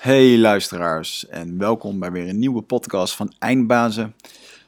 [0.00, 4.14] Hey luisteraars en welkom bij weer een nieuwe podcast van Eindbazen.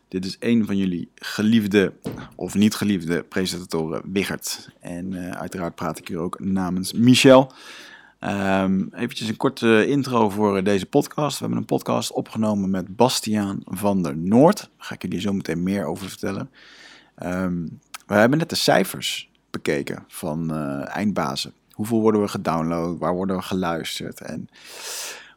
[0.08, 1.92] Dit is een van jullie geliefde
[2.36, 4.68] of niet geliefde presentatoren, Wiggert.
[4.80, 7.52] En uh, uiteraard praat ik hier ook namens Michel.
[8.20, 11.38] Um, eventjes een korte intro voor deze podcast.
[11.38, 14.58] We hebben een podcast opgenomen met Bastiaan van der Noord.
[14.58, 16.50] Daar ga ik jullie zo meteen meer over vertellen.
[17.22, 21.52] Um, we hebben net de cijfers bekeken van uh, Eindbazen.
[21.72, 22.98] Hoeveel worden we gedownload?
[22.98, 24.20] Waar worden we geluisterd?
[24.20, 24.48] En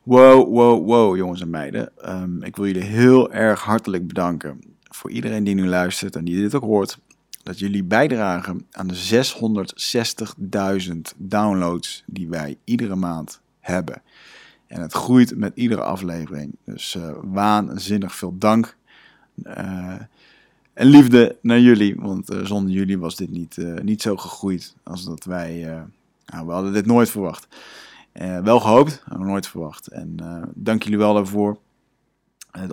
[0.05, 1.91] wow, wow, wow, jongens en meiden.
[2.09, 6.41] Um, ik wil jullie heel erg hartelijk bedanken voor iedereen die nu luistert en die
[6.41, 6.99] dit ook hoort.
[7.43, 9.25] Dat jullie bijdragen aan de
[10.85, 14.01] 660.000 downloads die wij iedere maand hebben.
[14.67, 16.55] En het groeit met iedere aflevering.
[16.65, 18.77] Dus uh, waanzinnig veel dank.
[19.43, 19.93] Uh,
[20.73, 25.05] en liefde naar jullie, want uh, zonder jullie was dit niet, niet zo gegroeid als
[25.05, 25.83] dat wij
[26.25, 27.47] nou, we hadden dit nooit verwacht.
[28.21, 29.87] Uh, wel gehoopt, maar nooit verwacht.
[29.87, 31.57] En uh, dank jullie wel daarvoor.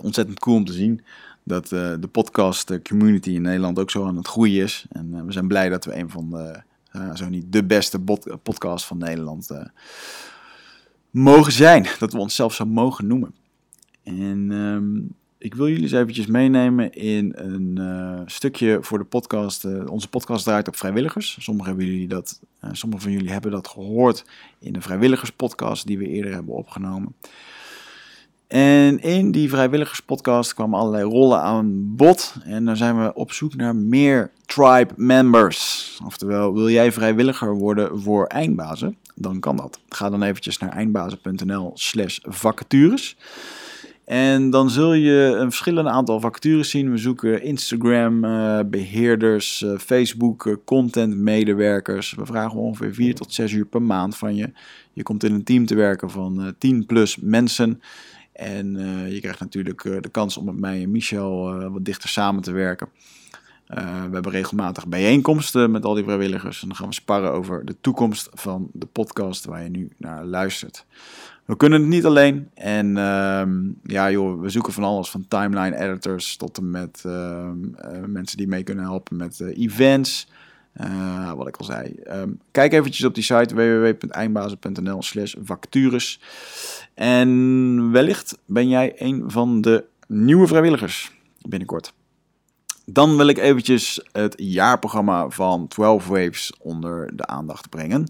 [0.01, 1.03] Ontzettend cool om te zien
[1.43, 4.85] dat eh, de podcast community in Nederland ook zo aan het groeien is.
[4.89, 6.61] En we zijn blij dat we een van de,
[7.13, 7.99] zo niet de beste
[8.43, 9.49] podcast van Nederland
[11.11, 11.87] mogen zijn.
[11.99, 13.35] Dat we onszelf zo mogen noemen.
[14.03, 19.65] En um, ik wil jullie eens eventjes meenemen in een uh, stukje voor de podcast.
[19.65, 21.37] Uh, onze podcast draait op vrijwilligers.
[21.39, 24.25] Sommigen, hebben jullie dat, uh, sommigen van jullie hebben dat gehoord
[24.59, 27.15] in de vrijwilligerspodcast die we eerder hebben opgenomen.
[28.47, 32.35] En in die vrijwilligerspodcast kwamen allerlei rollen aan bod.
[32.43, 35.99] En dan zijn we op zoek naar meer tribe members.
[36.05, 38.97] Oftewel, wil jij vrijwilliger worden voor eindbazen?
[39.15, 39.79] Dan kan dat.
[39.89, 43.15] Ga dan eventjes naar eindbazen.nl slash vacatures.
[44.05, 46.91] En dan zul je een verschillende aantal vacatures zien.
[46.91, 52.13] We zoeken Instagram uh, beheerders, uh, Facebook uh, content medewerkers.
[52.13, 54.51] We vragen ongeveer 4 tot 6 uur per maand van je.
[54.93, 57.81] Je komt in een team te werken van 10 plus mensen.
[58.33, 58.77] En
[59.09, 62.89] je krijgt natuurlijk de kans om met mij en Michel wat dichter samen te werken.
[63.67, 66.61] we hebben regelmatig bijeenkomsten met al die vrijwilligers.
[66.61, 70.25] En dan gaan we sparren over de toekomst van de podcast waar je nu naar
[70.25, 70.85] luistert.
[71.45, 72.49] We kunnen het niet alleen.
[72.53, 73.43] En uh,
[73.83, 75.09] ja, joh, we zoeken van alles.
[75.09, 79.57] Van timeline editors tot en met uh, uh, mensen die mee kunnen helpen met uh,
[79.57, 80.27] events.
[81.35, 81.95] wat ik al zei.
[82.07, 86.19] Um, kijk eventjes op die site www.eindbazen.nl slash vacatures.
[86.93, 91.11] En wellicht ben jij een van de nieuwe vrijwilligers
[91.41, 91.93] binnenkort.
[92.85, 98.07] Dan wil ik eventjes het jaarprogramma van 12 Waves onder de aandacht brengen.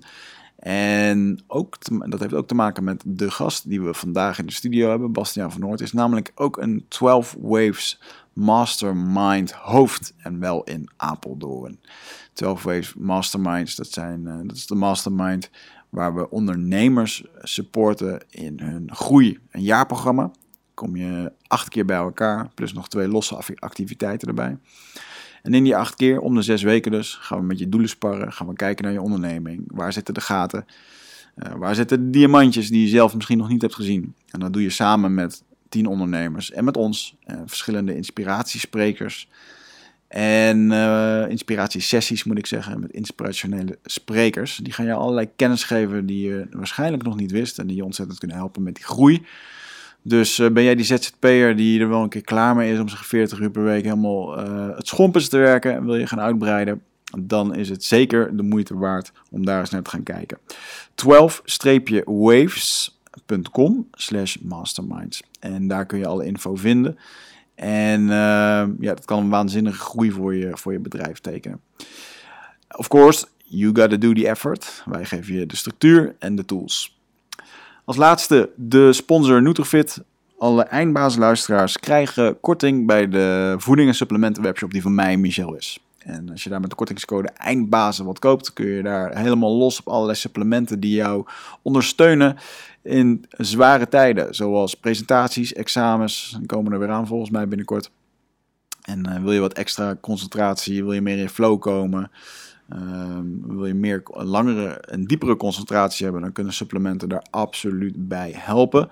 [0.63, 1.75] En ook
[2.09, 5.12] dat heeft ook te maken met de gast die we vandaag in de studio hebben,
[5.12, 8.01] Bastiaan van Noord, is namelijk ook een 12 Waves
[8.34, 11.79] Mastermind hoofd en wel in Apeldoorn.
[12.34, 15.50] 12 Waves Masterminds, dat, zijn, uh, dat is de mastermind
[15.90, 19.40] waar we ondernemers supporten in hun groei.
[19.51, 20.31] Een jaarprogramma,
[20.74, 24.57] kom je acht keer bij elkaar, plus nog twee losse activiteiten erbij.
[25.44, 27.90] En in die acht keer, om de zes weken dus, gaan we met je doelen
[27.90, 28.34] sparren.
[28.34, 29.64] Gaan we kijken naar je onderneming.
[29.68, 30.66] Waar zitten de gaten?
[31.36, 34.16] Uh, waar zitten de diamantjes die je zelf misschien nog niet hebt gezien?
[34.30, 37.16] En dat doe je samen met tien ondernemers en met ons.
[37.28, 39.30] Uh, verschillende inspiratiesprekers.
[40.08, 44.60] En uh, inspiratiesessies moet ik zeggen, met inspirationele sprekers.
[44.64, 47.60] Die gaan je allerlei kennis geven die je waarschijnlijk nog niet wist.
[47.60, 49.25] En die je ontzettend kunnen helpen met die groei.
[50.03, 52.90] Dus uh, ben jij die ZZP'er die er wel een keer klaar mee is om
[52.90, 56.19] zich 40 uur per week helemaal uh, het schompens te werken en wil je gaan
[56.19, 56.81] uitbreiden,
[57.19, 60.38] dan is het zeker de moeite waard om daar eens naar te gaan kijken.
[61.06, 65.24] 12-waves.com slash masterminds.
[65.40, 66.97] En daar kun je alle info vinden.
[67.56, 68.08] En uh,
[68.80, 71.62] ja, dat kan een waanzinnige groei voor je, voor je bedrijf tekenen.
[72.78, 74.84] Of course, you gotta do the effort.
[74.86, 77.02] Wij geven je de structuur en de tools.
[77.85, 80.03] Als laatste de sponsor Nutrofit.
[80.38, 85.79] Alle eindbaasluisteraars krijgen korting bij de voeding- en supplementen webshop die van mij Michel is.
[85.97, 89.79] En als je daar met de kortingscode eindbazen wat koopt, kun je daar helemaal los
[89.79, 91.25] op allerlei supplementen die jou
[91.61, 92.38] ondersteunen
[92.81, 94.36] in zware tijden.
[94.36, 97.91] Zoals presentaties, examens, die komen er weer aan volgens mij binnenkort.
[98.81, 102.12] En uh, wil je wat extra concentratie, wil je meer in flow komen,
[102.75, 108.31] Um, wil je meer langere en diepere concentratie hebben, dan kunnen supplementen daar absoluut bij
[108.36, 108.90] helpen.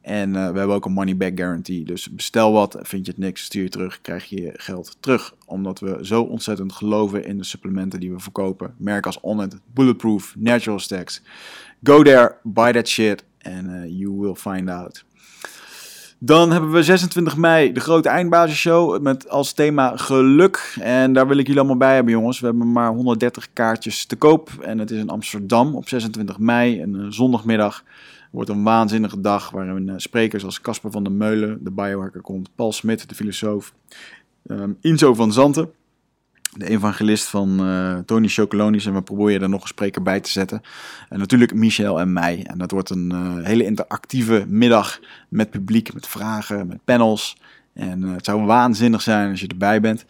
[0.00, 1.84] En uh, we hebben ook een money back guarantee.
[1.84, 5.34] Dus bestel wat, vind je het niks, stuur je terug, krijg je je geld terug.
[5.46, 8.74] Omdat we zo ontzettend geloven in de supplementen die we verkopen.
[8.78, 11.22] Merken als Onnit, Bulletproof, Natural Stacks.
[11.82, 15.04] Go there, buy that shit and uh, you will find out.
[16.22, 20.76] Dan hebben we 26 mei de grote eindbasisshow met als thema geluk.
[20.80, 22.40] En daar wil ik jullie allemaal bij hebben, jongens.
[22.40, 24.50] We hebben maar 130 kaartjes te koop.
[24.60, 27.84] En het is in Amsterdam op 26 mei, een zondagmiddag.
[28.30, 32.50] wordt een waanzinnige dag waarin uh, sprekers als Casper van der Meulen, de biohacker komt,
[32.54, 33.72] Paul Smit, de filosoof,
[34.46, 35.70] um, Inzo van Zanten,
[36.56, 38.86] de evangelist van uh, Tony Chocolonis.
[38.86, 40.62] En we proberen er nog een spreker bij te zetten.
[41.08, 42.44] En natuurlijk Michel en mij.
[42.46, 47.36] En dat wordt een uh, hele interactieve middag met publiek, met vragen, met panels.
[47.74, 50.04] En uh, het zou waanzinnig zijn als je erbij bent.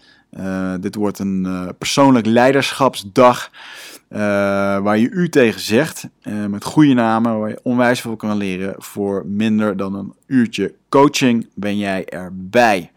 [0.80, 3.50] dit wordt een persoonlijk leiderschapsdag.
[4.08, 6.08] waar je u tegen zegt.
[6.48, 7.38] met goede namen.
[7.38, 8.74] Waar je onwijs veel kan leren.
[8.78, 12.90] Voor minder dan een uurtje coaching ben jij erbij.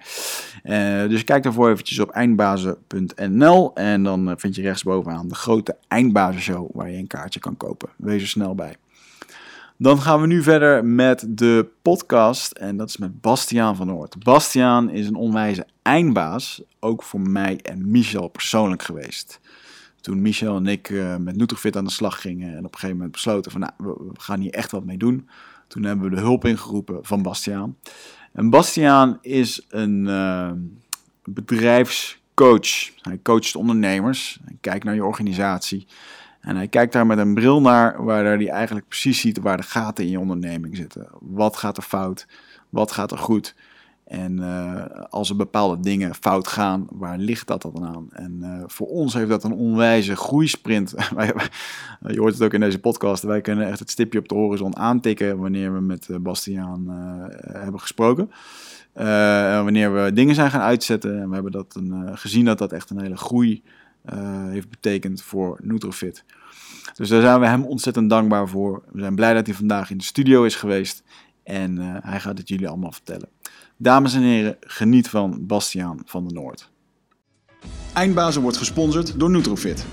[0.63, 5.77] Uh, dus kijk daarvoor eventjes op eindbazen.nl en dan eh, vind je rechtsbovenaan de grote
[5.87, 7.89] Eindbazenshow waar je een kaartje kan kopen.
[7.97, 8.75] Wees er snel bij.
[9.77, 14.23] Dan gaan we nu verder met de podcast en dat is met Bastiaan van Noord.
[14.23, 19.39] Bastiaan is een onwijze eindbaas, ook voor mij en Michel persoonlijk geweest.
[20.01, 22.95] Toen Michel en ik uh, met Nutrifit aan de slag gingen en op een gegeven
[22.95, 25.29] moment besloten van nou, we, gaan hier echt wat mee doen.
[25.67, 27.77] Toen hebben we de hulp ingeroepen van Bastiaan.
[28.33, 30.51] En Bastiaan is een uh,
[31.23, 32.91] bedrijfscoach.
[33.01, 34.39] Hij coacht ondernemers.
[34.45, 35.87] Hij kijkt naar je organisatie.
[36.41, 39.63] En hij kijkt daar met een bril naar waar hij eigenlijk precies ziet waar de
[39.63, 41.07] gaten in je onderneming zitten.
[41.19, 42.27] Wat gaat er fout?
[42.69, 43.55] Wat gaat er goed?
[44.03, 48.07] En uh, als er bepaalde dingen fout gaan, waar ligt dat dan aan?
[48.11, 50.93] En uh, voor ons heeft dat een onwijze groeisprint.
[52.07, 53.23] je hoort het ook in deze podcast.
[53.23, 56.87] Wij kunnen echt het stipje op de horizon aantikken wanneer we met uh, Bastiaan
[57.41, 58.31] hebben gesproken.
[59.63, 61.21] wanneer we dingen zijn gaan uitzetten.
[61.21, 63.63] En we hebben dat een, gezien dat dat echt een hele groei
[64.49, 66.25] heeft betekend voor Nutrofit.
[66.95, 68.83] Dus daar zijn we hem ontzettend dankbaar voor.
[68.91, 71.03] We zijn blij dat hij vandaag in de studio is geweest.
[71.43, 73.29] En hij gaat het jullie allemaal vertellen.
[73.77, 76.69] Dames en heren, geniet van Bastiaan van de Noord.
[77.93, 79.85] Eindbazen wordt gesponsord door Nutrofit.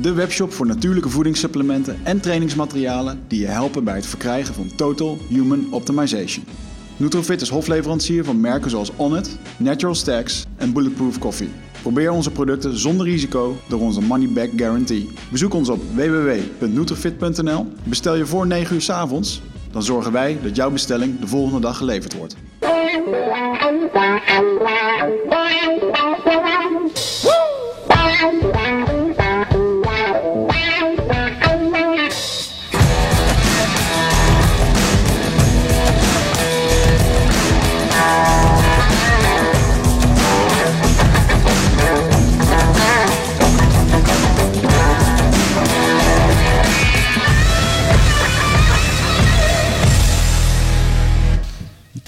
[0.00, 5.18] De webshop voor natuurlijke voedingssupplementen en trainingsmaterialen die je helpen bij het verkrijgen van Total
[5.28, 6.44] Human Optimization.
[6.96, 11.50] Nutrofit is hofleverancier van merken zoals Onnit, Natural Stacks en Bulletproof Coffee.
[11.82, 15.08] Probeer onze producten zonder risico door onze money back guarantee.
[15.30, 17.66] Bezoek ons op www.nutrofit.nl.
[17.84, 21.60] Bestel je voor 9 uur s avonds, dan zorgen wij dat jouw bestelling de volgende
[21.60, 22.36] dag geleverd wordt.
[22.94, 25.63] anh là anh và anh là đôi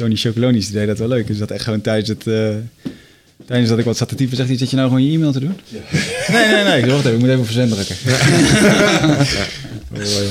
[0.07, 1.27] Tony Chocolonis deed dat wel leuk.
[1.27, 2.27] Dus dat echt gewoon tijdens het...
[2.27, 2.49] Uh,
[3.47, 5.33] tijdens dat ik wat zat te typen, zegt hij, zit je nou gewoon je e-mail
[5.33, 5.57] te doen?
[5.65, 5.79] Ja.
[6.33, 6.83] Nee, nee, nee.
[6.83, 7.97] Ik wacht even, ik moet even op verzend drukken.
[8.05, 8.17] Ja.
[9.93, 10.23] ja.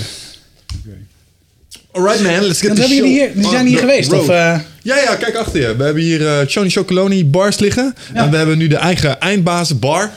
[1.91, 3.05] Alright man, let's get the show.
[3.05, 4.29] Hier, die zijn hier geweest, of...
[4.29, 4.59] Uh...
[4.81, 5.75] Ja, ja, kijk achter je.
[5.75, 7.95] We hebben hier uh, Tony Chocoloni bars liggen.
[8.13, 10.11] En we hebben nu de eigen eindbazen bar.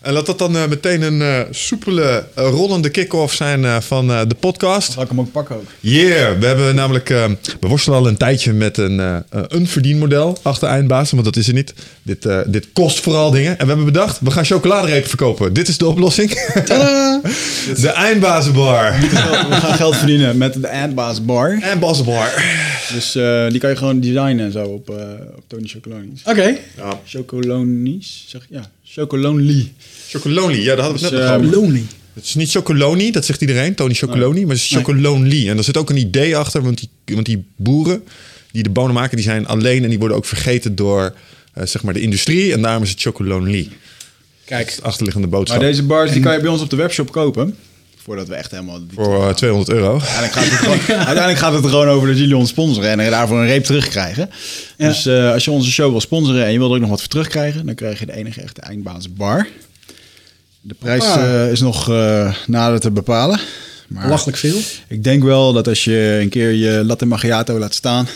[0.00, 4.36] En laat dat dan uh, meteen een uh, soepele, uh, rollende kick-off zijn van de
[4.40, 4.92] podcast.
[4.92, 5.66] Zal ik hem ook pakken ook?
[5.80, 7.08] Yeah, we hebben namelijk...
[7.08, 11.14] we worstelen al een tijdje met een, een verdienmodel achter eindbazen.
[11.14, 11.74] Want dat is er niet.
[12.02, 13.50] Dit, dit kost vooral dingen.
[13.50, 15.52] En we hebben bedacht, we gaan chocoladerepen verkopen.
[15.52, 16.30] Dit is de oplossing.
[17.80, 19.00] de eindbazenbar.
[19.00, 21.58] We gaan geld verdienen met de eindbazenbar.
[21.60, 22.44] Eindbazenbar.
[22.92, 23.12] Dus
[23.48, 24.88] die kan je gewoon designen en zo op,
[25.36, 26.20] op Tony Chocolonis.
[26.20, 26.30] Oké.
[26.30, 26.60] Okay.
[26.76, 27.00] Ja.
[27.04, 28.70] Chocolonis, zeg ja.
[28.92, 29.72] Chocolonely.
[30.10, 31.80] Chocolonely, ja, daar hadden we het dus, net uh, over.
[32.12, 34.46] Het is niet Chocoloni, dat zegt iedereen, Tony Chocoloni, nee.
[34.46, 35.48] maar het is Chocolonely.
[35.48, 38.02] En er zit ook een idee achter, want die, want die boeren
[38.52, 41.14] die de bonen maken, die zijn alleen en die worden ook vergeten door
[41.58, 42.52] uh, zeg maar de industrie.
[42.52, 43.68] En daarom is het Chocolonely.
[44.44, 45.58] Kijk, de achterliggende boodschap.
[45.58, 47.56] Maar deze bars die kan je bij ons op de webshop kopen.
[48.02, 48.80] Voordat we echt helemaal...
[48.94, 50.00] Voor uh, 200 euro.
[50.00, 53.10] Uiteindelijk gaat, het gewoon, uiteindelijk gaat het er gewoon over dat jullie ons sponsoren en
[53.10, 54.30] daarvoor een reep terugkrijgen.
[54.76, 54.88] Ja.
[54.88, 57.00] Dus uh, als je onze show wil sponsoren en je wil er ook nog wat
[57.00, 59.46] voor terugkrijgen, dan krijg je de enige echte eindbaas bar.
[60.60, 61.88] De prijs uh, is nog
[62.46, 63.40] nader te bepalen.
[63.88, 64.58] Maar Belachelijk veel.
[64.88, 68.08] Ik denk wel dat als je een keer je latte macchiato laat staan,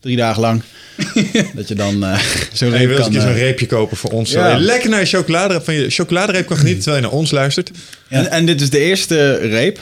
[0.00, 0.62] drie dagen lang,
[1.54, 2.18] dat je dan uh,
[2.52, 3.12] zo'n reep kan...
[3.12, 4.30] zo'n reepje kopen voor ons.
[4.30, 4.58] Ja.
[4.58, 7.70] Lekker naar je chocolade, van je chocoladereep kan genieten terwijl je naar ons luistert.
[8.08, 9.80] En, en dit is de eerste reep.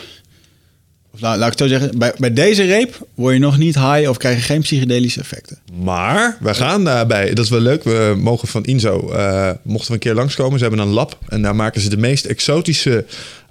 [1.14, 1.98] Of laat, laat ik het zo zeggen.
[1.98, 5.58] Bij, bij deze reep word je nog niet high of krijg je geen psychedelische effecten.
[5.82, 7.84] Maar we gaan daarbij, dat is wel leuk.
[7.84, 10.58] We mogen van Inzo, uh, mochten we een keer langskomen.
[10.58, 13.04] Ze hebben een lab en daar maken ze de meest exotische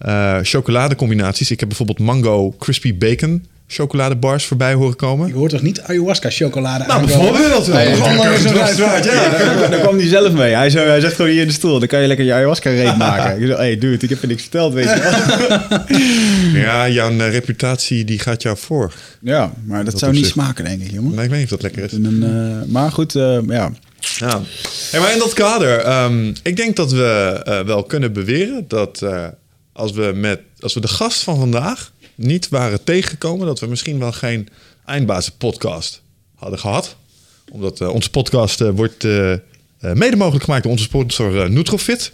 [0.05, 1.51] uh, chocoladecombinaties.
[1.51, 5.27] Ik heb bijvoorbeeld mango crispy bacon chocoladebars voorbij horen komen?
[5.27, 7.31] Je hoort toch niet ayahuasca chocolade Nou, aankomen?
[7.31, 7.75] bijvoorbeeld wel.
[7.75, 9.29] Nee, gewoon langs een uitvaart, ja.
[9.29, 10.53] Daar, daar kwam hij zelf mee.
[10.53, 11.79] Hij, zo, hij zegt gewoon hier in de stoel.
[11.79, 13.35] Dan kan je lekker je ayahuasca reet maken.
[13.41, 15.79] Ik zei, hey dude, ik heb je niks verteld, weet je wel.
[16.61, 18.93] Ja, jouw eh, reputatie die gaat jou voor.
[19.21, 20.33] Ja, maar dat, zou niet zich.
[20.33, 21.15] smaken, denk ik, jongen.
[21.15, 21.91] Nee, ik weet niet of dat lekker is.
[21.91, 23.71] Een, eh, maar goed, eh, ja.
[24.17, 24.41] Ja.
[24.91, 29.01] Hey, maar in dat kader, ehm, ik denk dat we eh, wel kunnen beweren dat
[29.01, 29.25] eh,
[29.73, 33.99] als, we met, als we de gast van vandaag niet waren tegengekomen, dat we misschien
[33.99, 34.49] wel geen
[34.85, 36.01] eindbazen podcast
[36.35, 36.95] hadden gehad.
[37.51, 39.33] Omdat eh, onze podcast eh, wordt eh,
[39.79, 42.11] mede mogelijk gemaakt door onze sponsor Nutrofit.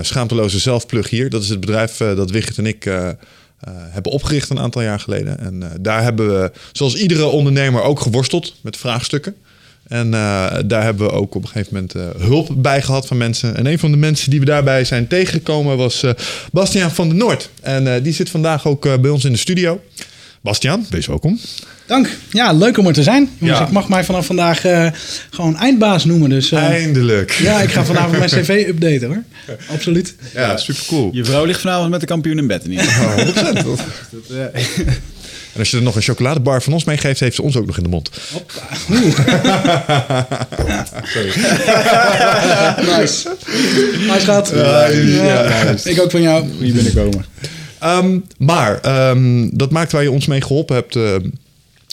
[0.00, 1.30] Schaamteloze zelfplug hier.
[1.30, 2.84] Dat is het bedrijf dat Wigert en ik
[3.64, 5.38] hebben opgericht een aantal jaar geleden.
[5.38, 9.36] En daar hebben we, zoals iedere ondernemer, ook geworsteld met vraagstukken.
[9.88, 13.16] En eh, daar hebben we ook op een gegeven moment eh, hulp bij gehad van
[13.16, 13.56] mensen.
[13.56, 16.10] En een van de mensen die we daarbij zijn tegengekomen was eh,
[16.52, 17.50] Bastiaan van der Noord.
[17.62, 19.80] En eh, die zit vandaag ook eh, bij ons in de studio.
[20.40, 21.38] Bastiaan, wees welkom.
[21.86, 22.08] Dank.
[22.30, 23.30] Ja, leuk om er te zijn.
[23.38, 23.66] Jongens, Ja.
[23.66, 24.86] ik mag mij vanaf vandaag eh,
[25.30, 26.30] gewoon eindbaas noemen.
[26.30, 27.30] Dus eh, Eindelijk.
[27.30, 29.22] ja, ik ga vanavond mijn cv updaten hoor.
[29.74, 30.14] Absoluut.
[30.34, 31.08] Ja, super cool.
[31.12, 33.76] Je vrouw ligt vanavond met de kampioen in bed in ieder geval.
[35.58, 37.76] En als je er nog een chocoladebar van ons meegeeft, heeft ze ons ook nog
[37.76, 38.10] in de mond.
[38.32, 38.62] Hoppa.
[39.02, 39.18] Oeh.
[42.98, 43.28] nice.
[44.06, 44.52] Nice schat.
[44.54, 46.46] Ja, Ik ook van jou.
[46.58, 47.24] Hier binnenkomen.
[47.78, 51.14] Ehm, maar ehm, dat maakt waar je ons mee geholpen hebt eh,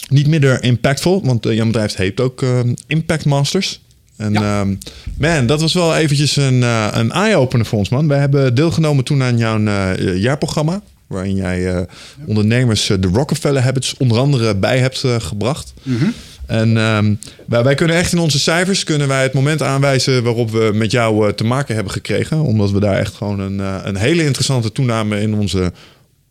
[0.08, 1.20] niet minder impactful.
[1.24, 3.80] Want uh, jouw bedrijf heet ook ehm, Impact Masters.
[4.16, 4.60] En Ja.
[4.60, 4.74] ehm,
[5.18, 8.08] man, dat was wel eventjes een, eh, een eye-opener voor ons, man.
[8.08, 10.80] Wij hebben deelgenomen toen aan jouw eh, jaarprogramma.
[11.06, 11.82] Waarin jij eh,
[12.26, 15.74] ondernemers eh, de Rockefeller Habits onder andere bij hebt eh, gebracht.
[16.46, 17.14] En ehm,
[17.46, 20.90] wij, wij kunnen echt in onze cijfers kunnen wij het moment aanwijzen waarop we met
[20.90, 22.40] jou te maken hebben gekregen.
[22.40, 23.58] Omdat we daar echt gewoon een,
[23.88, 25.72] een hele interessante toename in onze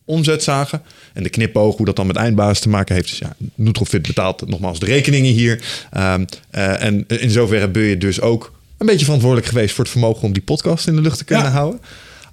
[0.05, 0.81] omzet zagen.
[1.13, 3.09] En de knipoog, hoe dat dan met eindbaas te maken heeft.
[3.09, 5.63] Dus ja, Nutrofit betaalt nogmaals de rekeningen hier.
[5.91, 9.93] Ehm, eh, en in zoverre ben je dus ook een beetje verantwoordelijk geweest voor het
[9.93, 11.51] vermogen om die podcast in de lucht te kunnen Ja.
[11.51, 11.79] houden.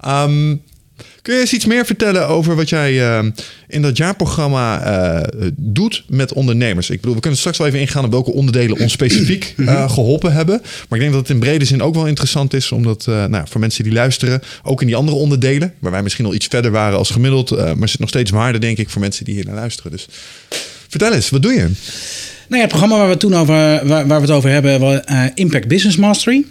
[0.00, 0.56] Ehm,
[1.23, 3.31] kun je eens iets meer vertellen over wat jij ehm,
[3.69, 6.91] in dat jaarprogramma eh, doet met ondernemers?
[6.91, 10.33] Ik bedoel, we kunnen straks wel even ingaan op welke onderdelen ons specifiek eh, geholpen
[10.33, 10.61] hebben.
[10.61, 13.47] Maar ik denk dat het in brede zin ook wel interessant is, omdat eh, nou,
[13.49, 16.71] voor mensen die luisteren, ook in die andere onderdelen, waar wij misschien al iets verder
[16.71, 19.45] waren als gemiddeld, eh, maar zit nog steeds waarde, denk ik, voor mensen die hier
[19.45, 19.91] naar luisteren.
[19.91, 20.09] Dus
[20.88, 21.69] vertel eens, wat doe je?
[22.49, 25.25] Nou ja, het programma waar we, toen over, waar, we het over hebben, was, eh,
[25.35, 26.45] Impact Business Mastery.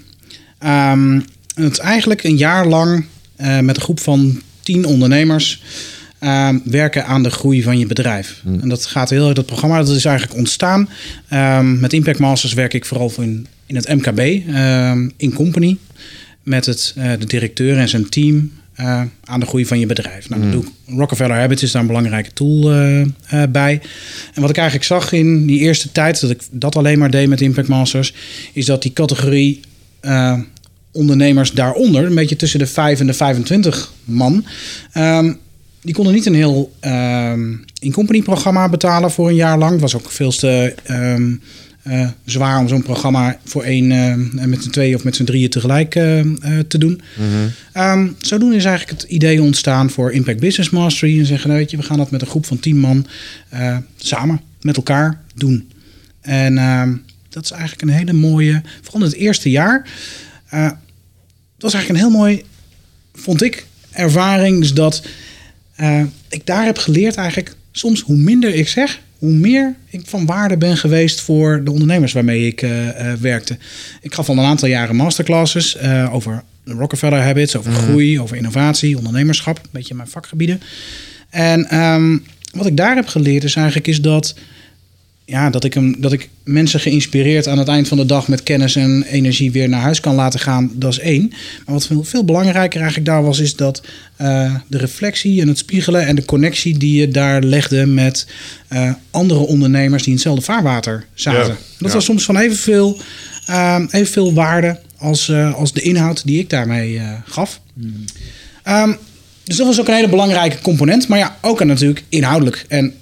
[0.59, 1.19] Ehm,
[1.53, 5.61] het is eigenlijk een jaar lang eh, met een groep van tien ondernemers
[6.19, 8.41] ehm, werken aan de groei van je bedrijf.
[8.61, 10.89] En dat gaat heel erg, dat programma dat is eigenlijk ontstaan.
[11.29, 14.19] Ehm, met Impact Masters werk ik vooral voor in, in het MKB,
[14.53, 15.77] ehm, in company,
[16.43, 18.51] met het, eh, de directeur en zijn team.
[18.75, 20.29] eh, aan de groei van je bedrijf.
[20.29, 23.81] Nou, dat doe ik- Rockefeller Habits is daar een belangrijke tool eh, bij.
[24.33, 27.27] En wat ik eigenlijk zag in die eerste tijd, dat ik dat alleen maar deed
[27.29, 28.13] met Impact Masters,
[28.53, 29.59] is dat die categorie
[30.91, 34.45] ondernemers daaronder, een beetje tussen de 5 en de 25 man,
[34.91, 35.33] ehm,
[35.81, 39.71] die konden niet een heel ehm in-company programma betalen voor een jaar lang.
[39.71, 40.75] Het was ook veel te
[41.83, 45.49] eh, zwaar om zo'n programma voor één, eh, met z'n tweeën of met z'n drieën
[45.49, 46.21] tegelijk eh,
[46.67, 47.01] te doen.
[47.73, 51.19] Ehm, zodoende is eigenlijk het idee ontstaan voor Impact Business Mastery.
[51.19, 53.05] En zeggen, nou, weet je, we gaan dat met een groep van tien man
[53.97, 55.69] samen met elkaar doen.
[56.21, 56.55] En
[57.29, 59.89] dat is eigenlijk een hele mooie, vooral in het eerste jaar.
[60.49, 60.71] eh,
[61.61, 62.43] het was eigenlijk een heel mooi,
[63.13, 64.59] vond ik, ervaring.
[64.59, 65.01] Dus dat
[65.75, 70.25] eh, ik daar heb geleerd eigenlijk, soms hoe minder ik zeg, hoe meer ik van
[70.25, 73.57] waarde ben geweest voor de ondernemers waarmee ik eh, eh, werkte.
[74.01, 75.77] Ik gaf al een aantal jaren masterclasses
[76.11, 80.61] over de Rockefeller Habits, over groei, over innovatie, ondernemerschap, een beetje mijn vakgebieden.
[81.29, 82.17] En ehm,
[82.51, 84.35] wat ik daar heb geleerd is eigenlijk is dat,
[85.31, 88.43] ja, dat, ik hem, dat ik mensen geïnspireerd aan het eind van de dag met
[88.43, 90.71] kennis en energie weer naar huis kan laten gaan.
[90.73, 91.27] Dat is één.
[91.65, 93.81] Maar wat veel, veel belangrijker eigenlijk daar was, is dat
[94.15, 98.27] eh, de reflectie en het spiegelen en de connectie die je daar legde met
[98.67, 101.39] eh, andere ondernemers die in hetzelfde vaarwater zaten.
[101.39, 101.93] Ja, Dat ja.
[101.93, 102.99] was soms van evenveel,
[103.45, 107.61] ehm evenveel waarde als, als de inhoud die ik daarmee gaf.
[108.63, 108.93] Ehm,
[109.43, 111.07] dus dat was ook een hele belangrijke component.
[111.07, 112.65] Maar ja, ook natuurlijk inhoudelijk.
[112.67, 112.93] En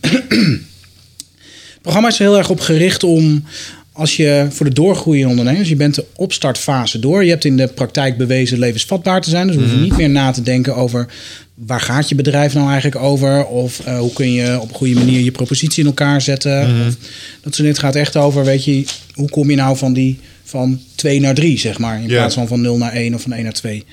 [1.82, 3.44] programma is er heel erg op gericht om
[3.92, 7.24] als je voor de doorgroeiende ondernemers, je bent de opstartfase door.
[7.24, 9.48] Je hebt in de praktijk bewezen levensvatbaar te zijn.
[9.48, 11.08] Dus we hoeven niet meer na te denken over
[11.54, 13.46] waar gaat je bedrijf nou eigenlijk over?
[13.46, 16.62] Of eh, hoe kun je op een goede manier je propositie in elkaar zetten?
[16.62, 16.98] Of, dat
[17.42, 17.72] soort dingen.
[17.72, 21.34] Het gaat echt over, weet je, hoe kom je nou van die van 2 naar
[21.34, 22.02] 3, zeg maar.
[22.02, 23.86] In plaats van van 0 naar 1 of van 1 naar 2.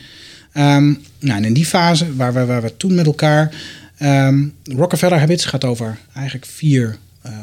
[0.53, 3.55] Ehm, nou, en in die fase, waar we, waar we toen met elkaar
[3.97, 6.97] Ehm, Rockefeller Habits gaat over eigenlijk vier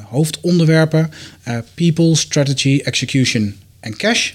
[0.10, 1.12] hoofdonderwerpen:
[1.44, 4.32] eh, people, strategy, execution en cash.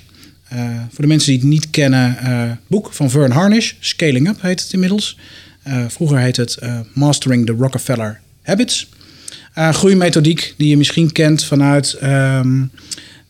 [0.48, 0.58] Eh,
[0.90, 4.62] voor de mensen die het niet kennen, eh, boek van Vern Harnish, Scaling Up heet
[4.62, 5.18] het inmiddels.
[5.62, 8.88] Eh, vroeger heet het eh, Mastering the Rockefeller Habits.
[9.54, 12.64] Eh groeimethodiek die je misschien kent vanuit ehm,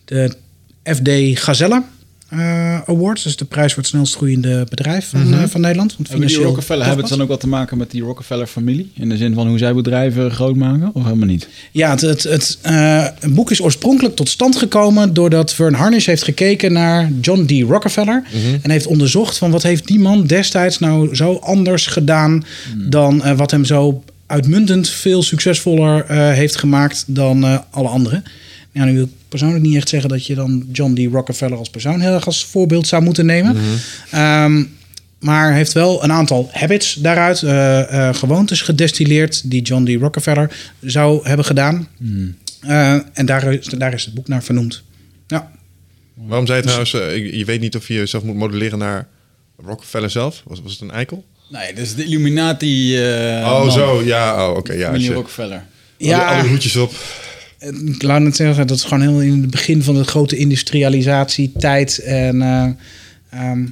[0.04, 0.34] de
[0.84, 1.82] FD Gazelle
[2.28, 3.26] eh, Awards.
[3.26, 5.92] Is de prijs voor het snelst groeiende bedrijf van, eh, van Nederland.
[5.92, 8.90] Van het Hebben die Rockefeller hebben het dan ook wat te maken met die Rockefeller-familie?
[8.94, 10.90] In de zin van hoe zij bedrijven groot maken?
[10.92, 11.48] Of helemaal niet?
[11.72, 16.06] Ja, het, het, het eh, een boek is oorspronkelijk tot stand gekomen doordat Vern Harnish
[16.06, 17.70] heeft gekeken naar John D.
[17.70, 18.22] Rockefeller
[18.62, 22.44] en heeft onderzocht van wat heeft die man destijds nou zo anders gedaan
[22.76, 28.24] dan eh, wat hem zo uitmuntend veel succesvoller eh, heeft gemaakt dan eh, alle anderen.
[28.78, 31.12] Ja, nu wil ik persoonlijk niet echt zeggen dat je dan John D.
[31.12, 33.56] Rockefeller als persoon heel erg als voorbeeld zou moeten nemen.
[34.10, 34.64] Ehm,
[35.18, 40.00] maar hij heeft wel een aantal habits daaruit, eh, eh, gewoontes gedestilleerd die John D.
[40.00, 41.88] Rockefeller zou hebben gedaan.
[42.60, 44.82] Eh, en daar is, daar is het boek naar vernoemd.
[45.26, 45.50] Ja.
[46.14, 46.90] Waarom zei je trouwens,
[47.36, 49.08] je weet niet of je jezelf moet modelleren naar
[49.56, 50.42] Rockefeller zelf?
[50.46, 51.24] Was, was het een eikel?
[51.48, 52.96] Nee, dat is de Illuminati.
[52.96, 53.72] eh, oh, man.
[53.72, 54.72] zo, ja, oh, oké.
[54.72, 55.64] ja, je, Rockefeller.
[55.96, 56.26] ja.
[56.26, 56.92] Alle, alle hoedjes op.
[57.58, 61.98] Ik laat het zeggen, dat is gewoon heel in het begin van de grote industrialisatietijd.
[61.98, 62.68] En eh,
[63.30, 63.64] ehm,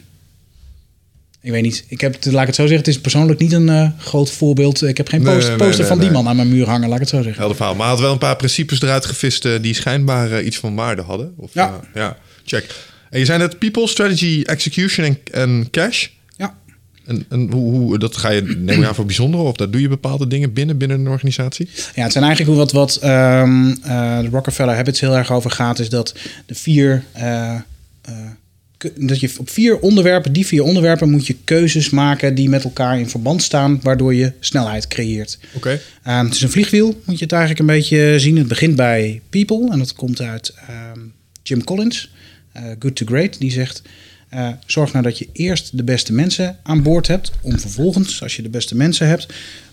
[1.41, 3.69] ik weet niet, ik heb, laat ik het zo zeggen, het is persoonlijk niet een
[3.69, 4.83] eh, groot voorbeeld.
[4.83, 6.89] Ik heb geen Nee, poster, nee, poster nee, van die man aan mijn muur hangen,
[6.89, 7.39] laat ik het zo zeggen.
[7.39, 7.75] Helder verhaal.
[7.75, 11.03] Maar hij had wel een paar principes eruit gevist eh, die schijnbaar iets van waarde
[11.03, 11.35] hadden.
[11.37, 11.81] Of, Ja.
[11.95, 12.75] ja, check.
[13.11, 16.07] En je zei net people, strategy, execution en cash.
[17.07, 19.43] En, en hoe, hoe, dat ga je, neem ik aan, voor bijzondere?
[19.43, 21.69] Of daar doe je bepaalde dingen binnen, binnen een organisatie?
[21.95, 25.79] Ja, het zijn eigenlijk wat, wat ehm, eh, de Rockefeller Habits heel erg over gaat,
[25.79, 26.15] is dat
[26.47, 27.05] de vier.
[27.13, 27.55] eh,
[28.03, 28.15] eh,
[28.95, 32.99] dat je op vier onderwerpen, die vier onderwerpen, moet je keuzes maken die met elkaar
[32.99, 35.39] in verband staan, waardoor je snelheid creëert.
[35.55, 35.81] Oké.
[36.03, 38.37] Ehm, het is een vliegwiel, moet je het eigenlijk een beetje zien.
[38.37, 41.01] Het begint bij People en dat komt uit ehm,
[41.43, 42.11] Jim Collins,
[42.79, 43.39] Good to Great.
[43.39, 43.83] Die zegt,
[44.29, 47.33] eh, zorg nou dat je eerst de beste mensen aan boord hebt.
[47.43, 49.27] Om vervolgens, als je de beste mensen hebt,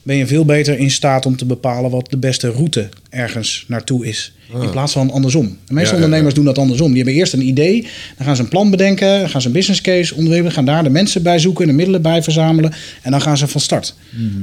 [0.04, 4.06] ben je veel beter in staat om te bepalen wat de beste route ergens naartoe
[4.06, 4.34] is.
[4.62, 5.46] In plaats van andersom.
[5.46, 5.96] De meeste Ja, ja, ja.
[5.96, 6.88] ondernemers doen dat andersom.
[6.88, 7.82] Die hebben eerst een idee,
[8.18, 10.84] dan gaan ze een plan bedenken, dan gaan ze een business case ontwikkelen, gaan daar
[10.84, 13.96] de mensen bij zoeken, de middelen bij verzamelen en dan gaan ze van start.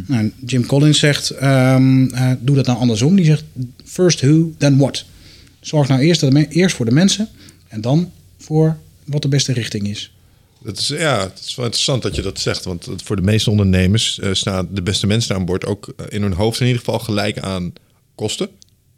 [0.07, 3.17] Nou, Jim Collins zegt, ehm, eh, doe dat nou andersom.
[3.17, 3.45] Die zegt,
[3.85, 5.05] first who, then what.
[5.61, 7.29] Zorg nou eerst, dat eerst voor de mensen
[7.69, 8.77] en dan voor
[9.11, 10.13] wat de beste richting is.
[10.63, 12.65] Dat is, ja, het is wel interessant dat je dat zegt.
[12.65, 16.23] Want voor de meeste ondernemers eh, staan de beste mensen aan boord ook eh, in
[16.23, 17.73] hun hoofd in ieder geval gelijk aan
[18.15, 18.49] kosten.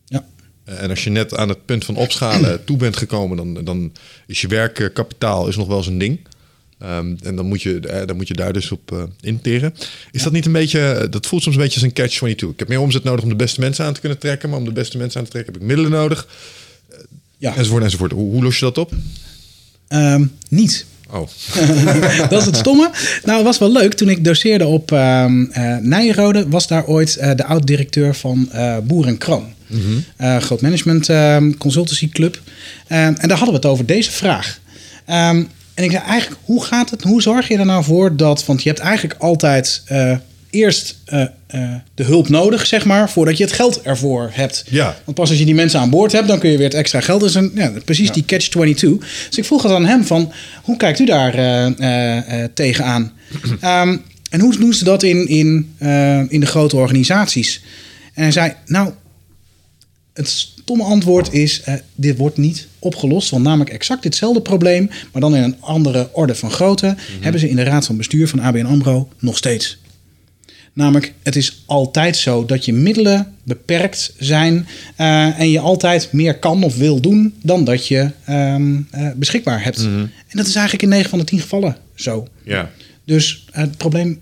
[0.06, 0.26] Ja.
[0.64, 3.92] Eh, En als je net aan het punt van opschalen toe bent gekomen, dan, dan
[4.26, 6.20] is je werkkapitaal is nog wel eens een ding.
[6.78, 9.74] Ehm, en dan moet, je, dan moet je daar dus op eh interen.
[10.10, 12.48] Is dat niet een beetje, dat voelt soms een beetje als een catch-22.
[12.48, 14.48] Ik heb meer omzet nodig om de beste mensen aan te kunnen trekken.
[14.50, 16.26] Maar om de beste mensen aan te trekken heb ik middelen nodig.
[17.38, 17.56] Ja.
[17.56, 18.12] Enzovoort, enzovoort.
[18.12, 18.92] Hoe, hoe los je dat op?
[19.92, 20.86] Ehm, niet.
[21.10, 21.28] Oh,
[22.30, 22.90] dat is het stomme.
[23.24, 23.94] Nou, het was wel leuk.
[23.94, 28.76] Toen ik doseerde op ehm eh, Nijenrode, was daar ooit eh, de oud-directeur van eh
[28.84, 29.44] Boer en Kroon.
[30.16, 32.40] Eh, groot management ehm, consultancy club.
[32.86, 34.60] En daar hadden we het over deze vraag.
[35.04, 37.02] En ik zei eigenlijk, hoe gaat het?
[37.02, 38.46] Hoe zorg je er nou voor dat...
[38.46, 39.82] Want je hebt eigenlijk altijd
[40.52, 43.10] eerst eh, eh, de hulp nodig, zeg maar...
[43.10, 44.64] voordat je het geld ervoor hebt.
[44.68, 44.96] Ja.
[45.04, 47.00] Want pas als je die mensen aan boord hebt, dan kun je weer het extra
[47.00, 47.20] geld.
[47.20, 49.06] Dus een, ja, precies die catch-22.
[49.28, 53.12] Dus ik vroeg het aan hem van, hoe kijkt u daar eh, tegenaan?
[53.60, 53.96] Ehm,
[54.30, 55.74] en hoe doen ze dat in, in,
[56.28, 57.62] in de grote organisaties?
[58.14, 58.90] En hij zei, nou,
[60.12, 61.62] het stomme antwoord is,
[61.94, 63.30] dit wordt niet opgelost.
[63.30, 66.96] Want namelijk exact ditzelfde probleem, maar dan in een andere orde van grootte...
[67.20, 69.78] hebben ze in de raad van bestuur van ABN AMRO nog steeds.
[70.74, 76.38] Namelijk, het is altijd zo dat je middelen beperkt zijn eh, en je altijd meer
[76.38, 79.78] kan of wil doen dan dat je ehm, eh, beschikbaar hebt.
[79.78, 82.26] En dat is eigenlijk in 9 van de 10 gevallen zo.
[82.44, 82.70] ja.
[83.04, 84.20] Dus eh, het probleem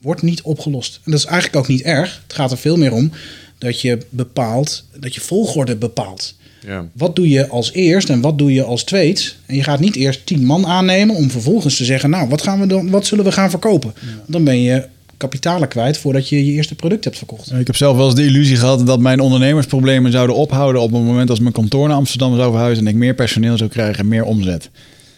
[0.00, 1.00] wordt niet opgelost.
[1.04, 2.20] En dat is eigenlijk ook niet erg.
[2.22, 3.10] Het gaat er veel meer om
[3.58, 6.34] dat je bepaalt, dat je volgorde bepaalt.
[6.66, 6.88] ja.
[6.92, 9.20] Wat doe je als eerst en wat doe je als tweede?
[9.46, 12.60] En je gaat niet eerst tien man aannemen om vervolgens te zeggen: Nou, wat, gaan
[12.60, 13.94] we dan, wat zullen we gaan verkopen?
[14.26, 17.52] Dan ben je kapitalen kwijt voordat je je eerste product hebt verkocht.
[17.52, 21.02] Ik heb zelf wel eens de illusie gehad dat mijn ondernemersproblemen zouden ophouden op het
[21.02, 24.08] moment als mijn kantoor naar Amsterdam zou verhuizen en ik meer personeel zou krijgen en
[24.08, 24.70] meer omzet.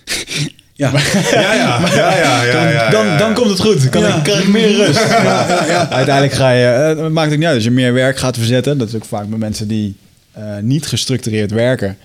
[0.80, 0.92] Ja,
[1.30, 3.88] Ja, ja, ja, ja, ja, ja, dan, dan komt het goed.
[3.88, 4.98] Kan ik, krijg ik meer rust.
[5.90, 8.78] Uiteindelijk ga je, eh, het maakt ook niet uit als je meer werk gaat verzetten.
[8.78, 9.94] Dat is ook vaak bij mensen die
[10.32, 11.96] eh, niet gestructureerd werken.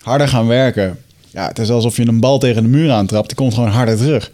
[0.00, 0.98] Harder gaan werken.
[1.30, 3.26] Ja, het is alsof je een bal tegen de muur aantrapt.
[3.26, 4.30] Die komt gewoon harder terug.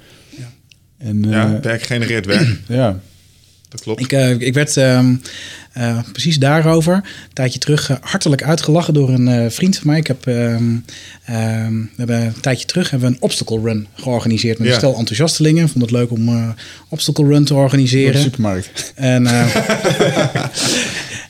[1.02, 2.48] En, eh, Ja, werk genereert werk.
[2.68, 2.98] ja.
[3.68, 4.00] dat klopt.
[4.00, 5.14] Ik, eh, ik werd ehm,
[5.72, 9.98] eh, precies daarover een tijdje terug eh, hartelijk uitgelachen door een eh, vriend van mij.
[9.98, 10.76] Ik heb, ehm,
[11.24, 14.72] ehm, we hebben een tijdje terug hebben we een obstacle run georganiseerd met Ja.
[14.72, 15.68] een stel enthousiastelingen.
[15.68, 16.48] Vond het leuk om eh
[16.88, 18.20] obstacle run te Door de organiseren.
[18.20, 18.92] supermarkt.
[18.96, 19.56] En, eh,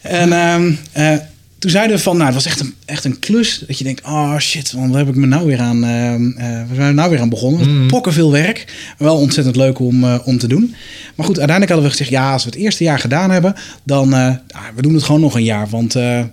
[0.22, 1.16] en ehm, eh,
[1.62, 3.64] toen zeiden we van, nou, het was echt een, echt een klus.
[3.66, 6.46] Dat je denkt, oh shit, want waar heb ik me nou weer aan, ehm, eh,
[6.46, 7.70] waar zijn we nou weer aan begonnen?
[7.70, 7.88] Mm.
[7.88, 8.92] Pokken veel werk.
[8.98, 10.74] Wel ontzettend leuk om, eh, om te doen.
[11.14, 14.14] Maar goed, uiteindelijk hadden we gezegd, ja, als we het eerste jaar gedaan hebben, dan,
[14.14, 15.68] eh, ah, we doen het gewoon nog een jaar.
[15.68, 15.92] Want,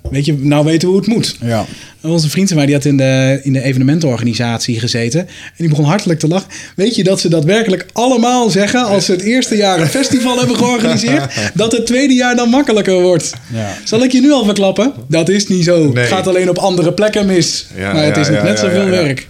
[0.09, 1.37] weet je, nou weten we hoe het moet.
[1.41, 1.65] Ja.
[2.01, 5.19] Onze vriend mij die had in de, in de evenementenorganisatie gezeten.
[5.19, 6.49] En die begon hartelijk te lachen.
[6.75, 10.37] Weet je dat ze dat werkelijk allemaal zeggen als ze het eerste jaar een festival
[10.37, 11.33] hebben georganiseerd?
[11.53, 13.33] Dat het tweede jaar dan makkelijker wordt.
[13.53, 13.77] Ja.
[13.83, 14.93] Zal ik je nu al verklappen?
[15.07, 15.83] Dat is niet zo.
[15.83, 16.03] Nee.
[16.03, 17.65] Het gaat alleen op andere plekken mis.
[17.75, 19.27] Ja, maar het is nog net zoveel werk.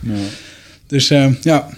[0.88, 1.70] Dus eh, ja,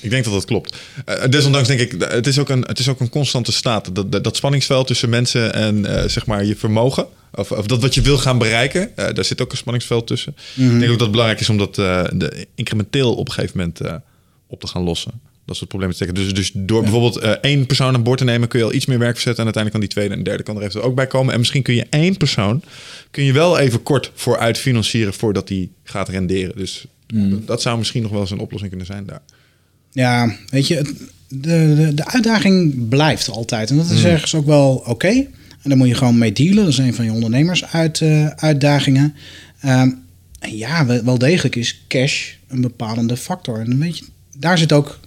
[0.00, 0.76] Ik denk dat dat klopt.
[1.04, 3.88] Eh, desondanks denk ik, het is ook een, het is ook een constante staat.
[3.92, 7.06] Dat, dat, dat spanningsveld tussen mensen en eh, zeg maar je vermogen.
[7.34, 8.96] Of, of dat wat je wil gaan bereiken.
[8.96, 10.34] eh, daar zit ook een spanningsveld tussen.
[10.54, 13.58] Ik denk ook dat het belangrijk is om dat eh, de, incrementeel op een gegeven
[13.58, 13.94] moment eh,
[14.46, 15.12] op te gaan lossen.
[15.46, 16.14] Dat is het probleem te steken.
[16.14, 18.98] Dus, dus door bijvoorbeeld één persoon aan boord te nemen, kun je al iets meer
[18.98, 19.44] werk verzetten.
[19.46, 21.32] En uiteindelijk kan die tweede en derde kan er even ook bij komen.
[21.32, 22.62] En misschien kun je één persoon
[23.10, 26.56] kun je wel even kort vooruit financieren voordat die gaat renderen.
[26.56, 26.84] Dus
[27.46, 29.22] dat zou misschien nog wel eens een oplossing kunnen zijn daar.
[29.92, 30.94] ja weet je, het-
[31.28, 33.70] de, de, de uitdaging blijft altijd.
[33.70, 35.26] En dat is ergens ook wel oké.
[35.64, 36.64] En daar moet je gewoon mee dealen.
[36.64, 39.14] Dat is een van je ondernemersuitdagingen.
[39.60, 39.90] Ehm
[40.44, 43.60] en ja, wel degelijk is cash een bepalende factor.
[43.60, 44.04] En weet je,
[44.38, 45.00] daar zit ook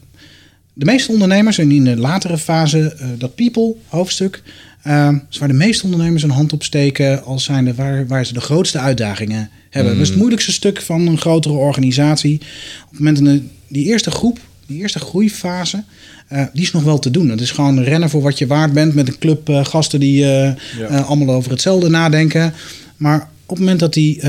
[0.73, 4.43] de meeste ondernemers, en in de latere fase, eh, dat people hoofdstuk,
[4.81, 8.33] eh, is waar de meeste ondernemers een hand op steken als zijnde waar, waar ze
[8.33, 9.93] de grootste uitdagingen hebben.
[9.93, 12.41] Dat is het moeilijkste stuk van een grotere organisatie.
[12.83, 15.83] Op het moment de, die eerste groep, die eerste groeifase,
[16.27, 17.29] eh, die is nog wel te doen.
[17.29, 20.31] Het is gewoon rennen voor wat je waard bent met een club eh, gasten die
[20.31, 22.53] eh, allemaal over hetzelfde nadenken.
[22.97, 24.21] Maar op het moment dat die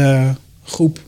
[0.65, 1.01] groep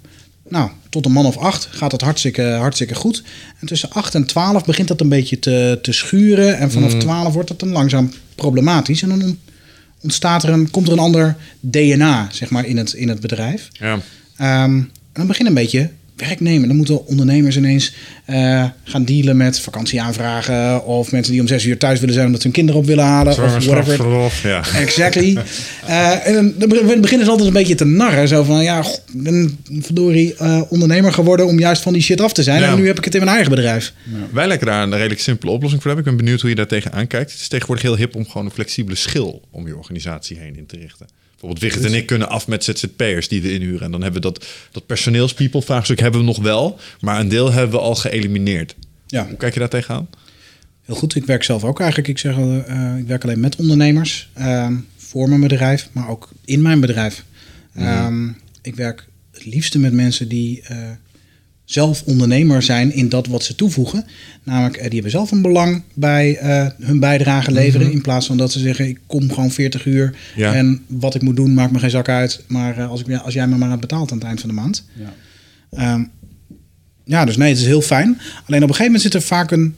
[0.48, 3.22] nou, tot een man of acht gaat het hartstikke, hartstikke goed.
[3.60, 6.58] En tussen 8 en 12 begint dat een beetje te, te schuren.
[6.58, 9.02] En vanaf 12 wordt dat dan langzaam problematisch.
[9.02, 9.38] En dan on-
[10.02, 13.68] ontstaat er een, komt er een ander DNA zeg maar, in, het, in het bedrijf.
[13.72, 13.98] Ja.
[14.36, 16.68] Ehm, en dan begint een beetje werk nemen.
[16.68, 20.84] Dan moeten ondernemers ineens eh, gaan dealen met vakantieaanvragen.
[20.84, 23.04] Of mensen die om zes uur thuis willen zijn omdat ze hun kinderen op willen
[23.04, 23.32] halen.
[23.32, 23.94] Of whatever.
[23.94, 24.62] Verlof, ja.
[24.76, 25.38] Exactly.
[25.86, 26.68] Eh, en dan-
[27.00, 28.28] beginnen ze altijd een beetje te narren.
[28.28, 32.20] Zo van, ja, god, ik ben verdorie eh, ondernemer geworden om juist van die shit
[32.20, 32.60] af te zijn.
[32.60, 32.70] Ja.
[32.72, 33.92] En nu heb ik het in mijn eigen bedrijf.
[34.32, 36.10] Wij lijken daar een redelijk simpele oplossing voor hebben.
[36.10, 37.30] Ik ben benieuwd hoe je daar tegenaan kijkt.
[37.32, 40.66] Het is tegenwoordig heel hip om gewoon een flexibele schil om je organisatie heen in
[40.66, 41.06] te richten.
[41.40, 43.80] Bijvoorbeeld Wigert en ik kunnen af met ZZP'ers die we inhuren.
[43.82, 46.78] En dan hebben we dat, dat personeelspeople vraagstuk hebben we nog wel.
[47.00, 48.74] Maar een deel hebben we al geëlimineerd.
[49.06, 50.08] Ja, Hoe kijk je daar tegenaan?
[50.84, 51.14] heel goed.
[51.14, 52.08] Ik werk zelf ook eigenlijk.
[52.08, 54.30] Ik, zeg, eh, ik werk alleen met ondernemers.
[54.34, 57.24] ehm, voor mijn bedrijf, maar ook in mijn bedrijf.
[57.74, 58.28] Ehm,
[58.62, 60.78] ik werk het liefste met mensen die eh,
[61.72, 64.06] zelf ondernemer zijn in dat wat ze toevoegen.
[64.42, 67.92] Namelijk, eh, die hebben zelf een belang bij eh, hun bijdrage leveren.
[67.92, 70.14] In plaats van dat ze zeggen, ik kom gewoon 40 uur.
[70.36, 70.54] Ja.
[70.54, 72.44] En wat ik moet doen, maakt me geen zak uit.
[72.46, 74.84] Maar eh, als, ik, als jij me maar betaalt aan het eind van de maand.
[74.92, 75.12] Ja.
[75.70, 76.04] Ehm,
[77.04, 78.20] ja, dus nee, het is heel fijn.
[78.46, 79.76] Alleen op een gegeven moment zit er vaak een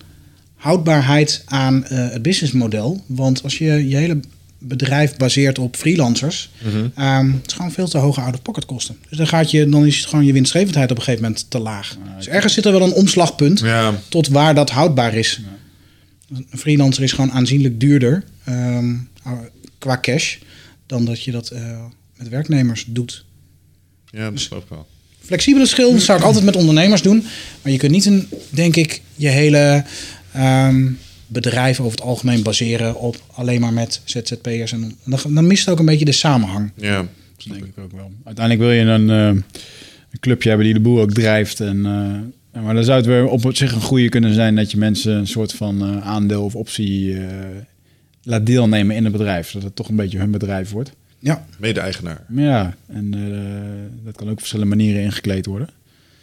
[0.55, 3.05] houdbaarheid aan het businessmodel.
[3.07, 4.21] Want als je je hele
[4.63, 6.51] bedrijf baseert op freelancers,
[6.95, 8.97] ehm, het is gewoon veel te hoge out-of-pocket kosten.
[9.09, 11.59] Dus dan, gaat je, dan is het gewoon je winstgevendheid op een gegeven moment te
[11.59, 11.97] laag.
[12.17, 15.41] Dus ergens zit er wel een omslagpunt Ja, tot waar dat houdbaar is.
[16.51, 18.95] Een freelancer is gewoon aanzienlijk duurder ehm,
[19.79, 20.37] qua cash
[20.87, 21.85] dan dat je dat eh,
[22.17, 23.25] met werknemers doet.
[24.11, 24.87] ja dat geloof ik wel.
[25.21, 27.25] Flexibele schil zou ik altijd met ondernemers doen.
[27.63, 29.85] Maar je kunt niet, een, denk ik, je hele
[30.33, 30.91] ehm,
[31.33, 34.73] bedrijf over het algemeen baseren op alleen maar met ZZP'ers.
[34.73, 36.71] En dan, dan mist ook een beetje de samenhang.
[36.77, 38.13] Ja, Dat denk ik ook wel.
[38.25, 39.27] Uiteindelijk wil je een, eh,
[40.11, 41.61] een clubje hebben die de boel ook drijft.
[41.61, 44.77] En, eh, maar dan zou het weer op zich een goede kunnen zijn dat je
[44.77, 47.27] mensen een soort van eh, aandeel of optie eh,
[48.23, 49.51] laat deelnemen in het bedrijf.
[49.51, 50.93] Dat het toch een beetje hun bedrijf wordt.
[51.19, 52.25] Ja, mede-eigenaar.
[52.35, 55.69] Ja, en eh, dat kan ook op verschillende manieren ingekleed worden.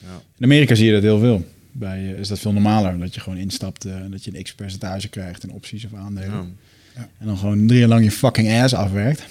[0.01, 0.21] Ja.
[0.37, 1.45] In Amerika zie je dat heel veel.
[1.71, 2.99] Bij eh, is dat veel normaler.
[2.99, 6.57] Dat je gewoon instapt, eh, dat je een x-percentage krijgt in opties of aandelen.
[6.95, 7.09] Ja.
[7.17, 9.25] En dan gewoon drie jaar lang je fucking ass afwerkt.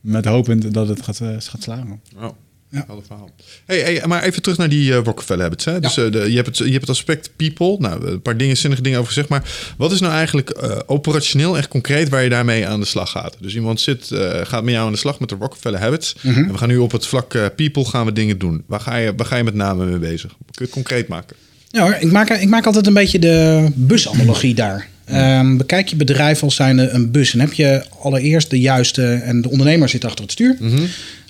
[0.00, 2.00] Met hopend dat het gaat, eh, gaat slagen.
[2.16, 2.30] Oh.
[2.74, 2.84] Ja.
[2.86, 3.30] Helder verhaal.
[3.64, 5.64] Hey, hey, maar even terug naar die uh, Rockefeller habits.
[5.64, 5.80] Hè?
[5.80, 7.76] Dus uh, de, je, hebt het, je hebt het aspect people.
[7.78, 9.28] Nou, een paar dingen, zinnige dingen over gezegd.
[9.28, 9.42] Maar
[9.76, 13.36] wat is nou eigenlijk uh, operationeel echt concreet waar je daarmee aan de slag gaat?
[13.40, 14.10] Dus iemand zit,
[14.42, 16.16] gaat met jou aan de slag met de Rockefeller habits.
[16.20, 16.38] Mhm.
[16.38, 18.62] En we gaan nu op het vlak people gaan we dingen doen.
[18.66, 20.30] Waar ga, je, waar ga je met name mee bezig?
[20.30, 21.36] Kun je het concreet maken?
[21.68, 24.88] Ja hoor, ik maak, ik maak altijd een beetje de busanalogie daar.
[25.04, 27.32] Ehm, bekijk je bedrijf als zijnde een bus.
[27.32, 29.12] En heb je allereerst de juiste...
[29.14, 30.56] En de ondernemer zit achter het stuur.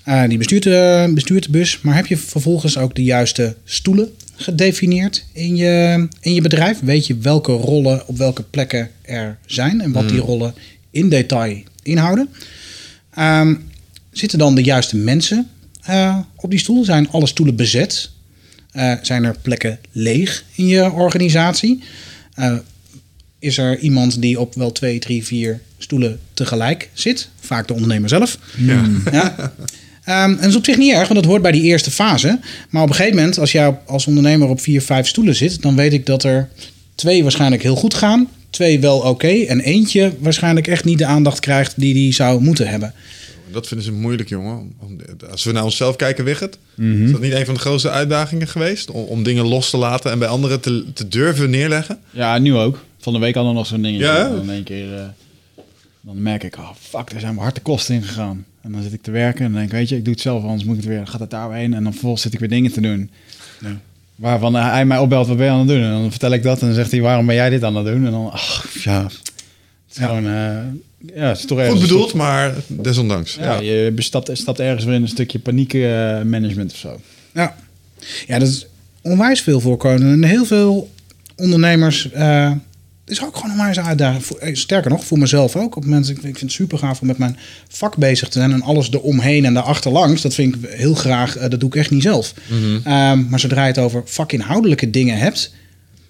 [0.05, 1.81] Eh, die bestuurt de, bestuurt de bus.
[1.81, 6.79] Maar heb je vervolgens ook de juiste stoelen gedefinieerd in je, in je bedrijf?
[6.79, 10.53] Weet je welke rollen op welke plekken er zijn en wat die rollen
[10.89, 12.29] in detail inhouden?
[13.13, 13.55] Ehm,
[14.11, 15.49] zitten dan de juiste mensen
[15.81, 16.85] eh, op die stoelen?
[16.85, 18.09] Zijn alle stoelen bezet?
[18.71, 21.83] Eh, zijn er plekken leeg in je organisatie?
[22.33, 22.57] Eh,
[23.39, 27.29] is er iemand die op wel twee, drie, vier stoelen tegelijk zit?
[27.39, 28.39] Vaak de ondernemer zelf.
[28.57, 28.85] Ja.
[30.05, 32.39] en dat is op zich niet erg, want dat hoort bij die eerste fase.
[32.69, 35.75] Maar op een gegeven moment, als jij als ondernemer op vier, vijf stoelen zit, dan
[35.75, 36.49] weet ik dat er
[36.95, 41.39] twee waarschijnlijk heel goed gaan, twee wel oké en eentje waarschijnlijk echt niet de aandacht
[41.39, 42.93] krijgt die die zou moeten hebben.
[43.51, 44.73] Dat vinden ze moeilijk, jongen.
[44.79, 44.97] Om-
[45.31, 47.05] Als we naar onszelf kijken, Wigert, Mhm.
[47.05, 48.91] is dat niet een van de grootste uitdagingen geweest?
[48.91, 51.97] Om, om dingen los te laten en bij anderen te, te durven neerleggen?
[52.11, 52.83] Ja, nu ook.
[52.99, 54.05] Van de week hadden we nog zo'n dingetje.
[54.05, 54.93] Ja, in één keer...
[54.95, 55.01] eh,
[56.05, 58.45] dan merk ik, oh fuck, daar zijn we hard de kosten in gegaan.
[58.61, 60.21] En dan zit ik te werken en dan denk ik, weet je, ik doe het
[60.21, 61.73] zelf, anders moet ik het weer, gaat het daar weer heen.
[61.73, 63.09] En dan vervolgens zit ik weer dingen te doen.
[64.15, 65.81] Waarvan hij mij opbelt, wat ben je aan het doen?
[65.83, 67.85] En dan vertel ik dat en dan zegt hij, waarom ben jij dit aan het
[67.85, 68.05] doen?
[68.05, 69.21] En dan, ach, ja, het
[69.91, 70.57] is gewoon, eh,
[71.15, 71.67] ja, het is toch.
[71.67, 73.35] Goed bedoeld, maar desondanks.
[73.35, 73.59] Ja, Ja.
[73.61, 76.99] je bestapt, stapt ergens weer in een stukje paniekmanagement of zo.
[77.33, 77.55] Ja.
[78.27, 78.65] ja, dat is
[79.01, 80.11] onwijs veel voorkomen.
[80.11, 80.91] En heel veel
[81.35, 82.11] ondernemers.
[82.11, 82.51] eh
[83.05, 84.25] is ook gewoon een onwijs uitdaging.
[84.25, 85.75] Voor- eh, Sterker nog, voor mezelf ook.
[85.75, 87.37] Op het moment, ik, ik vind het super gaaf om met mijn
[87.67, 88.51] vak bezig te zijn.
[88.51, 90.21] En alles eromheen en daarachterlangs.
[90.21, 91.37] Dat vind ik heel graag.
[91.37, 92.33] eh, dat doe ik echt niet zelf.
[92.83, 95.53] Ehm, maar zodra je het over vakinhoudelijke dingen hebt.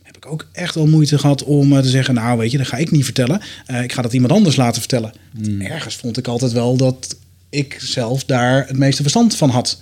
[0.04, 2.14] Heb ik ook echt wel moeite gehad om eh, te zeggen.
[2.14, 3.42] Nou, weet je, dat ga ik niet vertellen.
[3.84, 5.14] Ik ga dat iemand anders laten vertellen.
[5.62, 7.16] Ergens vond ik altijd wel dat
[7.50, 9.82] ik zelf daar het meeste verstand van had.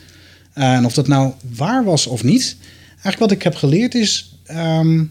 [0.54, 2.56] En of dat nou waar was of niet.
[2.90, 4.34] Eigenlijk wat ik heb geleerd is.
[4.46, 5.04] ehm,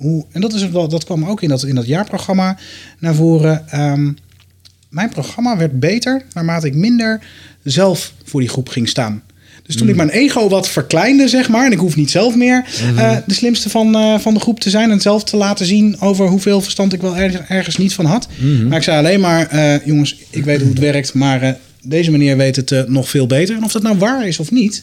[0.00, 2.56] hoe, en dat, is wel, dat kwam ook in dat, in dat jaarprogramma
[2.98, 3.68] naar voren.
[3.68, 4.12] Ehm,
[4.88, 7.20] mijn programma werd beter naarmate ik minder
[7.62, 9.22] zelf voor die groep ging staan.
[9.66, 12.64] Dus toen ik mijn ego wat verkleinde, zeg maar, en ik hoef niet zelf meer
[12.96, 16.00] eh, de slimste van, eh, van de groep te zijn en zelf te laten zien
[16.00, 18.28] over hoeveel verstand ik wel ergens, ergens niet van had.
[18.68, 22.36] Maar ik zei alleen maar, eh, jongens, ik weet hoe het werkt, maar deze meneer
[22.36, 23.56] weet het nog veel beter.
[23.56, 24.82] En of dat nou waar is of niet,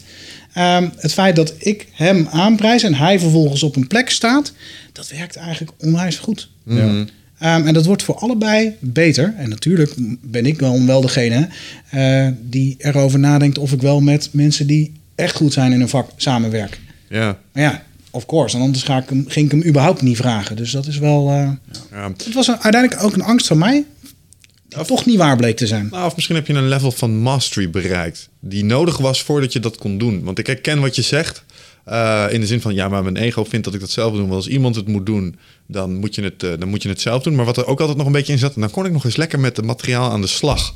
[0.58, 4.54] ehm, het feit dat ik hem aanprijs en hij vervolgens op een plek staat,
[4.94, 6.50] dat werkt eigenlijk onwijs goed.
[6.64, 7.06] Mhm.
[7.40, 9.34] Ehm, en dat wordt voor allebei beter.
[9.38, 11.48] En natuurlijk ben ik dan wel degene
[11.90, 15.90] eh, die erover nadenkt of ik wel met mensen die echt goed zijn in hun
[15.90, 16.80] vak samenwerk.
[17.10, 17.38] Ja.
[17.52, 18.56] Maar ja, of course.
[18.56, 20.56] En anders ga ik hem, ging ik hem überhaupt niet vragen.
[20.56, 21.30] Dus dat is wel.
[21.30, 21.50] eh,
[21.92, 22.08] Ja.
[22.18, 23.84] Het was een- uiteindelijk ook een angst van mij.
[24.78, 25.88] Die toch niet waar bleek te zijn.
[25.92, 28.30] Nou, of misschien heb je een level van mastery bereikt.
[28.40, 30.24] Die nodig was voordat je dat kon doen.
[30.24, 31.44] Want ik herken wat je zegt.
[31.86, 34.20] eh, in de zin van, ja, maar mijn ego vindt dat ik dat zelf wil
[34.20, 34.30] doen.
[34.30, 35.36] Want als iemand het moet doen,
[35.68, 37.36] dan moet, je het, eh, dan moet je het zelf doen.
[37.36, 38.54] Maar wat er ook altijd nog een beetje in zat...
[38.56, 40.74] dan kon ik nog eens lekker met het materiaal aan de slag.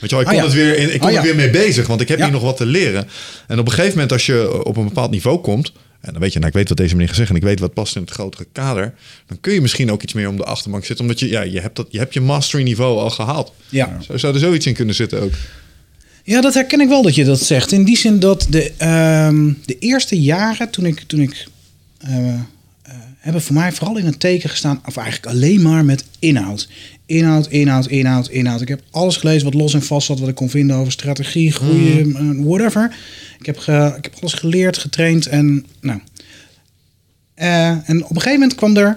[0.00, 0.44] Weet je wel, ik kon, Ah, ja.
[0.44, 1.86] het weer, in, ik kon Ah, er weer mee bezig.
[1.86, 2.24] Want ik heb Ja.
[2.24, 3.08] hier nog wat te leren.
[3.46, 5.72] En op een gegeven moment, als je op een bepaald niveau komt...
[6.04, 7.30] en dan weet je, nou, ik weet wat deze meneer gezegd...
[7.30, 8.94] en ik weet wat past in het grotere kader...
[9.26, 11.04] dan kun je misschien ook iets meer om de achterbank zitten.
[11.04, 13.52] Omdat je, ja, je, hebt, dat, je hebt je mastery niveau al gehaald.
[13.68, 14.00] Ja.
[14.00, 15.32] Zo zou er zoiets in kunnen zitten ook.
[16.24, 17.72] Ja, dat herken ik wel dat je dat zegt.
[17.72, 21.46] In die zin dat de, ehm, de eerste jaren toen ik, toen ik
[21.98, 22.42] eh, eh,
[23.18, 26.68] hebben voor mij vooral in het teken gestaan, of eigenlijk alleen maar met inhoud.
[27.06, 28.60] Inhoud, inhoud, inhoud, inhoud.
[28.60, 31.52] Ik heb alles gelezen wat los en vast zat, wat ik kon vinden over strategie,
[31.52, 32.96] groeien, eh, whatever.
[33.38, 36.00] Ik heb, ge- ik heb alles geleerd, getraind en nou.
[37.34, 38.96] Eh, en op een gegeven moment kwam er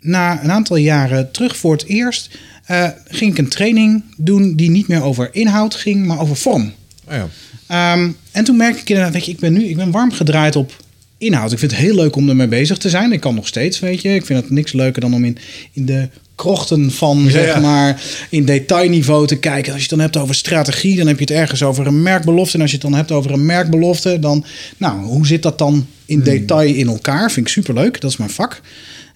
[0.00, 2.38] na een aantal jaren terug voor het eerst.
[2.66, 6.72] eh, ging ik een training doen die niet meer over inhoud ging, maar over vorm.
[7.08, 7.28] Oh ja.
[7.66, 10.56] Ehm, en toen merkte ik inderdaad, weet je, ik ben nu ik ben warm gedraaid
[10.56, 10.84] op
[11.20, 11.52] inhoud.
[11.52, 13.12] Ik vind het heel leuk om ermee bezig te zijn.
[13.12, 14.14] Ik kan nog steeds, weet je.
[14.14, 15.38] Ik vind het niks leuker dan om in,
[15.72, 17.60] in de krochten van, zeg ja.
[17.60, 19.72] maar, in detailniveau te kijken.
[19.72, 22.54] Als je het dan hebt over strategie, dan heb je het ergens over een merkbelofte.
[22.54, 24.44] En als je het dan hebt over een merkbelofte, dan,
[24.76, 27.30] nou, hoe zit dat dan in detail in elkaar?
[27.30, 28.00] Vind ik superleuk.
[28.00, 28.60] Dat is mijn vak.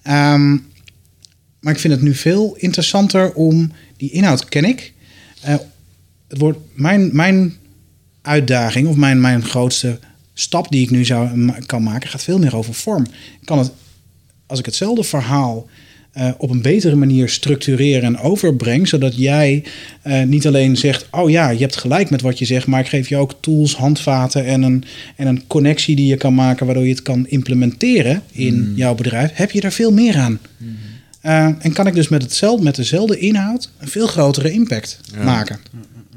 [0.01, 0.51] Ehm,
[1.59, 4.93] maar ik vind het nu veel interessanter om die inhoud ken ik.
[5.41, 5.55] Eh,
[6.27, 7.53] het wordt mijn, mijn
[8.21, 9.99] uitdaging of mijn, mijn grootste
[10.37, 13.05] stap die ik nu zou, kan maken, gaat veel meer over vorm.
[13.43, 13.71] Kan het,
[14.45, 15.67] als ik hetzelfde verhaal
[16.15, 19.63] eh, op een betere manier structureren en overbreng, zodat jij
[20.01, 22.87] eh, niet alleen zegt, oh ja, je hebt gelijk met wat je zegt, maar ik
[22.87, 24.83] geef je ook tools, handvaten en een,
[25.15, 29.31] en een connectie die je kan maken, waardoor je het kan implementeren in jouw bedrijf,
[29.33, 30.39] heb je er veel meer aan.
[31.21, 35.59] Eh, en kan ik dus met, hetzelfde, met dezelfde inhoud een veel grotere impact maken.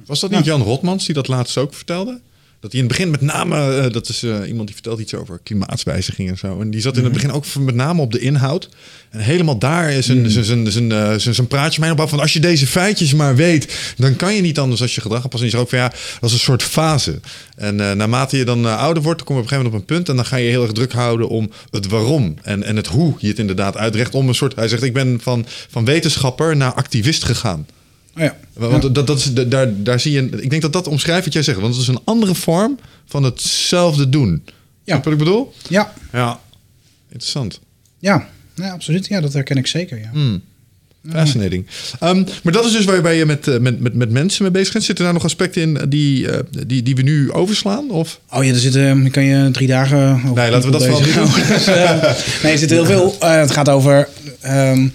[0.06, 2.20] Was dat niet Jan Rotmans die dat laatst ook vertelde?
[2.60, 5.14] Dat hij in het begin met name, eh, dat is eh, iemand die vertelt iets
[5.14, 6.60] over klimaatswijziging en zo.
[6.60, 8.68] En die zat in het begin ook met name op de inhoud.
[9.10, 12.10] En helemaal daar is een, zijn, zijn, zijn, eh, zijn, zijn praatje mij op af
[12.10, 15.22] van als je deze feitjes maar weet, dan kan je niet anders als je gedrag
[15.22, 15.42] aanpast.
[15.42, 15.88] En je zegt ook van ja,
[16.20, 17.20] dat is een soort fase.
[17.56, 19.96] En naarmate je dan ouder wordt, dan kom je op een gegeven moment op een
[19.96, 22.86] punt en dan ga je heel erg druk houden om het waarom en, en het
[22.86, 24.14] hoe je het inderdaad uitrecht.
[24.14, 27.66] Om een soort, hij zegt ik ben van, van wetenschapper naar activist gegaan.
[28.18, 28.36] Oh ja.
[28.52, 31.42] Want dat, dat is, daar, daar zie je, ik denk dat dat omschrijft wat jij
[31.42, 31.60] zegt.
[31.60, 34.44] Want het is een andere vorm van hetzelfde doen.
[34.84, 35.00] Ja.
[35.02, 35.52] Wat ik bedoel?
[35.68, 36.40] Ja, Ja.
[37.08, 37.60] Interessant.
[37.98, 38.28] ja.
[38.54, 39.06] ja absoluut.
[39.06, 39.98] Ja, dat herken ik zeker.
[39.98, 40.08] Ja.
[40.12, 40.42] Hmm.
[41.12, 41.66] Fascinating.
[42.00, 44.72] Ehm, maar dat is dus waar, je met, eh, met, met, met mensen mee bezig
[44.72, 44.84] bent.
[44.84, 47.90] Zitten daar nog aspecten in die, eh, die, die we nu overslaan?
[47.90, 48.20] Of?
[48.30, 51.00] Oh ja, er zitten, ik kan je drie dagen over Nee, laten we dat vooral
[51.00, 51.46] niet houden.
[51.46, 52.02] Dus, eh,
[52.42, 53.16] nee, er zit heel veel.
[53.20, 54.08] eh, het gaat over,
[54.40, 54.88] ehm,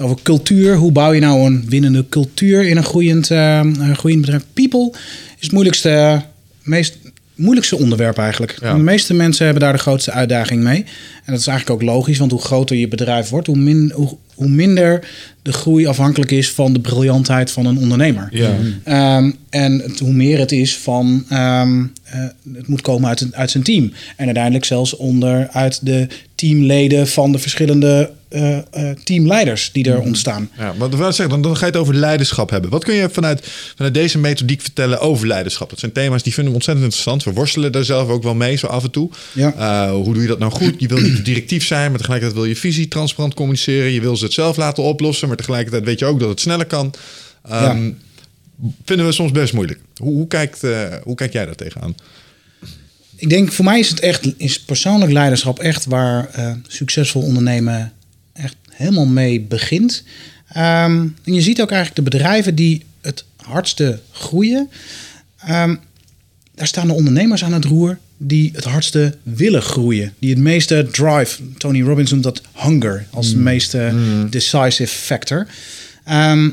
[0.00, 0.76] over cultuur.
[0.76, 4.44] Hoe bouw je nou een winnende cultuur in een groeiend, eh, een groeiend bedrijf?
[4.52, 4.90] People
[5.38, 6.22] is het moeilijkste,
[6.62, 6.98] meest
[7.40, 8.56] moeilijkste onderwerp eigenlijk.
[8.60, 8.74] Ja.
[8.74, 10.84] De meeste mensen hebben daar de grootste uitdaging mee.
[11.24, 14.16] En dat is eigenlijk ook logisch, want hoe groter je bedrijf wordt, hoe, min, hoe,
[14.40, 15.08] hoe minder
[15.42, 18.28] de groei afhankelijk is van de briljantheid van een ondernemer.
[18.30, 18.56] Ja.
[18.84, 22.20] Ehm, en het- hoe meer het is van ehm, eh,
[22.54, 23.92] het moet komen uit, uit zijn team.
[24.16, 30.00] En uiteindelijk zelfs onder uit de teamleden van de verschillende eh, eh, teamleiders die er
[30.00, 30.50] ontstaan.
[30.58, 32.70] Ja, maar wat zeg, dan, dan ga je het over leiderschap hebben.
[32.70, 35.70] Wat kun je vanuit, vanuit deze methodiek vertellen over leiderschap?
[35.70, 37.24] Dat zijn thema's die vinden we ontzettend interessant.
[37.24, 39.10] We worstelen daar zelf ook wel mee, zo af en toe.
[39.32, 39.90] Ja.
[39.92, 40.74] Hoe doe je dat nou goed?
[40.78, 43.90] Je wil niet directief zijn, maar tegelijkertijd wil je visie transparant communiceren.
[43.90, 46.66] Je wil ze het zelf laten oplossen, maar tegelijkertijd weet je ook dat het sneller
[46.66, 46.94] kan.
[47.48, 47.92] Ehm, Ja.
[48.84, 49.80] Vinden we soms best moeilijk.
[49.96, 51.94] Hoe, hoe, kijkt, eh, hoe kijk jij daar tegenaan?
[53.16, 57.92] Ik denk voor mij is het echt, is persoonlijk leiderschap echt waar eh, succesvol ondernemen
[58.32, 60.04] echt helemaal mee begint.
[60.48, 64.70] Ehm, en je ziet ook eigenlijk de bedrijven die het hardste groeien.
[65.38, 65.76] ehm,
[66.54, 70.12] daar staan de ondernemers aan het roer die het hardste willen groeien.
[70.18, 73.92] Die het meeste drive, Tony Robbins noemt dat hunger als de meeste
[74.30, 75.46] decisive factor.
[76.04, 76.50] Ehm,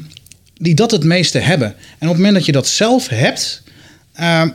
[0.57, 1.67] die dat het meeste hebben.
[1.67, 3.63] En op het moment dat je dat zelf hebt,
[4.13, 4.49] ehm,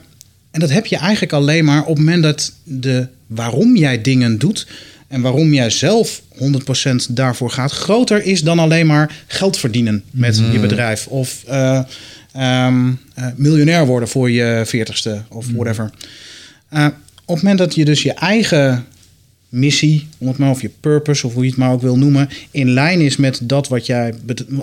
[0.51, 4.39] en dat heb je eigenlijk alleen maar op het moment dat de waarom jij dingen
[4.39, 4.67] doet
[5.09, 10.43] en waarom jij zelf 100% daarvoor gaat groter is dan alleen maar geld verdienen met
[10.53, 11.81] je bedrijf of eh,
[12.33, 15.91] ehm, eh, miljonair worden voor je veertigste of whatever.
[16.73, 16.87] Eh,
[17.25, 18.87] op het moment dat je dus je eigen
[19.49, 22.29] missie, om het maar of je purpose of hoe je het maar ook wil noemen,
[22.51, 24.15] in lijn is met dat wat jij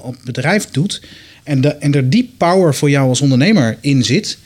[0.02, 1.02] op bedrijf doet
[1.44, 4.38] en, de, en er die power voor jou als ondernemer in zit,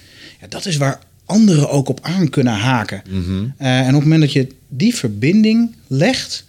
[0.41, 3.01] ja, dat is waar anderen ook op aan kunnen haken.
[3.57, 6.45] Eh, en op het moment dat je die verbinding legt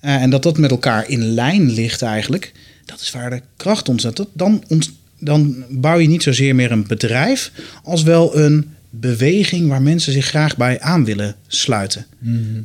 [0.00, 2.52] eh, en dat dat met elkaar in lijn ligt eigenlijk,
[2.84, 4.26] dat is waar de kracht ontstaat.
[4.32, 7.52] Dan, ont, dan bouw je niet zozeer meer een bedrijf
[7.82, 12.06] als wel een beweging waar mensen zich graag bij aan willen sluiten.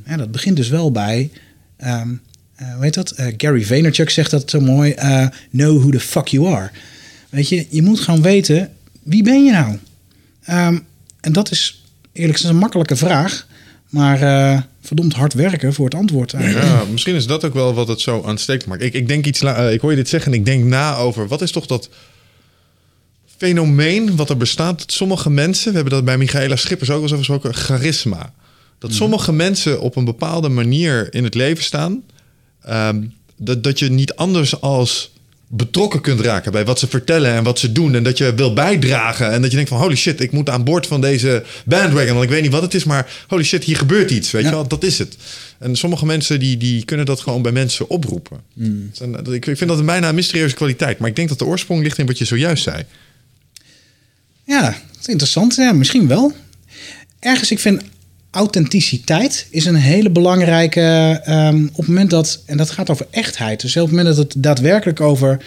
[0.05, 1.31] Ja, dat begint dus wel bij,
[1.77, 2.09] ehm
[2.61, 3.11] eh, hoe heet dat?
[3.11, 6.69] Eh, Gary Vaynerchuk zegt dat zo mooi, eh, know who the fuck you are.
[7.29, 8.69] Weet je, je moet gewoon weten,
[9.03, 9.77] wie ben je nou?
[10.43, 10.77] Ehm,
[11.21, 13.47] en dat is eerlijk gezegd een makkelijke vraag,
[13.89, 16.65] maar eh, verdomd hard werken voor het antwoord eigenlijk.
[16.65, 18.81] Ja, misschien is dat ook wel wat het zo aanstekelijk maakt.
[18.81, 21.41] Ik, ik denk iets, ik hoor je dit zeggen en ik denk na over wat
[21.41, 21.89] is toch dat
[23.45, 24.79] fenomeen wat er bestaat.
[24.79, 28.33] Dat sommige mensen, we hebben dat bij Michaela Schippers ook wel eens over gesproken, charisma.
[28.79, 32.03] Dat sommige mensen op een bepaalde manier in het leven staan,
[32.63, 33.01] ehm,
[33.37, 35.11] dat, dat je niet anders als
[35.47, 37.95] betrokken kunt raken bij wat ze vertellen en wat ze doen.
[37.95, 39.31] En dat je wil bijdragen.
[39.31, 42.11] En dat je denkt van holy shit, ik moet aan boord van deze bandwagon.
[42.13, 44.31] Want ik weet niet wat het is, maar holy shit, hier gebeurt iets.
[44.31, 44.49] Weet Ja.
[44.49, 45.15] je wel, dat is het.
[45.59, 48.39] En sommige mensen die, die kunnen dat gewoon bij mensen oproepen.
[48.93, 50.99] Is een- Ik ik vind dat een bijna een mysterieuze kwaliteit.
[50.99, 52.83] Maar ik denk dat de oorsprong ligt in wat je zojuist zei.
[54.51, 55.55] Ja, interessant.
[55.55, 56.33] Ja, misschien wel.
[57.19, 57.81] Ergens, ik vind
[58.31, 60.81] authenticiteit is een hele belangrijke...
[61.23, 62.43] ehm, op het moment dat...
[62.45, 63.61] En dat gaat over echtheid.
[63.61, 65.45] Dus op het moment dat het daadwerkelijk over...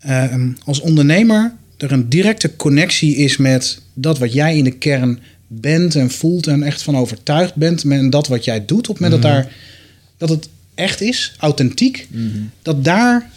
[0.00, 5.20] ehm, als ondernemer er een directe connectie is met dat wat jij in de kern
[5.46, 6.46] bent en voelt...
[6.46, 8.88] en echt van overtuigd bent met dat wat jij doet.
[8.88, 9.52] Op het moment dat, daar,
[10.16, 12.08] dat het echt is, authentiek...
[12.62, 13.30] dat daar...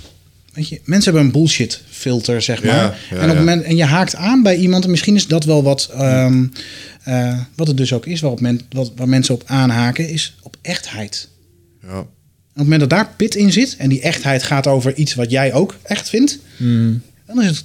[0.53, 2.75] Weet je, mensen hebben een bullshit filter, zeg maar.
[2.75, 3.39] Ja, ja, en, op het ja.
[3.39, 4.83] moment, en je haakt aan bij iemand.
[4.83, 6.45] En misschien is dat wel wat, ehm,
[7.03, 10.55] eh, wat het dus ook is, waarop men, wat, waar mensen op aanhaken, is op
[10.61, 11.29] echtheid.
[11.81, 11.89] Ja.
[11.89, 12.07] En op
[12.53, 15.53] het moment dat daar pit in zit en die echtheid gaat over iets wat jij
[15.53, 16.39] ook echt vindt,
[17.25, 17.63] dan is het,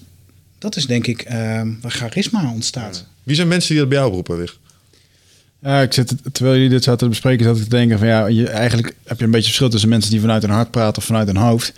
[0.58, 3.04] dat is denk ik ehm, waar charisma ontstaat.
[3.22, 4.58] Wie zijn mensen die dat bij jou roepen, Wig?
[5.62, 8.26] Ja, ik zit, terwijl jullie dit zaten te bespreken, zat ik te denken van ja,
[8.26, 11.04] je, eigenlijk heb je een beetje verschil tussen mensen die vanuit hun hart praten of
[11.04, 11.72] vanuit hun hoofd.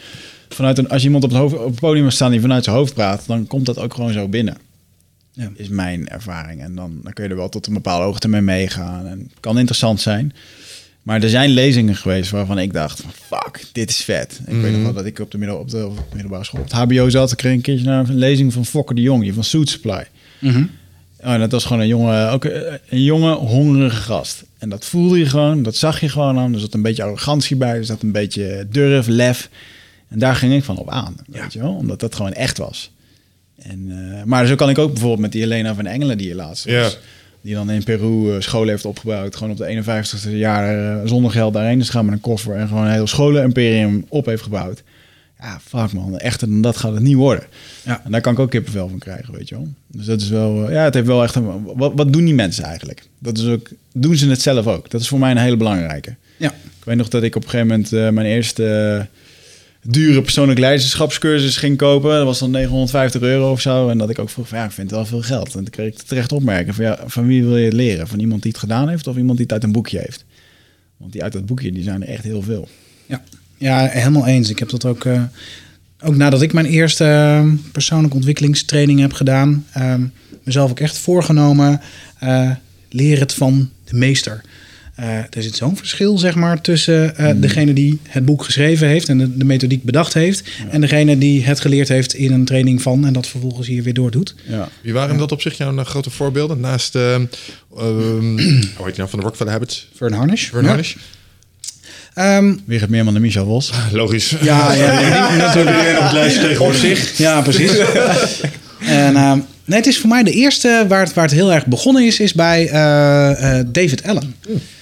[0.54, 2.76] Vanuit een, als je iemand op het, hoofd, op het podium staan die vanuit zijn
[2.76, 4.56] hoofd praat, dan komt dat ook gewoon zo binnen.
[5.32, 5.50] Ja.
[5.54, 6.62] Is mijn ervaring.
[6.62, 9.06] En dan, dan kun je er wel tot een bepaalde hoogte mee meegaan.
[9.06, 10.32] En kan interessant zijn.
[11.02, 14.40] Maar er zijn lezingen geweest waarvan ik dacht: van, fuck, dit is vet.
[14.46, 16.60] Ik weet nog wel dat ik op de, middel, op de, op de middelbare school,
[16.60, 17.30] op het HBO zat.
[17.30, 20.06] Ik kreeg een keertje naar een lezing van Fokker de Jong, die van Suit Supply.
[20.38, 20.64] Mhm.
[21.24, 24.44] Oh, en dat was gewoon een jonge, ook een een jonge, hongerige gast.
[24.58, 26.54] En dat voelde je gewoon, dat zag je gewoon aan.
[26.54, 29.48] Er zat een beetje arrogantie bij, er zat een beetje durf, lef.
[30.10, 31.74] En daar ging ik van op aan, weet je wel?
[31.74, 32.90] Omdat dat gewoon echt was.
[33.62, 36.34] En, eh, maar zo kan ik ook bijvoorbeeld met die Helena van Engelen die je
[36.34, 36.74] laatst was.
[36.74, 36.88] Ja.
[37.40, 39.36] Die dan in Peru eh, scholen heeft opgebouwd.
[39.36, 42.54] Gewoon op de 51ste jaar eh, zonder geld daarheen is gaan met een koffer.
[42.54, 44.82] En gewoon een heel scholen-imperium op heeft gebouwd.
[45.40, 46.18] Ja, fuck man.
[46.18, 47.44] Echter dan dat gaat het niet worden.
[47.84, 48.00] Ja.
[48.04, 49.68] En daar kan ik ook kippenvel van krijgen, weet je wel.
[49.86, 50.70] Dus dat is wel...
[50.70, 51.64] Ja, het heeft wel echt een...
[51.64, 53.02] Wat, wat doen die mensen eigenlijk?
[53.18, 53.68] Dat is ook...
[53.92, 54.90] Doen ze het zelf ook?
[54.90, 56.14] Dat is voor mij een hele belangrijke.
[56.36, 56.48] Ja.
[56.50, 59.06] Ik weet nog dat ik op een gegeven moment mijn eerste
[59.82, 62.10] dure persoonlijk leiderschapscursus ging kopen.
[62.10, 63.88] Dat was dan 950 euro of zo.
[63.88, 65.46] En dat ik ook vroeg ja, ik vind het wel veel geld.
[65.46, 68.08] En toen kreeg ik terecht opmerken van ja, van wie wil je het leren?
[68.08, 70.24] Van iemand die het gedaan heeft of iemand die het uit een boekje heeft?
[70.96, 72.68] Want die uit dat boekje, die zijn er echt heel veel.
[73.06, 73.22] Ja,
[73.56, 74.50] ja helemaal eens.
[74.50, 75.22] Ik heb dat ook, eh,
[76.02, 80.02] ook nadat ik mijn eerste eh, persoonlijke ontwikkelingstraining heb gedaan, ehm,
[80.42, 81.80] mezelf ook echt voorgenomen,
[82.18, 82.50] eh,
[82.88, 84.40] leer het van de meester.
[85.00, 89.08] Eh, er zit zo'n verschil, zeg maar, tussen eh, degene die het boek geschreven heeft
[89.08, 92.82] en de, de methodiek bedacht heeft, en degene die het geleerd heeft in een training
[92.82, 94.34] van en dat vervolgens hier weer doordoet.
[94.48, 94.68] Ja.
[94.82, 96.60] Wie waren dat op zich jouw eh, grote voorbeelden?
[96.60, 97.24] Naast, ehm
[97.76, 98.36] ehm,
[98.76, 99.88] hoe heet je nou, van de Rockefeller Habits?
[99.96, 100.48] Fern Harnish.
[100.48, 100.94] Vern Harnish?
[102.14, 103.72] Ehm, Weer het Meerman en Michel Vos.
[103.92, 104.34] Logisch.
[104.40, 105.98] ja, ja, die- natuurlijk.
[105.98, 106.80] op het lijstje tegenwoordig.
[106.80, 107.18] zich.
[107.18, 107.70] Ja, precies.
[109.02, 109.38] en ehm,
[109.70, 112.20] nee, het is voor mij de eerste waar het, waar het heel erg begonnen is,
[112.20, 114.34] is bij eh, eh, David Allen.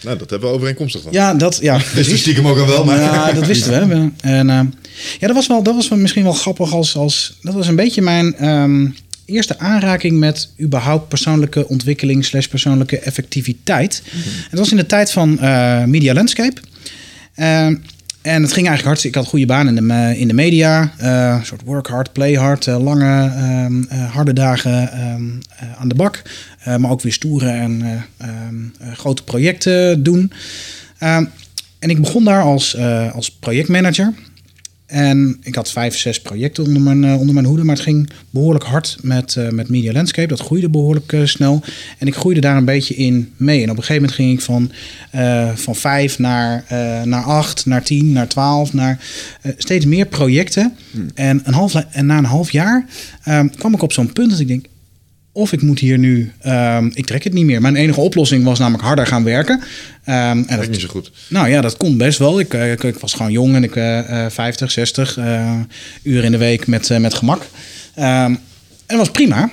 [0.03, 1.12] Nou, dat hebben we overeenkomstig dan.
[1.12, 2.20] Ja, dat, ja, Dus precies.
[2.20, 3.01] stiekem ook al wel, maar...
[3.01, 4.11] Ja, dat wisten we.
[4.20, 4.66] En ehm,
[5.18, 7.39] ja, dat was, wel, dat was misschien wel grappig als, als...
[7.43, 8.86] Dat was een beetje mijn ehm,
[9.24, 14.03] eerste aanraking met überhaupt persoonlijke ontwikkeling slash persoonlijke effectiviteit.
[14.51, 16.61] Het was in de tijd van eh, Media Landscape.
[18.29, 19.18] En het ging eigenlijk hartstikke...
[19.18, 20.93] Ik had goede baan in de, in de media.
[20.99, 22.66] eh, een soort work hard, play hard.
[22.66, 25.22] eh, lange, ehm, eh, harde dagen ehm,
[25.57, 26.22] eh, aan de bak.
[26.79, 27.91] Maar ook weer stoere en eh,
[28.29, 30.33] ehm, eh, grote projecten doen.
[30.99, 32.76] En ik begon daar als,
[33.12, 34.12] als projectmanager.
[34.89, 37.64] En ik had vijf, zes projecten onder mijn, eh, onder mijn hoede.
[37.64, 40.28] Maar het ging behoorlijk hard met, eh, met Media Landscape.
[40.28, 41.62] Dat groeide behoorlijk eh, snel.
[41.99, 43.62] En ik groeide daar een beetje in mee.
[43.62, 44.70] En op een gegeven moment ging ik van,
[45.11, 46.64] eh, van vijf naar,
[47.05, 48.72] naar acht, naar tien, naar twaalf.
[48.72, 48.99] Naar
[49.57, 50.76] steeds meer projecten.
[51.14, 52.86] En, een half, en na een half jaar
[53.22, 54.66] eh, kwam ik op zo'n punt dat ik denk...
[55.39, 57.61] Of ik moet hier nu, ehm, ik trek het niet meer.
[57.61, 59.61] Mijn enige oplossing was namelijk harder gaan werken.
[60.05, 61.11] Ehm, en Dat is niet zo goed.
[61.28, 62.41] nou ja, dat kon best wel.
[62.41, 65.61] Ik, eh, ik, ik was gewoon jong en ik eh eh 50, 60 eh,
[66.03, 67.47] uur in de week met, eh, met gemak.
[67.95, 68.41] Ehm, en
[68.86, 69.51] dat was prima.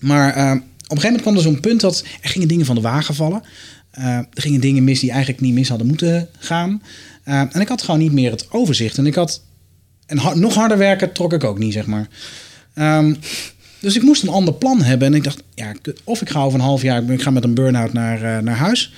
[0.00, 2.80] Maar op een gegeven moment kwam er zo'n punt dat er gingen dingen van de
[2.80, 3.42] wagen vallen.
[3.90, 6.82] Eh, er gingen dingen mis die eigenlijk niet mis hadden moeten gaan.
[7.24, 8.98] En ik had gewoon niet meer het overzicht.
[8.98, 9.42] En ik had.
[10.06, 12.08] En nog harder werken trok ik ook niet, zeg maar.
[13.84, 15.08] Dus ik moest een ander plan hebben.
[15.08, 15.72] En ik dacht, ja,
[16.04, 18.56] of ik ga over een half jaar, ik ga met een burn-out naar, eh, naar
[18.56, 18.92] huis.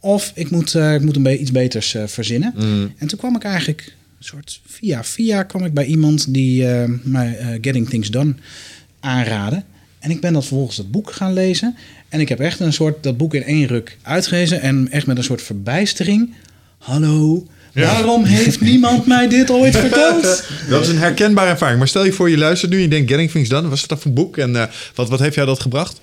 [0.00, 2.54] Of ik moet, eh, ik moet een be- iets beters eh, verzinnen.
[2.98, 3.84] En toen kwam ik eigenlijk,
[4.18, 6.66] een soort via via, kwam ik bij iemand die
[7.02, 8.34] mij Getting Things Done
[9.00, 9.64] aanraden.
[9.98, 11.76] En ik ben dat vervolgens dat boek gaan lezen.
[12.08, 14.60] En ik heb echt een soort, dat boek in één ruk uitgelezen.
[14.60, 16.34] En echt met een soort verbijstering.
[16.78, 17.46] Hallo.
[17.72, 20.22] Waarom heeft niemand mij dit ooit verteld?
[20.70, 21.78] Dat is een herkenbare ervaring.
[21.78, 23.68] Maar stel je voor, je luistert nu en je denkt Getting Things Done.
[23.68, 24.36] Was dat voor een boek?
[24.36, 24.64] En eh,
[24.94, 26.00] wat, wat heeft jou dat gebracht?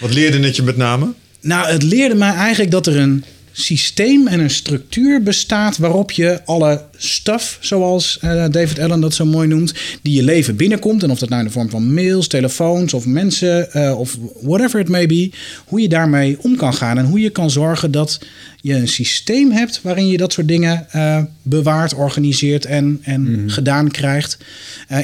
[0.00, 1.12] Wat leerde het je met name?
[1.40, 3.24] Nou, het leerde mij eigenlijk dat er een
[3.60, 9.24] systeem en een structuur bestaat waarop je alle stuff, zoals eh, David Allen dat zo
[9.24, 11.02] mooi noemt, die je leven binnenkomt.
[11.02, 14.80] En of dat nou in de vorm van mails, telefoons of mensen eh, of whatever
[14.80, 15.30] it may be,
[15.66, 18.20] hoe je daarmee om kan gaan en hoe je kan zorgen dat
[18.60, 23.90] je een systeem hebt waarin je dat soort dingen eh, bewaart, organiseert en, en gedaan
[23.90, 24.38] krijgt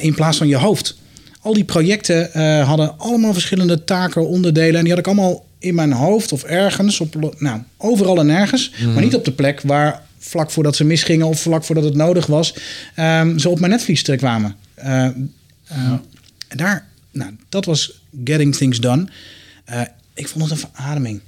[0.00, 0.96] in plaats van je hoofd.
[1.40, 2.30] Al die projecten
[2.62, 4.74] hadden allemaal verschillende taken, onderdelen.
[4.74, 7.00] En die had ik allemaal in mijn hoofd of ergens.
[7.00, 8.72] Op, nou, overal en nergens.
[8.94, 12.26] Maar niet op de plek waar vlak voordat ze misgingen of vlak voordat het nodig
[12.26, 12.54] was,
[12.94, 14.56] ehm, ze op mijn netvlies kwamen.
[14.74, 15.92] Eh, eh,
[16.48, 19.06] daar, nou, dat was Getting Things Done.
[19.64, 19.80] Eh,
[20.14, 21.20] ik vond het een verademing.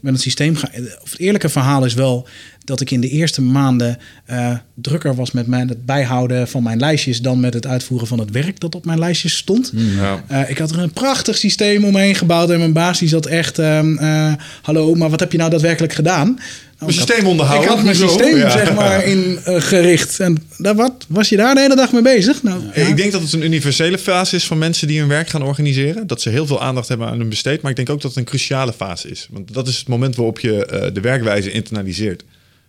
[0.00, 0.56] Met het systeem.
[0.56, 0.70] ga-
[1.02, 2.28] Of het eerlijke verhaal is wel
[2.64, 6.78] dat ik in de eerste maanden eh, drukker was met mijn, het bijhouden van mijn
[6.78, 9.72] lijstjes dan met het uitvoeren van het werk dat op mijn lijstjes stond.
[9.74, 10.22] Ja.
[10.28, 13.58] Eh, ik had er een prachtig systeem omheen gebouwd en mijn baas die zat echt,
[13.58, 16.38] ehm, eh, hallo, maar wat heb je nou daadwerkelijk gedaan?
[16.84, 17.68] Mijn systeem onderhouden.
[17.70, 18.50] Ik had mijn systeem ja.
[18.50, 20.20] zeg maar ingericht.
[20.20, 22.42] en daar, wat, was je daar de hele dag mee bezig?
[22.42, 22.86] Nou, ja.
[22.86, 26.06] Ik denk dat het een universele fase is van mensen die hun werk gaan organiseren.
[26.06, 27.62] Dat ze heel veel aandacht hebben aan hun besteed.
[27.62, 29.26] Maar ik denk ook dat het een cruciale fase is.
[29.30, 32.24] Want dat is het moment waarop je eh, de werkwijze internaliseert.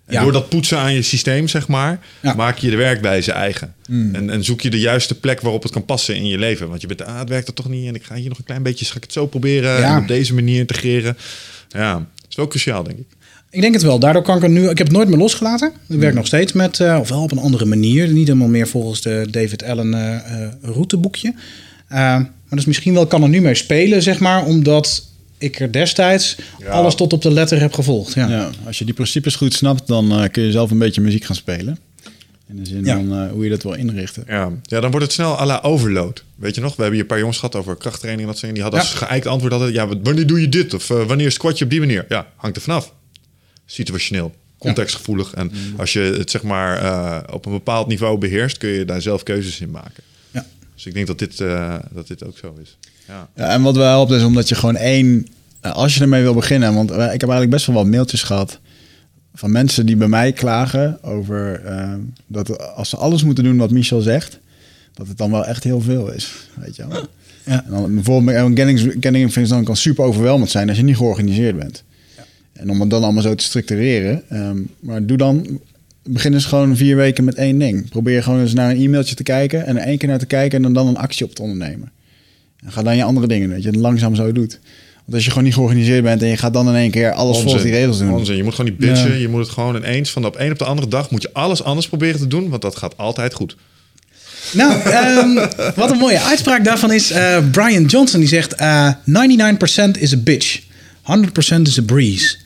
[0.05, 0.21] En Ja.
[0.21, 2.33] door dat poetsen aan je systeem, zeg maar, Ja.
[2.33, 3.73] maak je de werkwijze eigen.
[3.87, 6.69] En, en zoek je de juiste plek waarop het kan passen in je leven.
[6.69, 7.87] Want je bent, ah, het werkt er toch niet.
[7.87, 9.79] En ik ga hier nog een klein beetje, ga ik het zo proberen.
[9.79, 9.95] Ja.
[9.95, 11.17] En op deze manier integreren.
[11.69, 13.05] Ja, dat is wel cruciaal, denk ik.
[13.53, 13.99] Ik denk het wel.
[13.99, 14.61] Daardoor kan ik het nu.
[14.69, 15.71] Ik heb het nooit meer losgelaten.
[15.89, 18.07] Ik werk nog steeds met, eh, of wel op een andere manier.
[18.07, 21.33] Niet helemaal meer volgens de David Allen eh, eh, routeboekje.
[21.89, 25.05] Maar dus misschien wel kan er nu mee spelen, zeg maar, omdat
[25.37, 26.67] ik er destijds Ja.
[26.67, 28.13] alles tot op de letter heb gevolgd.
[28.13, 28.29] Ja.
[28.29, 31.23] Ja, als je die principes goed snapt, dan eh, kun je zelf een beetje muziek
[31.25, 31.77] gaan spelen.
[32.49, 32.95] In de zin Ja.
[32.95, 34.23] van hoe je dat wil inrichten.
[34.27, 34.51] Ja.
[34.63, 36.23] ja, dan wordt het snel à la overload.
[36.35, 36.69] Weet je nog?
[36.69, 38.53] We hebben hier een paar jongens gehad over krachttraining en dat soort dingen.
[38.53, 38.85] Die hadden Ja.
[39.01, 39.73] als geëikt antwoord altijd...
[39.73, 40.73] Ja, wanneer doe je dit?
[40.73, 42.05] Of wanneer squat je op die manier?
[42.09, 42.93] Ja, hangt er vanaf.
[43.73, 45.33] Situationeel, contextgevoelig.
[45.33, 48.57] En als je het zeg maar eh, op een bepaald niveau beheerst...
[48.57, 50.03] kun je daar zelf keuzes in maken.
[50.31, 50.45] Ja.
[50.75, 52.77] Dus ik denk dat dit, eh, dat dit ook zo is.
[53.07, 53.29] Ja.
[53.35, 55.27] Ja, en wat wel helpt is omdat je gewoon één...
[55.61, 58.59] eh, Als je ermee wil beginnen, want ik heb eigenlijk best wel wat mailtjes gehad...
[59.33, 61.61] van mensen die bij mij klagen over
[62.27, 64.39] dat als ze alles moeten doen wat Michel zegt...
[64.93, 67.07] dat het dan wel echt heel veel is, weet je wel.
[67.45, 67.63] Ja.
[67.65, 68.55] En dan bijvoorbeeld een
[69.47, 71.83] dan kan super overweldigend zijn als je niet georganiseerd bent.
[72.53, 74.23] En om het dan allemaal zo te structureren.
[74.29, 75.59] ehm, maar doe dan,
[76.03, 77.89] begin eens gewoon vier weken met één ding.
[77.89, 80.57] Probeer gewoon eens naar een e-mailtje te kijken en er één keer naar te kijken
[80.57, 81.91] en dan, dan een actie op te ondernemen.
[82.65, 84.59] En ga dan je andere dingen doen, dat je het langzaam zo doet.
[85.03, 87.39] Want als je gewoon niet georganiseerd bent en je gaat dan in één keer alles
[87.39, 88.11] volgens die regels doen.
[88.11, 88.35] Onzin.
[88.35, 89.11] Je moet gewoon niet bitchen.
[89.11, 89.17] Ja.
[89.17, 91.09] Je moet het gewoon ineens van de op een op de andere dag...
[91.09, 92.49] moet je alles anders proberen te doen.
[92.49, 93.55] Want dat gaat altijd goed.
[94.51, 99.99] Nou, ehm, wat een mooie uitspraak daarvan is eh, Brian Johnson die zegt: eh 99%
[99.99, 100.61] is a bitch,
[101.01, 102.37] 100% is a breeze.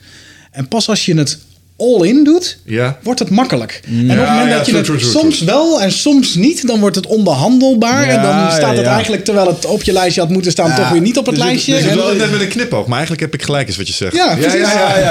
[0.58, 1.38] En pas als je het
[1.80, 2.98] all-in doet, Ja.
[3.04, 3.82] wordt het makkelijk.
[3.86, 6.36] En op het moment ja, dat je true, het true, true, soms wel en soms
[6.36, 8.06] niet, dan wordt het onderhandelbaar.
[8.06, 8.94] Ja, en dan staat ja, het ja.
[8.94, 10.76] eigenlijk, terwijl het op je lijstje had moeten staan, Ja.
[10.76, 11.74] toch weer niet op het Er zit- lijstje.
[11.76, 12.86] Er zit En- wel net met een knipoog.
[12.88, 14.16] Maar eigenlijk heb ik gelijk is wat je zegt.
[14.16, 14.60] Ja, precies.
[14.72, 15.10] ja, ja.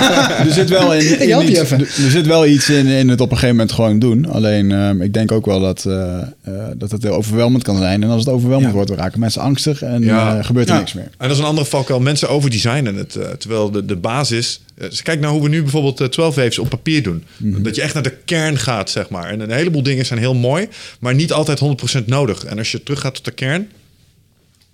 [0.46, 1.80] er zit wel in, Ik help je iets, even.
[1.80, 4.26] er zit wel iets in, in het op een gegeven moment gewoon doen.
[4.30, 8.02] Alleen ehm, ik denk ook wel dat, eh, eh, dat het heel overweldigend kan zijn.
[8.02, 8.76] En als het overweldigend Ja.
[8.76, 10.38] wordt, dan raken mensen angstig en Ja.
[10.38, 10.78] eh, gebeurt er Ja.
[10.80, 11.04] niks meer.
[11.04, 12.00] En dat is een andere valkuil.
[12.00, 13.16] Mensen overdesignen het.
[13.38, 14.60] terwijl de, de basis...
[14.80, 17.24] eh, dus kijk nou hoe we nu bijvoorbeeld eh, 12 waves op papier doen.
[17.38, 19.30] Dat je echt naar de kern gaat, zeg maar.
[19.30, 20.68] En een heleboel dingen zijn heel mooi.
[21.00, 21.60] Maar niet altijd
[22.00, 22.44] 100% nodig.
[22.44, 23.68] En als je terug gaat tot de kern...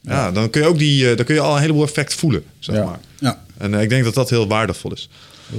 [0.01, 2.43] Ja, dan kun je ook die, eh, dan kun je al een heleboel effect voelen,
[2.59, 2.85] zeg Ja.
[2.85, 2.99] maar.
[3.21, 3.43] Ja.
[3.59, 5.09] En eh, ik denk dat dat heel waardevol is.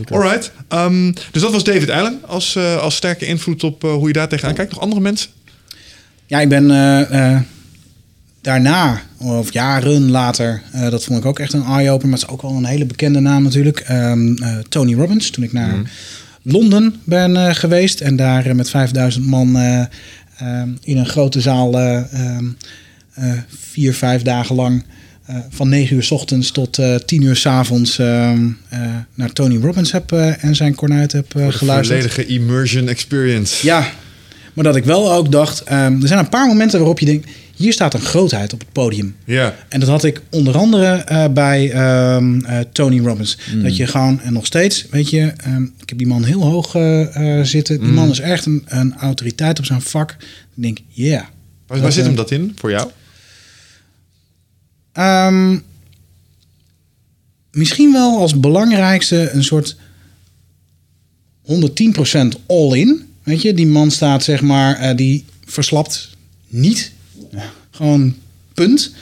[0.10, 0.52] Alright.
[0.68, 4.14] Ehm, dus dat was David Allen als, eh, als sterke invloed op eh, hoe je
[4.14, 4.72] daar tegenaan kijkt.
[4.72, 5.30] Nog andere mensen?
[6.26, 7.42] Ja, ik ben eh, eh,
[8.46, 12.10] daarna, of jaren later, eh, dat vond ik ook echt een eye-opener.
[12.10, 13.80] Maar het is ook wel een hele bekende naam natuurlijk.
[13.80, 15.92] Ehm, eh, Tony Robbins, toen ik naar
[16.42, 18.02] Londen ben eh, geweest.
[18.02, 19.58] En daar met 5000 man
[20.82, 22.46] in een grote zaal eh, ehm,
[23.14, 24.84] eh, vier, vijf dagen lang...
[25.50, 28.80] van 9 uur s ochtends tot eh 10 uur s avonds ehm, eh,
[29.14, 31.86] naar Tony Robbins heb en zijn kornuit heb geluisterd.
[31.86, 33.66] volledige immersion experience.
[33.66, 33.90] Ja,
[34.54, 37.74] maar dat ik wel ook dacht, er zijn een paar momenten waarop je denkt, hier
[37.74, 39.16] staat een grootheid op het podium.
[39.26, 39.56] Ja.
[39.70, 43.38] En dat had ik onder andere eh, bij ehm, eh, Tony Robbins.
[43.64, 46.76] Dat je gewoon, en nog steeds, weet je, ehm, ik heb die man heel hoog
[46.76, 47.80] eh, eh, zitten.
[47.80, 50.12] Die man is echt een, een autoriteit op zijn vak.
[50.56, 51.24] Ik denk, yeah.
[51.68, 52.90] Waar, waar zit hem dat in voor jou?
[54.92, 55.58] Ehm,
[57.52, 59.76] misschien wel als belangrijkste een soort
[61.42, 63.06] 110% all-in.
[63.24, 66.10] Weet je, die man staat zeg maar, eh, die verslapt
[66.48, 66.92] niet.
[67.72, 68.16] Gewoon
[68.54, 68.94] punt.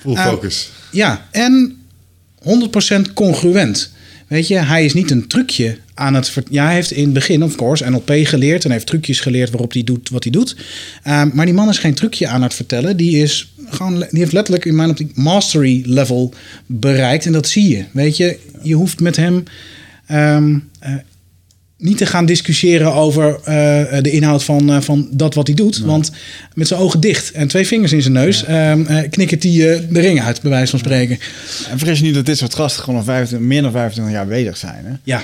[0.00, 0.70] Full Eh, focus.
[0.90, 1.76] Ja, en
[2.38, 3.92] 100% congruent.
[4.26, 6.32] Weet je, hij is niet een trucje aan het...
[6.50, 8.64] Ja, hij heeft in het begin, of course, NLP geleerd...
[8.64, 10.56] en heeft trucjes geleerd waarop hij doet wat hij doet.
[11.02, 12.96] Ehm, maar die man is geen trucje aan het vertellen.
[12.96, 16.34] Die, is gewoon, die heeft letterlijk in mijn optiek mastery level
[16.66, 17.26] bereikt.
[17.26, 17.84] En dat zie je.
[17.92, 19.42] Weet je, je hoeft met hem...
[20.06, 20.94] ehm, eh,
[21.82, 25.78] niet te gaan discussiëren over eh, de inhoud van, eh, van dat wat hij doet.
[25.78, 26.10] Want
[26.54, 28.44] met zijn ogen dicht en twee vingers in zijn neus...
[28.44, 31.18] ehm, eh, knikkert hij eh, de ring uit, bij wijze van spreken.
[31.70, 34.26] En vergis je niet dat dit soort gasten gewoon al 25, meer dan 25 jaar
[34.26, 34.84] bezig zijn.
[34.84, 34.92] Hè?
[35.02, 35.22] Ja,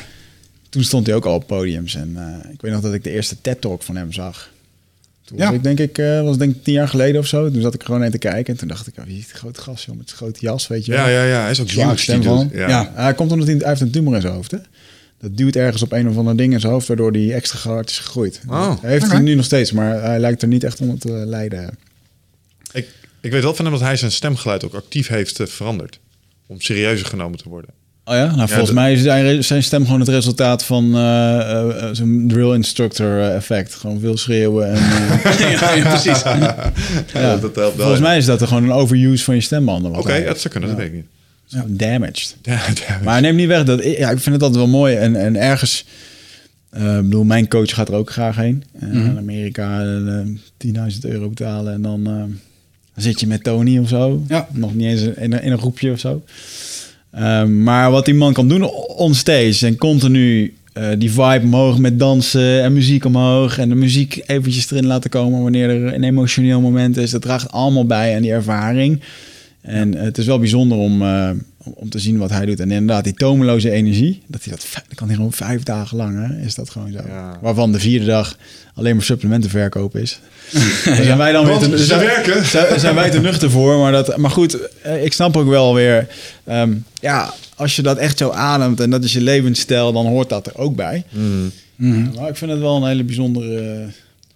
[0.68, 1.94] Toen stond hij ook al op podiums.
[1.94, 4.50] En eh, ik weet nog dat ik de eerste TED-talk van hem zag.
[5.24, 5.44] Toen Ja.
[5.46, 7.50] was ik denk ik, eh, was denk ik tien jaar geleden of zo.
[7.50, 8.52] Toen zat ik gewoon in te kijken.
[8.52, 10.66] En toen dacht ik, oh, wie is die grote gast joh, met zijn grote jas,
[10.68, 11.00] weet je wel.
[11.00, 11.40] Ja, ja, ja.
[11.42, 12.50] Hij is ook huge, stem van hem.
[12.52, 12.68] Ja.
[12.68, 12.92] Ja.
[12.94, 14.50] Hij komt omdat hij, hij heeft een tumor in zijn hoofd.
[14.50, 14.58] Hè?
[15.20, 17.90] Dat duwt ergens op een of ander ding in zijn hoofd, waardoor hij extra hard
[17.90, 18.40] is gegroeid.
[18.48, 18.74] Oh.
[18.80, 19.14] hij heeft Oké.
[19.14, 21.78] het nu nog steeds, maar hij lijkt er niet echt onder te lijden.
[22.72, 22.88] Ik,
[23.20, 25.98] ik weet wel van hem dat hij zijn stemgeluid ook actief heeft eh, veranderd.
[26.46, 27.70] Om serieuzer genomen te worden.
[28.04, 28.34] Oh ja?
[28.34, 31.00] Nou, volgens de- mij is zijn- zijn stem gewoon het resultaat van eh,
[31.40, 33.74] eh, eh, zo'n drill instructor eh, effect.
[33.74, 34.68] Gewoon veel schreeuwen.
[34.68, 36.22] En, eh, ja, ja, precies.
[36.22, 37.36] ja.
[37.36, 39.94] dat helpt wel, Volgens mij is dat er gewoon een overuse van je stembanden.
[39.96, 41.06] Oké, hij- dat zou kunnen, dat weet ik niet.
[41.48, 42.36] Ja, damaged.
[42.42, 42.60] Ja,
[43.04, 45.36] Maar neem niet weg dat ik, ja, ik vind het altijd wel mooi en, en
[45.36, 45.84] ergens.
[46.70, 48.64] eh, ik bedoel, mijn coach gaat er ook graag heen.
[48.80, 50.26] In Amerika eh
[50.66, 52.38] 10.000 euro betalen en dan, dan
[52.96, 54.22] zit je met Tony of zo.
[54.28, 54.48] Ja.
[54.52, 56.22] Nog niet eens in een, in een groepje of zo.
[57.10, 60.52] Ehm, maar wat die man kan doen on stage en continu
[60.98, 65.42] die vibe omhoog met dansen en muziek omhoog en de muziek eventjes erin laten komen
[65.42, 67.10] wanneer er een emotioneel moment is.
[67.10, 69.00] Dat draagt allemaal bij aan die ervaring.
[69.60, 71.30] En het is wel bijzonder om, eh,
[71.64, 72.60] om- om te zien wat hij doet.
[72.60, 76.44] En inderdaad, die tomeloze energie, dat, hij dat, kan hij gewoon vijf dagen lang, hè,
[76.44, 76.98] is dat gewoon zo.
[77.06, 77.38] Ja.
[77.42, 78.36] Waarvan de vierde dag
[78.74, 80.20] alleen maar supplementen verkoop is.
[80.84, 82.44] Daar zijn wij dan weer te, zijn- werken.
[82.56, 83.78] zijn, zijn wij te nuchter voor.
[83.78, 86.06] Maar, dat, maar goed, eh, ik snap ook wel weer.
[86.44, 90.28] ehm, ja, als je dat echt zo ademt en dat is je levensstijl, dan hoort
[90.28, 91.04] dat er ook bij.
[91.10, 91.52] Mm.
[92.16, 93.60] Maar ik vind het wel een hele bijzondere.
[93.60, 93.80] eh,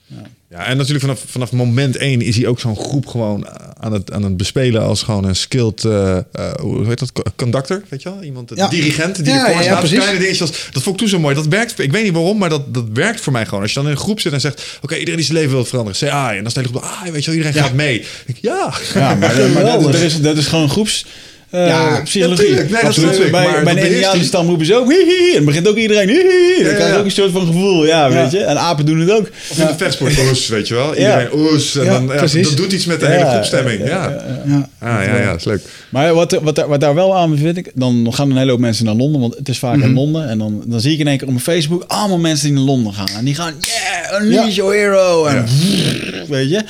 [0.06, 0.22] Ja,
[0.58, 3.46] en natuurlijk vanaf, vanaf moment één is hij ook zo'n groep gewoon
[3.80, 6.22] aan het, aan het bespelen als gewoon een skilled, eh, eh,
[6.60, 8.22] hoe heet dat, Co- conductor, weet je wel?
[8.22, 8.68] Iemand, een Ja.
[8.68, 9.96] dirigent die Ja, ja, ja, precies.
[9.98, 11.34] Kleine dingetjes als, dat vond ik toen zo mooi.
[11.34, 13.60] Dat werkt, ik weet niet waarom, maar dat, dat werkt voor mij gewoon.
[13.62, 15.64] Als je dan in een groep zit en zegt, oké, iedereen die zijn leven wil
[15.64, 18.04] veranderen, say ah, en dan stel je op, ah, weet je wel, iedereen gaat mee.
[18.26, 18.74] Ik ja.
[18.94, 21.06] Ja, maar, maar dat, dat is, dat is gewoon groeps.
[21.52, 22.54] Eh, Ja, psychologie.
[22.54, 23.30] Nee, Absoluut.
[23.30, 24.90] bij maar bij een Indiaanse stam roepen ze ook.
[24.92, 26.62] En dan begint ook iedereen hihi.
[26.62, 27.86] Dan Ja, krijg je ook een soort van gevoel.
[27.86, 28.38] Ja, weet je.
[28.38, 29.28] En apen doen het ook.
[29.50, 30.94] Of in de vechtsport, oes, weet je wel.
[30.96, 31.76] Iedereen oes.
[31.76, 33.78] En dan, dat doet iets met de hele groepstemming.
[33.78, 35.02] Ja, ja, ja, ja, Ja.
[35.02, 35.60] Ja, ja, dat is leuk.
[35.88, 38.60] Maar wat, wat, daar- wat daar wel aan vind ik, dan gaan een hele hoop
[38.60, 40.28] mensen naar Londen, want het is vaak in Londen.
[40.28, 42.64] En dan, dan zie ik in één keer op mijn Facebook allemaal mensen die naar
[42.64, 43.08] Londen gaan.
[43.16, 45.24] En die gaan, yeah, unleash your hero.
[45.26, 45.46] En
[46.28, 46.62] weet je,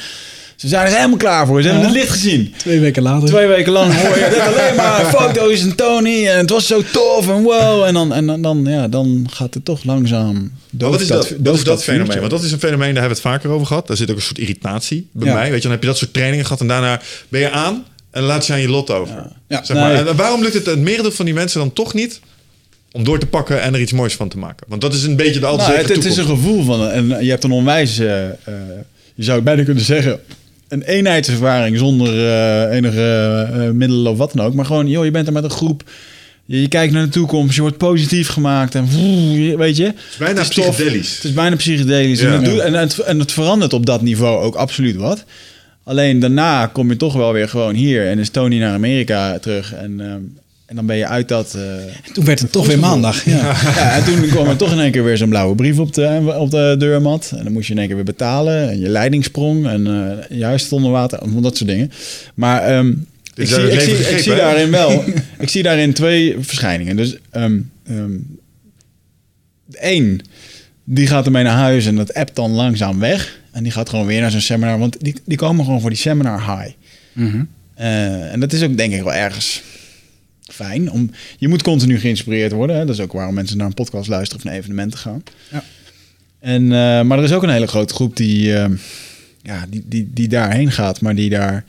[0.62, 1.62] ze zijn er helemaal klaar voor.
[1.62, 2.54] Ze hebben het licht gezien.
[2.56, 3.28] Twee weken later.
[3.28, 7.28] Twee weken lang hoor je alleen maar foto's en Tony en het was zo tof
[7.28, 7.84] en wow.
[7.84, 11.64] En dan, en dan, ja, dan gaat het toch langzaam wat is dat, wat is
[11.64, 12.04] dat fenomeen?
[12.04, 12.20] vuurtje.
[12.20, 13.86] Want dat is een fenomeen, daar hebben we het vaker over gehad.
[13.86, 15.34] Daar zit ook een soort irritatie bij Ja.
[15.34, 15.44] mij.
[15.44, 18.22] Weet je, dan heb je dat soort trainingen gehad en daarna ben je aan en
[18.22, 19.30] laat je aan je lot over.
[19.48, 19.64] Ja.
[19.64, 19.92] Zeg maar.
[19.92, 20.08] Nee.
[20.08, 22.20] En waarom lukt het het merendeel van die mensen dan toch niet
[22.92, 24.66] om door te pakken en er iets moois van te maken?
[24.68, 26.88] Want dat is een beetje de altijd Nou, het, zekere het is een gevoel van,
[26.90, 28.34] en je hebt een onwijs, eh, eh,
[29.14, 30.20] je zou bijna kunnen zeggen,
[30.73, 34.55] een eenheidservaring zonder eh, enige eh, middelen of wat dan ook.
[34.55, 35.83] Maar gewoon, joh, je bent er met een groep.
[36.45, 38.89] Je, je kijkt naar de toekomst, je wordt positief gemaakt en
[39.57, 39.85] weet je.
[39.85, 40.49] Het is bijna tof.
[40.49, 41.14] psychedelisch.
[41.14, 42.20] Het is bijna psychedelisch.
[42.20, 42.27] Ja.
[42.27, 45.25] En, het doet- en, het, en het verandert op dat niveau ook absoluut wat.
[45.85, 49.75] Alleen daarna kom je toch wel weer gewoon hier en is Tony naar Amerika terug.
[49.75, 50.20] En, ehm,
[50.73, 51.55] en dan ben je uit dat...
[51.55, 51.62] eh,
[52.12, 53.25] Toen werd het toch weer maandag.
[53.25, 53.37] Ja.
[53.75, 56.35] ja, en toen kwam er toch in één keer weer zo'n blauwe brief op de,
[56.39, 57.33] op de deurmat.
[57.37, 58.68] En dan moest je in één keer weer betalen.
[58.70, 59.66] En je leiding sprong.
[59.66, 61.43] En eh je huis stond onder water.
[61.43, 61.91] Dat soort dingen.
[62.35, 62.89] Maar ehm,
[63.35, 65.05] ik, zie, ik, zie, ik zie daarin wel...
[65.39, 66.97] ik zie daarin twee verschijningen.
[66.97, 68.12] Dus ehm ehm,
[69.66, 70.20] de één,
[70.85, 71.87] die gaat ermee naar huis.
[71.87, 73.41] En dat appt dan langzaam weg.
[73.51, 74.79] En die gaat gewoon weer naar zo'n seminar.
[74.79, 76.75] Want die, die komen gewoon voor die seminar high.
[77.12, 77.45] Mhm.
[77.75, 79.62] Eh, en dat is ook denk ik wel ergens
[80.53, 80.90] fijn.
[80.90, 82.76] Om, je moet continu geïnspireerd worden.
[82.76, 82.84] Hè?
[82.84, 85.22] Dat is ook waarom mensen naar een podcast luisteren of naar evenementen gaan.
[85.50, 85.64] Ja.
[86.38, 88.70] En, eh, maar er is ook een hele grote groep die, eh,
[89.42, 91.64] ja, die, die, die daarheen gaat, maar die daar...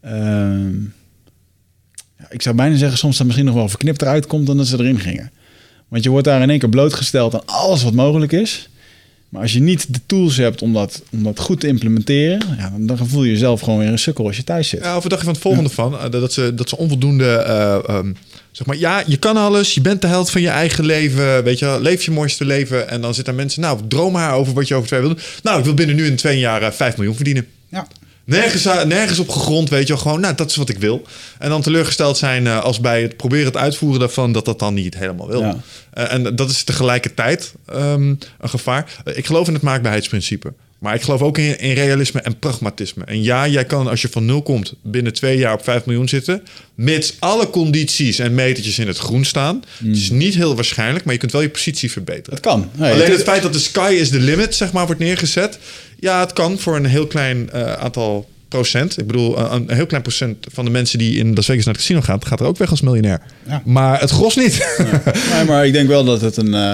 [0.00, 0.74] ehm,
[2.28, 4.78] ik zou bijna zeggen, soms dan misschien nog wel verknipt eruit komt dan dat ze
[4.78, 5.30] erin gingen.
[5.88, 8.68] Want je wordt daar in één keer blootgesteld aan alles wat mogelijk is.
[9.28, 12.70] Maar als je niet de tools hebt om dat, om dat goed te implementeren, ja,
[12.70, 14.82] dan, dan voel je jezelf gewoon weer een sukkel als je thuis zit.
[14.82, 15.98] Ja, of wat dacht je van het volgende van?
[15.98, 17.24] Eh, Dat ze, dat ze onvoldoende...
[17.36, 18.12] eh, ehm,
[18.52, 19.74] zeg maar, ja, je kan alles.
[19.74, 21.44] Je bent de held van je eigen leven.
[21.44, 22.88] Weet je wel, leef je mooiste leven.
[22.88, 23.60] En dan zitten mensen...
[23.60, 25.18] Nou, droom maar over wat je over twee wil doen.
[25.42, 27.46] Nou, ik wil binnen nu in twee jaar eh, 5 miljoen verdienen.
[27.68, 27.86] Ja.
[28.28, 30.02] Nergens, eh, nergens op gegrond, weet je wel.
[30.02, 31.02] Gewoon, nou, dat is wat ik wil.
[31.38, 34.32] En dan teleurgesteld zijn eh, als bij het proberen het uitvoeren daarvan...
[34.32, 35.40] dat dat dan niet helemaal wil.
[35.40, 35.56] Ja.
[35.90, 38.02] Eh, en dat is tegelijkertijd ehm,
[38.38, 39.02] een gevaar.
[39.04, 40.52] Ik geloof in het maakbaarheidsprincipe.
[40.78, 43.04] Maar ik geloof ook in, in realisme en pragmatisme.
[43.04, 46.08] En ja, jij kan als je van nul komt binnen twee jaar op 5 miljoen
[46.08, 46.42] zitten.
[46.74, 49.64] Mits alle condities en metertjes in het groen staan.
[49.84, 52.30] Het is niet heel waarschijnlijk, maar je kunt wel je positie verbeteren.
[52.30, 52.70] Het kan.
[52.78, 55.58] Alleen het feit dat de sky is the limit, zeg maar, wordt neergezet.
[56.00, 58.98] Ja, het kan voor een heel klein eh, aantal procent.
[58.98, 61.74] Ik bedoel, een, een heel klein procent van de mensen die in Las Vegas naar
[61.74, 63.20] het casino gaat, gaat er ook weg als miljonair.
[63.48, 63.62] Ja.
[63.64, 64.66] Maar het gros niet.
[65.32, 66.54] Nee, maar ik denk wel dat het een.
[66.54, 66.72] eh,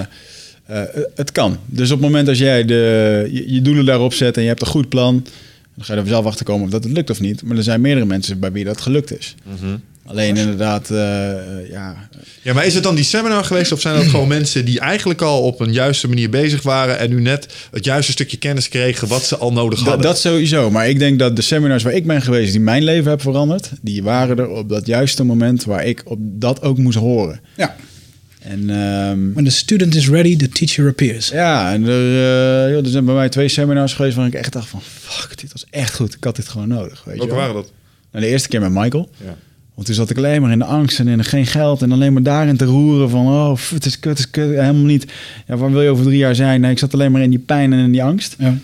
[0.66, 0.82] eh,
[1.14, 1.58] het kan.
[1.66, 4.60] Dus op het moment als jij de, je, je doelen daarop zet en je hebt
[4.60, 5.26] een goed plan,
[5.74, 7.42] dan ga je er zelf achter komen of dat het lukt of niet.
[7.42, 9.34] Maar er zijn meerdere mensen bij wie dat gelukt is.
[10.06, 12.08] Alleen inderdaad, eh, eh, ja,
[12.42, 15.22] Ja, maar is het dan die seminar geweest of zijn dat gewoon mensen die eigenlijk
[15.22, 19.08] al op een juiste manier bezig waren en nu net het juiste stukje kennis kregen
[19.08, 20.06] wat ze al nodig Dat, hadden?
[20.06, 20.70] dat sowieso.
[20.70, 23.70] Maar ik denk dat de seminars waar ik ben geweest, die mijn leven hebben veranderd,
[23.80, 27.40] die waren er op dat juiste moment waar ik op dat ook moest horen.
[27.56, 27.76] Ja.
[28.44, 31.28] En ehm, When the student is ready, the teacher appears.
[31.28, 34.52] ja, en er, eh, joh, er zijn bij mij twee seminars geweest waar ik echt
[34.52, 36.14] dacht van, fuck, dit was echt goed.
[36.14, 37.04] Ik had dit gewoon nodig.
[37.04, 37.40] Weet je Welke wel.
[37.42, 37.72] waren dat?
[38.12, 39.10] Nou, de eerste keer met Michael.
[39.24, 39.36] Ja.
[39.74, 42.12] Want toen zat ik alleen maar in de angst en in geen geld en alleen
[42.12, 44.48] maar daarin te roeren van, oh, het is kut, het is kut.
[44.48, 45.12] Helemaal niet.
[45.46, 46.60] Ja, waar wil je over drie jaar zijn?
[46.60, 48.34] Nee, ik zat alleen maar in die pijn en in die angst.
[48.38, 48.56] Ja.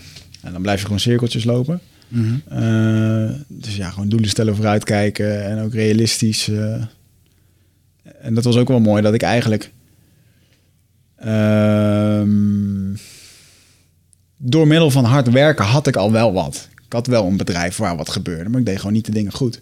[0.43, 1.81] En dan blijf je gewoon cirkeltjes lopen.
[2.09, 2.35] Mhm.
[2.49, 6.49] Eh, dus ja, gewoon doelen stellen, vooruitkijken en ook realistisch.
[6.49, 6.83] eh.
[8.21, 9.71] En dat was ook wel mooi dat ik eigenlijk
[11.17, 12.29] ehm,
[14.37, 16.69] door middel van hard werken had ik al wel wat.
[16.87, 19.33] Ik had wel een bedrijf waar wat gebeurde, maar ik deed gewoon niet de dingen
[19.33, 19.61] goed.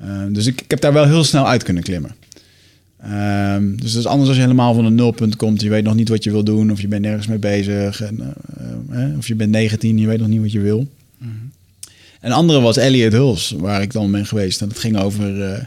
[0.00, 2.14] Eh, dus ik, ik heb daar wel heel snel uit kunnen klimmen.
[3.04, 5.62] Ehm, dus dat is anders als je helemaal van een nulpunt komt.
[5.62, 8.00] Je weet nog niet wat je wil doen of je bent nergens mee bezig.
[8.00, 8.34] En,
[8.90, 10.88] eh, eh, of je bent 19, je weet nog niet wat je wil.
[12.20, 14.60] En de andere was Elliot Huls, waar ik dan ben geweest.
[14.60, 15.64] En dat ging over eh,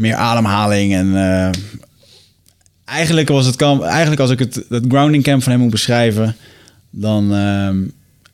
[0.00, 0.94] meer ademhaling.
[0.94, 1.50] En eh,
[2.84, 6.36] eigenlijk was het kan, eigenlijk als ik het dat grounding camp van hem moet beschrijven,
[6.90, 7.76] dan ehm,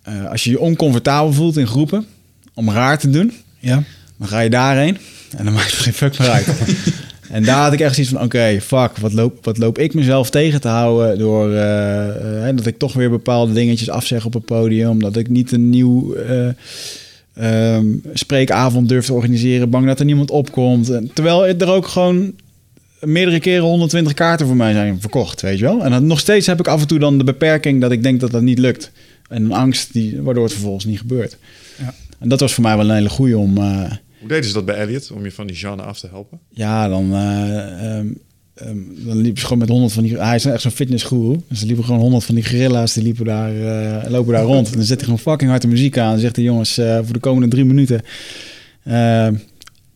[0.02, 2.06] eh, als je je oncomfortabel voelt in groepen
[2.54, 3.82] om raar te doen, Ja.
[4.18, 4.98] dan ga je daarheen
[5.36, 6.48] en dan maakt het geen fuck meer uit.
[7.30, 10.30] en daar had ik echt zoiets van, oké, fuck, wat loop, wat loop ik mezelf
[10.30, 15.00] tegen te houden door eh, dat ik toch weer bepaalde dingetjes afzeg op het podium,
[15.00, 16.14] dat ik niet een nieuw
[17.36, 20.90] ehm, spreekavond durf te organiseren, bang dat er niemand opkomt.
[20.90, 22.32] En terwijl er ook gewoon
[23.00, 25.84] meerdere keren 120 kaarten voor mij zijn verkocht, weet je wel.
[25.84, 28.20] En dan nog steeds heb ik af en toe dan de beperking dat ik denk
[28.20, 28.90] dat dat niet lukt.
[29.28, 31.36] En een angst die, waardoor het vervolgens niet gebeurt.
[31.78, 31.94] Ja.
[32.18, 33.56] En dat was voor mij wel een hele goeie om...
[33.58, 36.38] eh, Hoe deden ze dat bij Elliot om je van die genre af te helpen?
[36.50, 38.06] ja, dan, eh, ehm,
[38.56, 38.76] ehm,
[39.06, 40.18] dan liep ze gewoon met honderd van die...
[40.18, 41.40] Hij is echt zo'n fitnessguru.
[41.48, 43.50] Dus er liepen gewoon honderd van die gorilla's, die liepen daar,
[44.02, 44.66] eh, lopen daar rond.
[44.70, 46.12] En dan zet hij gewoon fucking harde muziek aan.
[46.14, 48.00] En zegt hij, jongens, eh, voor de komende drie minuten...
[48.82, 49.28] eh,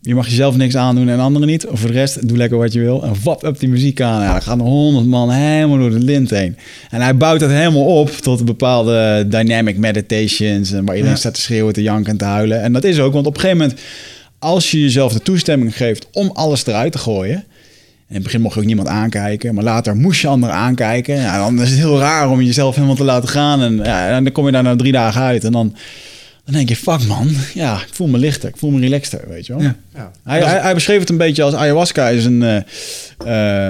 [0.03, 1.67] je mag jezelf niks aandoen en anderen niet.
[1.67, 3.03] Of voor de rest, doe lekker wat je wil.
[3.05, 4.23] En wap, up die muziek aan.
[4.23, 6.57] Ja, dan gaan er honderd man helemaal door de lint heen.
[6.91, 10.71] En hij bouwt dat helemaal op tot bepaalde dynamic meditations.
[10.71, 11.15] Waar iedereen Ja.
[11.17, 12.63] staat te schreeuwen, te janken en te huilen.
[12.63, 13.81] En dat is ook, want op een gegeven moment...
[14.39, 17.45] als je jezelf de toestemming geeft om alles eruit te gooien...
[18.11, 19.55] en in het begin mocht je ook niemand aankijken...
[19.55, 21.17] maar later moest je anderen aankijken.
[21.17, 23.63] Ja, dan is het heel raar om jezelf helemaal te laten gaan.
[23.63, 25.77] En, ja, en dan kom je daar na drie dagen uit en dan...
[26.45, 29.47] Dan denk je, fuck man, ja, ik voel me lichter, ik voel me relaxter, weet
[29.47, 29.63] je wel.
[29.63, 29.77] Ja.
[29.95, 30.11] Ja.
[30.25, 32.43] Hij, hij, hij beschreef het een beetje als ayahuasca is een...
[32.43, 32.57] eh,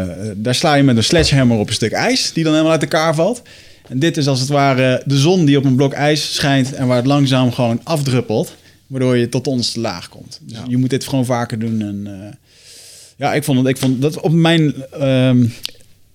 [0.00, 2.32] eh, daar sla je met een sledgehammer op een stuk ijs...
[2.32, 3.42] die dan helemaal uit elkaar valt.
[3.88, 6.74] En dit is als het ware de zon die op een blok ijs schijnt...
[6.74, 8.54] en waar het langzaam gewoon afdruppelt...
[8.86, 10.40] waardoor je tot de onderste laag komt.
[10.42, 11.80] Dus je moet dit gewoon vaker doen.
[11.80, 12.34] En, eh,
[13.20, 14.74] ja, ik vond, het, ik vond dat op mijn...
[14.90, 15.46] ehm,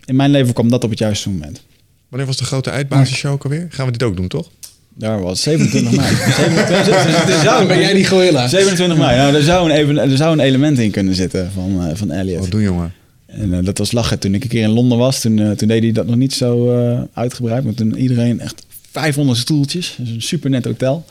[0.05, 1.61] in mijn leven kwam dat op het juiste moment.
[2.09, 3.67] Wanneer was de grote eindbasisshow ook alweer?
[3.69, 4.49] Gaan we dit ook doen, toch?
[4.93, 6.15] Daar was 27 mei.
[6.15, 8.47] 27, er zou, ben jij die gorilla?
[8.47, 9.17] 27 mei.
[9.17, 12.11] Nou, er zou een, even, er zou een element in kunnen zitten van, eh, van
[12.11, 12.39] Elliot.
[12.39, 12.93] Wat doen, jongen?
[13.25, 14.19] En eh, dat was lachen.
[14.19, 16.33] Toen ik een keer in Londen was, toen, eh, toen deed hij dat nog niet
[16.33, 17.63] zo eh, uitgebreid.
[17.63, 19.95] Maar toen iedereen echt 500 stoeltjes.
[19.97, 21.05] Dus een super net hotel.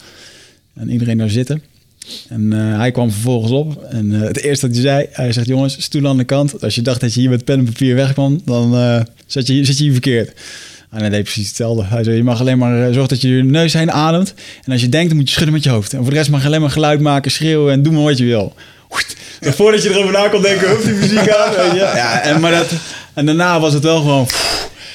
[0.75, 1.63] En iedereen daar zitten.
[2.29, 3.83] En eh, hij kwam vervolgens op.
[3.83, 5.47] En eh, het eerste dat hij zei, hij zegt...
[5.47, 6.63] jongens, stoel aan de kant.
[6.63, 8.41] Als je dacht dat je hier met pen en papier wegkwam...
[8.45, 10.33] dan eh, zat, je, zit je hier verkeerd.
[10.91, 11.85] En hij deed precies hetzelfde.
[11.85, 14.35] Hij zei, je mag alleen maar zorgen dat je je neus heen ademt.
[14.65, 15.93] En als je denkt, dan moet je schudden met je hoofd.
[15.93, 17.73] En voor de rest mag je alleen maar geluid maken, schreeuwen...
[17.73, 18.55] en doe maar wat je wil.
[19.41, 21.55] Voordat je erover na kon denken, hoeft die muziek aan.
[21.57, 21.77] Weet je?
[21.95, 22.73] Ja, en, maar dat,
[23.15, 24.27] en daarna was het wel gewoon...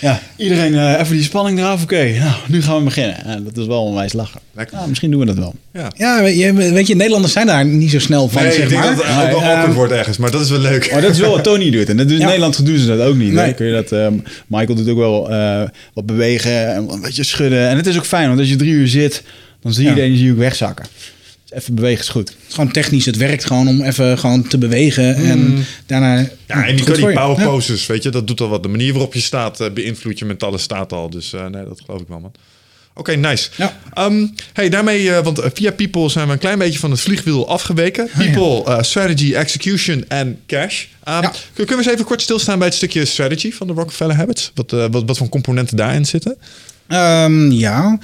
[0.02, 1.84] Ja, iedereen eh, even die spanning eraf.
[1.84, 3.26] Oké, nou, nu gaan we beginnen.
[3.26, 4.40] En dat is wel onwijs lachen.
[4.54, 4.76] Lekker.
[4.76, 5.54] Nou, misschien doen we dat wel.
[5.74, 5.92] Ja.
[5.96, 8.70] Ja, weet je, weet je, Nederlanders zijn daar niet zo snel van, Nee, zeg ik
[8.70, 8.96] denk maar.
[8.96, 10.92] dat het ook wel awkward wordt ergens, maar dat is wel leuk.
[10.92, 11.90] Maar dat is wel wat Tony doet.
[11.90, 12.26] En dat doet in.
[12.26, 13.34] Nederland doen ze dat ook niet.
[13.34, 13.54] Nee.
[13.54, 14.14] Kun je dat, ehm,
[14.48, 15.62] Michael doet ook wel eh,
[15.94, 17.68] wat bewegen en een beetje schudden.
[17.70, 19.24] En het is ook fijn, want als je drie uur zit,
[19.62, 19.96] dan zie je Ja.
[19.96, 20.86] de energie ook wegzakken.
[21.50, 22.30] Even bewegen is goed.
[22.30, 26.16] Het is gewoon technisch, het werkt gewoon om even gewoon te bewegen en daarna...
[26.20, 26.30] Mm.
[26.48, 27.46] Ja, en die, die power Ja.
[27.46, 28.64] poses, weet je, dat doet al wat.
[28.64, 31.10] De manier waarop je staat eh, beïnvloedt je mentale staat al.
[31.10, 32.32] Dus eh, nee, dat geloof ik wel, man.
[32.94, 33.50] Oké, nice.
[33.56, 33.78] Ja.
[33.94, 37.48] Ehm, hey, daarmee, eh, want via People zijn we een klein beetje van het vliegwiel
[37.50, 38.10] afgeweken.
[38.18, 40.86] People, eh, strategy, execution en cash.
[41.04, 41.32] Ehm, Ja.
[41.54, 44.52] Kunnen we eens even kort stilstaan bij het stukje strategy van de Rockefeller Habits?
[44.56, 46.38] Wat, eh, wat, wat voor componenten daarin zitten?
[46.88, 48.00] Ehm, ja,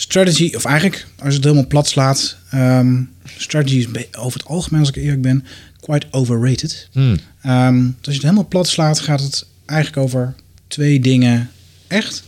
[0.00, 4.80] strategy, of eigenlijk als je het helemaal plat slaat, ehm, strategy is over het algemeen,
[4.80, 5.44] als ik eerlijk ben,
[5.80, 6.88] quite overrated.
[6.92, 7.16] Hmm.
[7.42, 10.34] Ehm, dus als je het helemaal plat slaat, gaat het eigenlijk over
[10.68, 11.50] twee dingen
[11.86, 12.22] echt.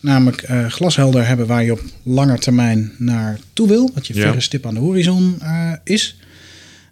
[0.00, 3.90] Namelijk eh, glashelder hebben waar je op lange termijn naartoe wil.
[3.94, 4.20] Wat je Ja.
[4.20, 6.16] verre stip aan de horizon eh, is.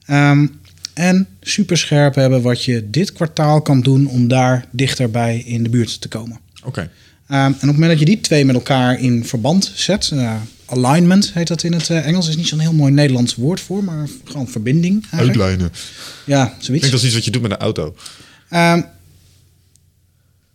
[0.06, 0.46] Ehm,
[0.94, 5.68] en super scherp hebben wat je dit kwartaal kan doen om daar dichterbij in de
[5.68, 6.38] buurt te komen.
[6.64, 6.80] Oké.
[6.80, 6.88] Um,
[7.26, 10.34] en op het moment dat je die twee met elkaar in verband zet, uh,
[10.66, 13.84] alignment heet dat in het uh, Engels, is niet zo'n heel mooi Nederlands woord voor,
[13.84, 15.02] maar gewoon verbinding.
[15.10, 15.40] Eigenlijk.
[15.40, 15.72] Uitlijnen.
[16.24, 16.68] Ja, zoiets.
[16.68, 17.94] Ik denk dat is iets wat je doet met een auto.
[18.50, 18.84] Um,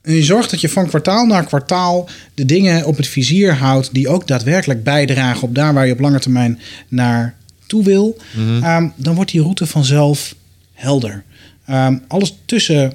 [0.02, 3.94] en je zorgt dat je van kwartaal naar kwartaal de dingen op het vizier houdt
[3.94, 7.36] die ook daadwerkelijk bijdragen op daar waar je op lange termijn naar
[7.68, 8.18] toe wil.
[8.34, 8.64] Mm -hmm.
[8.64, 10.36] um, dan wordt die route vanzelf
[10.74, 11.24] helder.
[11.70, 12.94] Um, alles tussen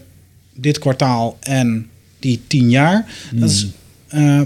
[0.55, 1.89] dit kwartaal en
[2.25, 3.41] die tien jaar, mm.
[3.41, 3.67] dat is
[4.15, 4.41] uh,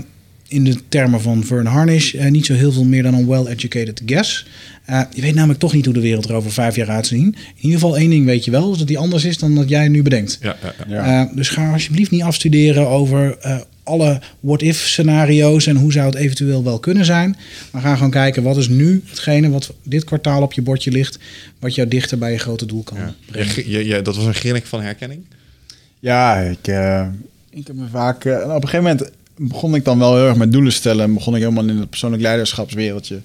[0.48, 4.02] in de termen van Vern Harnish uh, niet zo heel veel meer dan een well-educated
[4.06, 4.46] guess.
[4.90, 7.20] Uh, je weet namelijk toch niet hoe de wereld er over vijf jaar uitziet.
[7.20, 9.68] In ieder geval één ding weet je wel, is dat die anders is dan dat
[9.68, 10.38] jij nu bedenkt.
[10.42, 11.24] Ja, ja, ja.
[11.24, 16.14] Uh, dus ga alsjeblieft niet afstuderen over uh, alle what-if scenario's en hoe zou het
[16.14, 17.36] eventueel wel kunnen zijn.
[17.72, 21.18] Maar ga gewoon kijken wat is nu hetgene wat dit kwartaal op je bordje ligt,
[21.58, 22.98] wat jou dichter bij je grote doel kan
[23.30, 23.70] brengen.
[23.70, 25.20] Ja, ja, dat was een grinnik van herkenning?
[26.00, 26.66] Ja, ik,
[27.58, 28.24] ik heb me vaak...
[28.24, 31.34] op een gegeven moment begon ik dan wel heel erg met doelen stellen en begon
[31.34, 33.20] ik helemaal in het persoonlijk leiderschapswereldje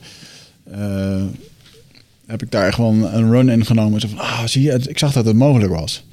[2.25, 3.99] heb ik daar gewoon een run in genomen.
[3.99, 6.05] Zo van, ah, zie je, ik zag dat het mogelijk was.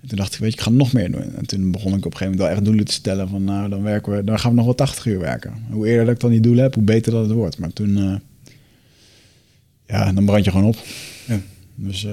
[0.00, 1.34] En toen dacht ik, weet je, ik ga nog meer doen.
[1.36, 3.68] En toen begon ik op een gegeven moment wel echt doelen te stellen van, nou,
[3.68, 5.52] dan werken we, dan gaan we nog wel 80 uur werken.
[5.70, 7.58] Hoe eerder dat ik dan die doelen heb, hoe beter dat het wordt.
[7.58, 8.14] Maar toen, uh,
[9.86, 10.76] ja, dan brand je gewoon op.
[11.26, 11.40] Ja.
[11.74, 12.12] Dus uh,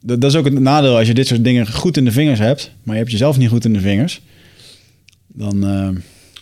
[0.00, 2.38] dat, dat is ook het nadeel als je dit soort dingen goed in de vingers
[2.38, 4.22] hebt, maar je hebt jezelf niet goed in de vingers.
[5.32, 5.88] Dan, uh,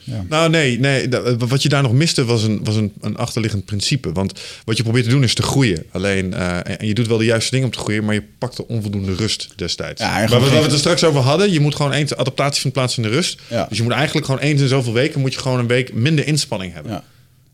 [0.05, 0.25] ja.
[0.29, 1.09] Nou, nee, nee.
[1.39, 4.13] Wat je daar nog miste was, een, was een, een achterliggend principe.
[4.13, 4.33] Want
[4.65, 5.85] wat je probeert te doen is te groeien.
[5.91, 8.57] Alleen, uh, en je doet wel de juiste dingen om te groeien, maar je pakt
[8.57, 10.03] de onvoldoende rust destijds.
[10.03, 12.71] Ja, maar wat we het er straks over hadden, je moet gewoon eens adaptatie van
[12.71, 13.41] plaats in de rust.
[13.51, 13.67] Ja.
[13.69, 16.27] Dus je moet eigenlijk gewoon eens in zoveel weken moet je gewoon een week minder
[16.27, 17.03] inspanning hebben.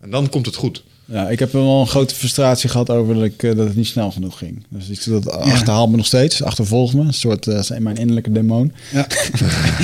[0.01, 0.82] En dan komt het goed.
[1.07, 4.11] Ja, ik heb wel een grote frustratie gehad over dat, ik, dat het niet snel
[4.11, 4.64] genoeg ging.
[4.68, 7.01] Dus ik, dat achterhaalt me nog steeds, achtervolgt me.
[7.01, 8.72] Een soort uh, mijn innerlijke demon.
[8.93, 9.07] Ja.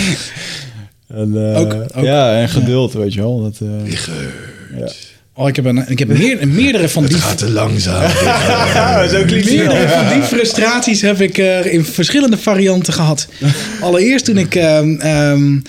[1.15, 2.99] En, uh, ook, ook, Ja, en geduld, ja.
[2.99, 3.43] weet je wel.
[3.43, 3.93] Dat, uh,
[4.79, 4.89] ja.
[5.35, 7.15] Oh, ik heb, een, ik heb meer, meerdere van die...
[7.15, 8.03] Het gaat te langzaam.
[8.75, 13.29] ja, zo meerdere van die frustraties heb ik uh, in verschillende varianten gehad.
[13.81, 14.55] Allereerst toen ik...
[14.55, 15.63] Um, um,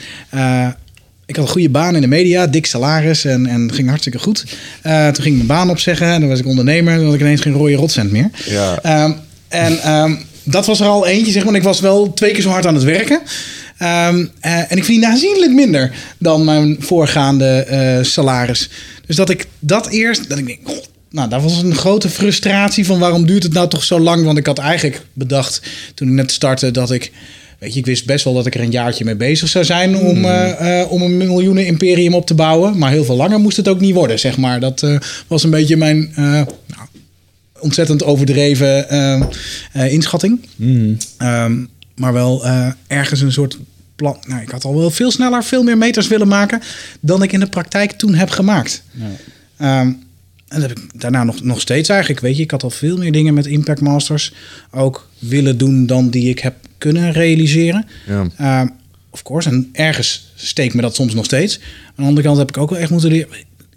[1.26, 4.46] ik had een goede baan in de media, dik salaris en, en ging hartstikke goed.
[4.86, 6.96] Uh, toen ging ik mijn baan opzeggen en dan was ik ondernemer.
[6.96, 8.30] Dan had ik ineens geen rode rotcent meer.
[8.46, 9.04] Ja.
[9.04, 9.16] Um,
[9.48, 11.56] en um, dat was er al eentje, zeg maar.
[11.56, 13.22] Ik was wel twee keer zo hard aan het werken.
[13.82, 18.70] Um, uh, en ik verdien aanzienlijk minder dan mijn voorgaande uh, salaris.
[19.06, 20.60] Dus dat ik dat eerst, dat ik denk,
[21.10, 24.26] nou, dat was een grote frustratie van waarom duurt het nou toch zo lang?
[24.26, 25.62] Want ik had eigenlijk bedacht
[25.94, 27.12] toen ik net startte dat ik,
[27.60, 29.98] weet je, ik wist best wel dat ik er een jaartje mee bezig zou zijn
[29.98, 30.26] om, mm.
[30.26, 32.78] uh, om een miljoenen imperium op te bouwen.
[32.78, 34.60] Maar heel veel langer moest het ook niet worden, zeg maar.
[34.60, 34.88] Dat
[35.28, 36.46] was een beetje mijn nou,
[37.60, 38.88] ontzettend overdreven
[39.74, 40.40] inschatting.
[40.56, 40.98] Mm.
[41.20, 42.46] Um, maar wel
[42.88, 43.58] ergens een soort
[44.02, 44.18] plan.
[44.28, 46.62] Nou, ik had al wel veel sneller, veel meer meters willen maken
[47.00, 48.84] dan ik in de praktijk toen heb gemaakt.
[49.58, 49.82] Ja.
[49.82, 49.88] Um,
[50.48, 52.20] en dat heb ik daarna nog, nog steeds eigenlijk.
[52.20, 54.34] Weet je, ik had al veel meer dingen met Impact Masters
[54.72, 57.86] ook willen doen dan die ik heb kunnen realiseren.
[58.08, 58.62] Ja.
[58.62, 58.72] Um,
[59.10, 61.60] of course, en ergens steekt me dat soms nog steeds.
[61.60, 63.30] Aan de andere kant heb ik ook wel echt moeten leren.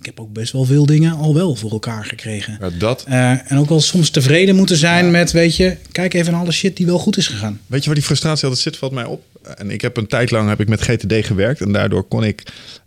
[0.04, 2.58] Ik heb ook best wel veel dingen al wel voor elkaar gekregen.
[2.60, 3.04] Ja, dat.
[3.08, 5.10] Uh, en ook wel soms tevreden moeten zijn ja.
[5.10, 7.60] met, weet je, kijk even naar alle shit die wel goed is gegaan.
[7.66, 9.22] Weet je waar die frustratie altijd zit, valt mij op?
[9.56, 12.42] En ik heb een tijd lang heb ik met GTD gewerkt en daardoor kon ik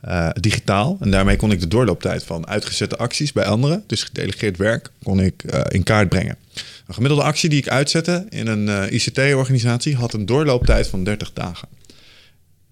[0.08, 4.58] uh, digitaal en daarmee kon ik de doorlooptijd van uitgezette acties bij anderen, dus gedelegeerd
[4.58, 6.38] werk, kon ik uh, in kaart brengen.
[6.88, 11.68] Een gemiddelde actie die ik uitzette in een ICT-organisatie had een doorlooptijd van 30 dagen.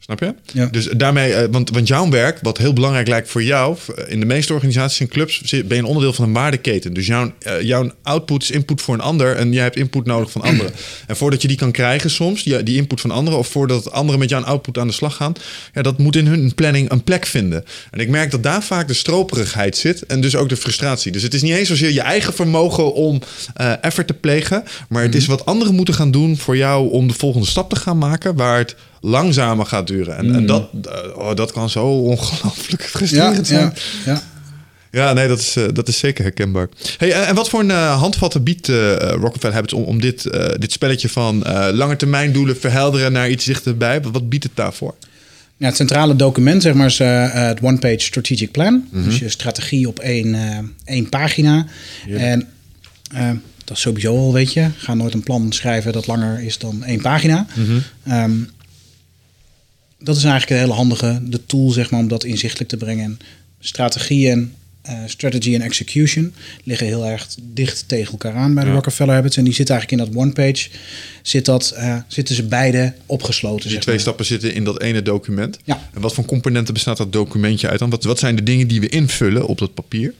[0.05, 0.33] Snap je?
[0.53, 0.65] Ja.
[0.65, 3.77] Dus daarmee, uh, want, want jouw werk, wat heel belangrijk lijkt voor jou,
[4.07, 6.93] in de meeste organisaties en clubs ben je een onderdeel van een waardeketen.
[6.93, 10.31] Dus jouw, uh, jouw output is input voor een ander en jij hebt input nodig
[10.31, 10.71] van anderen.
[11.07, 14.19] en voordat je die kan krijgen soms, die, die input van anderen, of voordat anderen
[14.19, 15.33] met jouw output aan de slag gaan,
[15.73, 17.63] ja, dat moet in hun planning een plek vinden.
[17.91, 21.11] En ik merk dat daar vaak de stroperigheid zit en dus ook de frustratie.
[21.11, 23.21] Dus het is niet eens zozeer je eigen vermogen om
[23.61, 27.07] uh, effort te plegen, maar het is wat anderen moeten gaan doen voor jou om
[27.07, 28.75] de volgende stap te gaan maken, waar het
[29.05, 30.17] langzamer gaat duren.
[30.17, 30.35] En, mm.
[30.35, 30.69] en dat,
[31.15, 33.73] oh, dat kan zo ongelooflijk frustrerend ja, zijn.
[34.05, 34.21] Ja, ja.
[34.91, 36.69] ja, nee, dat is, uh, dat is zeker herkenbaar.
[36.97, 40.23] Hey, en wat voor een uh, handvatten biedt uh, Rockefeller Habits om, om dit,
[40.57, 41.43] dit spelletje van
[41.73, 44.01] lange termijn doelen verhelderen naar iets dichterbij?
[44.01, 44.95] Wat, wat biedt het daarvoor?
[45.57, 48.73] Ja, het centrale document zeg maar, is het one-page strategic plan.
[48.73, 49.03] Mm -hmm.
[49.03, 50.35] Dus je strategie op één,
[50.85, 51.65] één pagina.
[52.07, 52.47] En
[53.65, 54.69] dat is sowieso al, weet je.
[54.77, 57.45] Ga nooit een plan schrijven dat langer is dan één pagina.
[57.53, 58.13] Mm -hmm.
[58.13, 58.49] um,
[59.99, 63.19] dat is eigenlijk een hele handige de tool zeg maar, om dat inzichtelijk te brengen.
[63.59, 64.53] Strategieën
[64.85, 66.33] eh, strategy en execution
[66.63, 68.75] liggen heel erg dicht tegen elkaar aan bij de Ja.
[68.75, 69.37] Rockefeller Habits.
[69.37, 70.69] En die zitten eigenlijk in dat one-page,
[71.21, 73.61] zit dat, eh, zitten ze beide opgesloten.
[73.61, 74.03] Die zeg twee maar.
[74.03, 75.59] stappen zitten in dat ene document.
[75.63, 75.89] Ja.
[75.93, 77.89] En wat voor componenten bestaat dat documentje uit dan?
[77.89, 80.13] Wat, wat zijn de dingen die we invullen op dat papier?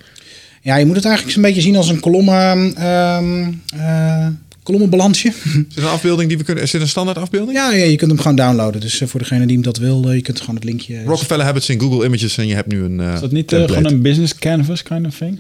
[0.62, 4.28] Ja, je moet het eigenlijk een beetje zien als een kolommen, ehm, eh,
[4.66, 5.28] kolommenbalansje.
[5.70, 6.64] Is er een afbeelding die we kunnen...
[6.64, 7.58] Is dit een standaard afbeelding?
[7.58, 8.82] ja, ja, je kunt hem gewoon downloaden.
[8.82, 11.04] Dus eh, voor degene die hem dat wil, je kunt gewoon het linkje...
[11.04, 13.64] Rockefeller Habits in Google Images en je hebt nu een eh Is dat niet eh,
[13.64, 15.40] gewoon een business canvas kind of thing?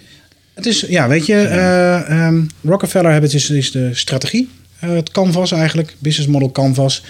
[0.54, 4.50] Het is, ja, weet je, eh, ehm, Rockefeller Habits is, is de strategie.
[4.76, 7.04] Het canvas eigenlijk, business model canvas,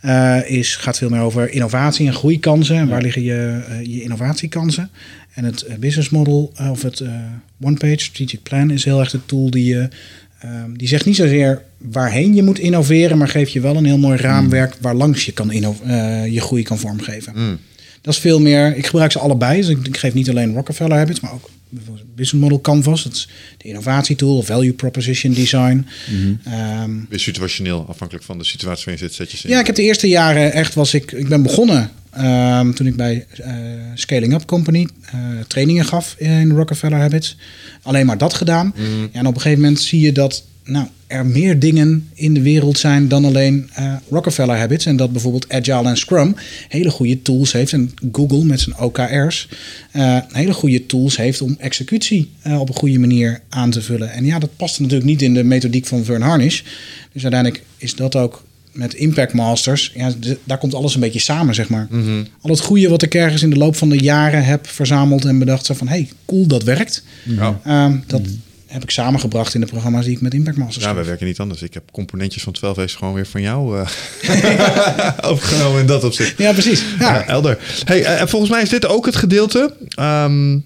[0.00, 2.76] eh, is, gaat veel meer over innovatie en groeikansen.
[2.76, 4.90] En waar liggen je, je innovatiekansen?
[5.34, 7.10] En het business model, of het eh,
[7.60, 9.88] one-page strategic plan, is heel erg de tool die je...
[10.42, 13.98] ehm, die zegt niet zozeer waarheen je moet innoveren, maar geeft je wel een heel
[13.98, 17.32] mooi raamwerk waar langs je kan eh, je groei kan vormgeven.
[17.36, 17.58] Mm.
[18.00, 18.76] Dat is veel meer.
[18.76, 19.60] Ik gebruik ze allebei.
[19.60, 21.50] Dus ik, ik geef niet alleen Rockefeller Habits, maar ook
[22.14, 23.02] Business Model Canvas.
[23.02, 25.86] Dat is de innovatietool, of Value Proposition Design.
[26.44, 29.52] Ehm, Weer situationeel, afhankelijk van de situatie waarin je zit, zet je ze in.
[29.52, 31.12] ja, ik heb de eerste jaren echt was ik.
[31.12, 33.54] Ik ben begonnen ehm, toen ik bij eh,
[33.94, 37.36] Scaling Up Company eh, trainingen gaf in Rockefeller Habits.
[37.82, 38.74] Alleen maar dat gedaan.
[38.76, 42.42] Ja, en op een gegeven moment zie je dat nou, er meer dingen in de
[42.42, 44.86] wereld zijn dan alleen eh, Rockefeller Habits.
[44.86, 46.34] En dat bijvoorbeeld Agile en Scrum
[46.68, 47.72] hele goede tools heeft.
[47.72, 49.48] En Google met zijn OKR's
[49.90, 54.12] eh, hele goede tools heeft om executie eh, op een goede manier aan te vullen.
[54.12, 56.62] En ja, dat past natuurlijk niet in de methodiek van Vern Harnish.
[57.12, 59.92] Dus uiteindelijk is dat ook met Impact Masters.
[59.94, 60.12] Ja,
[60.44, 61.88] daar komt alles een beetje samen, zeg maar.
[62.40, 65.38] Al het goede wat ik ergens in de loop van de jaren heb verzameld en
[65.38, 65.66] bedacht.
[65.66, 67.04] Zo van, hey, cool, dat werkt.
[67.24, 67.60] Ja.
[67.64, 68.22] Ehm, dat
[68.72, 71.06] heb ik samengebracht in de programma's die ik met Impact Masters Ja, wij schreef.
[71.06, 71.62] werken niet anders.
[71.62, 73.86] Ik heb componentjes van 12 A's gewoon weer van jou eh,
[75.30, 76.38] opgenomen in dat opzicht.
[76.38, 76.84] Ja, precies.
[76.98, 77.14] Ja.
[77.14, 77.58] Ja, elder.
[77.84, 80.58] Hey, eh, en volgens mij is dit ook het gedeelte ehm,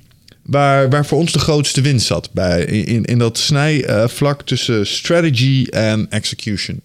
[0.43, 2.29] waar, waar voor ons de grootste winst zat.
[2.33, 6.81] Bij, in, in dat snijvlak tussen strategy en execution.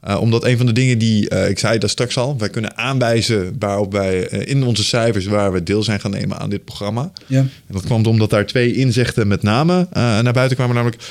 [0.00, 2.76] Eh, omdat een van de dingen die, eh, ik zei dat straks al, wij kunnen
[2.76, 6.64] aanwijzen waarop wij eh, in onze cijfers waar we deel zijn gaan nemen aan dit
[6.64, 7.12] programma.
[7.26, 7.38] Ja.
[7.38, 10.74] En dat kwam omdat daar twee inzichten met name naar buiten kwamen.
[10.74, 11.02] Namelijk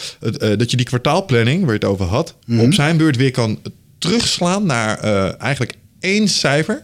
[0.60, 3.60] dat je die kwartaalplanning, waar je het over had, op zijn beurt weer kan
[3.98, 5.00] terugslaan naar
[5.38, 6.84] eigenlijk één cijfer.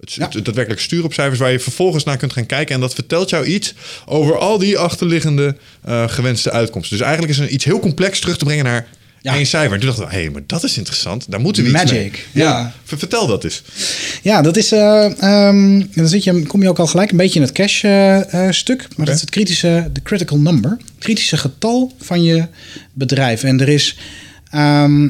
[0.00, 0.28] Het, Ja.
[0.30, 2.74] het daadwerkelijk sturen op cijfers waar je vervolgens naar kunt gaan kijken.
[2.74, 3.74] En dat vertelt jou iets
[4.06, 5.56] over al die achterliggende
[6.06, 6.96] gewenste uitkomsten.
[6.96, 8.88] Dus eigenlijk is er iets heel complex terug te brengen naar
[9.22, 9.34] Ja.
[9.34, 9.72] één cijfer.
[9.72, 11.30] En toen dachten we, hé, hey, maar dat is interessant.
[11.30, 12.72] Daar moeten we iets Magic, ja.
[12.84, 13.62] Ver- Vertel dat eens.
[14.22, 14.72] Ja, dat is.
[14.72, 17.84] eh, ehm, dan zit je, kom je ook al gelijk een beetje in het cash
[17.84, 18.86] eh, eh, stuk.
[18.96, 20.70] Maar dat is het kritische, de critical number.
[20.70, 22.46] Het kritische getal van je
[22.92, 23.42] bedrijf.
[23.42, 23.96] En er is
[24.50, 25.08] ehm,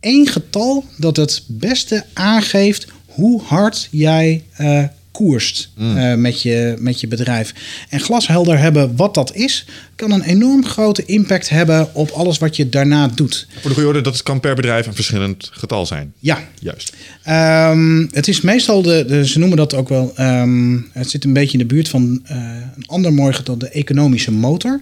[0.00, 4.84] één getal dat het beste aangeeft hoe hard jij eh,
[5.20, 7.54] koerst eh, met, je, met je bedrijf.
[7.88, 9.64] En glashelder hebben wat dat is,
[9.96, 13.46] kan een enorm grote impact hebben op alles wat je daarna doet.
[13.60, 16.12] Voor de goede orde, dat kan per bedrijf een verschillend getal zijn.
[16.18, 16.92] Ja, Juist.
[17.22, 21.32] Ehm, het is meestal de, de, ze noemen dat ook wel, ehm, het zit een
[21.32, 22.36] beetje in de buurt van eh,
[22.76, 24.80] een ander mooi getal, de economische motor.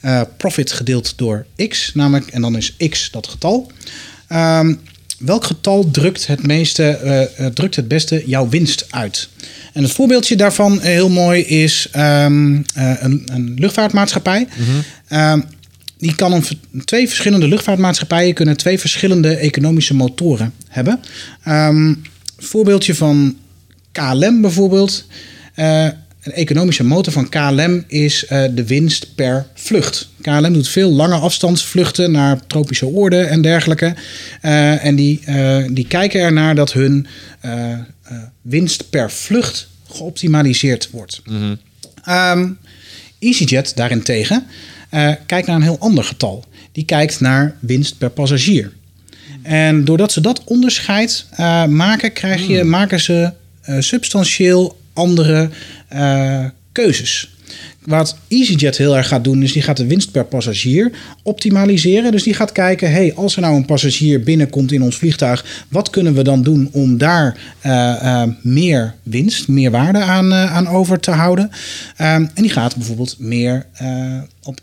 [0.00, 3.70] Eh, profit gedeeld door x, namelijk, en dan is x dat getal.
[4.28, 4.74] Ehm,
[5.18, 9.28] welk getal drukt het, meeste, eh, eh, drukt het beste jouw winst uit?
[9.76, 14.48] En het voorbeeldje daarvan eh, heel mooi is ehm, eh, een, een luchtvaartmaatschappij.
[15.08, 15.40] Ehm,
[15.98, 16.44] die kan een,
[16.84, 21.00] twee verschillende luchtvaartmaatschappijen kunnen twee verschillende economische motoren hebben.
[21.44, 21.94] Ehm,
[22.38, 23.36] voorbeeldje van
[23.92, 25.06] KLM bijvoorbeeld.
[26.26, 30.08] Een economische motor van KLM is eh, de winst per vlucht.
[30.20, 33.94] KLM doet veel lange afstandsvluchten naar tropische oorden en dergelijke.
[34.40, 37.06] Eh, en die, eh, die kijken ernaar dat hun
[38.42, 41.22] winst per vlucht geoptimaliseerd wordt.
[42.04, 42.48] Ehm,
[43.18, 44.46] EasyJet daarentegen
[45.26, 46.44] kijkt naar een heel ander getal.
[46.72, 48.72] Die kijkt naar winst per passagier.
[49.42, 51.26] En doordat ze dat onderscheid
[51.68, 53.32] maken, krijg je, maken ze
[53.78, 55.50] substantieel andere
[55.88, 57.30] eh, keuzes.
[57.84, 62.12] Wat EasyJet heel erg gaat doen, is die gaat de winst per passagier optimaliseren.
[62.12, 65.90] Dus die gaat kijken, hey, als er nou een passagier binnenkomt in ons vliegtuig, wat
[65.90, 71.00] kunnen we dan doen om daar eh, eh, meer winst, meer waarde aan, aan over
[71.00, 71.50] te houden?
[71.96, 73.66] Ehm, en die gaat bijvoorbeeld meer
[74.42, 74.60] op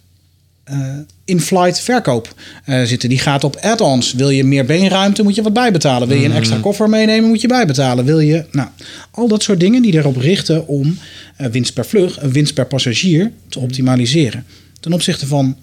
[0.64, 0.78] eh,
[1.26, 2.34] in-flight verkoop
[2.66, 3.10] eh, zitten.
[3.10, 4.14] Die gaat op add-ons.
[4.14, 6.08] Wil je meer beenruimte, moet je wat bijbetalen.
[6.08, 8.06] Wil je een extra koffer meenemen, moet je bijbetalen.
[8.06, 8.70] Wil je, nou,
[9.12, 10.98] al dat soort dingen die erop richten om
[11.38, 14.46] eh, winst per vlucht, winst per passagier te optimaliseren.
[14.80, 15.58] Ten opzichte van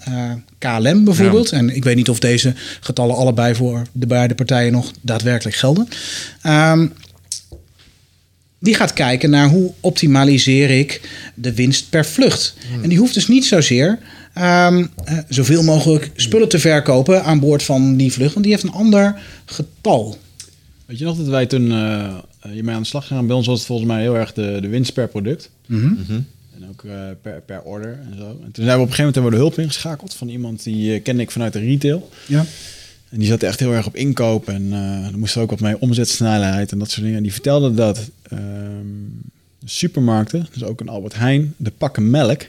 [0.58, 1.52] KLM bijvoorbeeld.
[1.52, 5.88] En ik weet niet of deze getallen allebei voor de beide partijen nog daadwerkelijk gelden.
[6.42, 6.86] Ehm,
[8.58, 11.00] die gaat kijken naar hoe optimaliseer ik
[11.34, 12.54] de winst per vlucht.
[12.82, 13.98] En die hoeft dus niet zozeer
[14.40, 18.66] ehm, eh, zoveel mogelijk spullen te verkopen aan boord van die vlucht, want die heeft
[18.66, 20.18] een ander getal.
[20.86, 22.14] Weet je nog dat wij toen uh,
[22.48, 23.26] hiermee aan de slag gaan?
[23.26, 25.50] Bij ons was het volgens mij heel erg de, de winst per product.
[26.56, 28.28] En ook eh, per, per order en zo.
[28.44, 30.62] En toen zijn we op een gegeven moment hebben we de hulp ingeschakeld van iemand
[30.62, 32.08] die uh, kende ik vanuit de retail.
[32.26, 32.44] Ja.
[33.08, 35.80] En die zat echt heel erg op inkoop en uh, er moest ook wat mee
[35.80, 37.16] omzetsnelheid en dat soort dingen.
[37.16, 38.40] En die vertelde dat ehm,
[39.58, 42.42] de supermarkten, dus ook een Albert Heijn, de pakken melk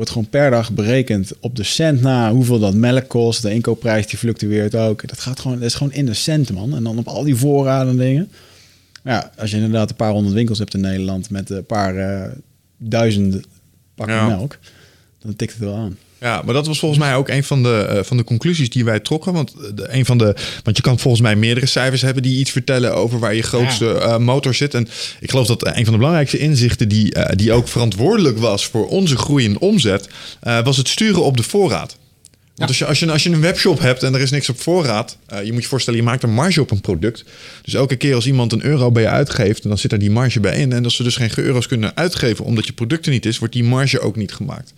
[0.00, 3.42] wordt gewoon per dag berekend op de cent na hoeveel dat melk kost.
[3.42, 5.08] De inkoopprijs die fluctueert ook.
[5.08, 6.74] Dat gaat gewoon, dat is gewoon in de cent, man.
[6.76, 8.30] En dan op al die voorraden en dingen.
[9.04, 12.32] Ja, als je inderdaad een paar honderd winkels hebt in Nederland met een paar uh,
[12.76, 13.44] duizend
[13.94, 14.26] pakken Ja.
[14.26, 14.58] melk,
[15.18, 15.96] dan tikt het wel aan.
[16.20, 18.84] Ja, maar dat was volgens mij ook een van de, eh, van de conclusies die
[18.84, 19.32] wij trokken.
[19.32, 22.50] Want, de, een van de, want je kan volgens mij meerdere cijfers hebben die iets
[22.50, 24.74] vertellen over waar je grootste eh, motor zit.
[24.74, 24.88] En
[25.20, 28.88] ik geloof dat een van de belangrijkste inzichten die, eh, die ook verantwoordelijk was voor
[28.88, 30.08] onze groei in omzet,
[30.40, 31.96] eh, was het sturen op de voorraad.
[32.60, 34.60] Want als, je, als, je, als je een webshop hebt en er is niks op
[34.60, 37.24] voorraad, eh, je moet je voorstellen, je maakt een marge op een product.
[37.62, 40.40] Dus elke keer als iemand een euro bij je uitgeeft, dan zit er die marge
[40.40, 40.72] bij in.
[40.72, 43.54] En als ze dus geen euro's kunnen uitgeven omdat je product er niet is, wordt
[43.54, 44.72] die marge ook niet gemaakt.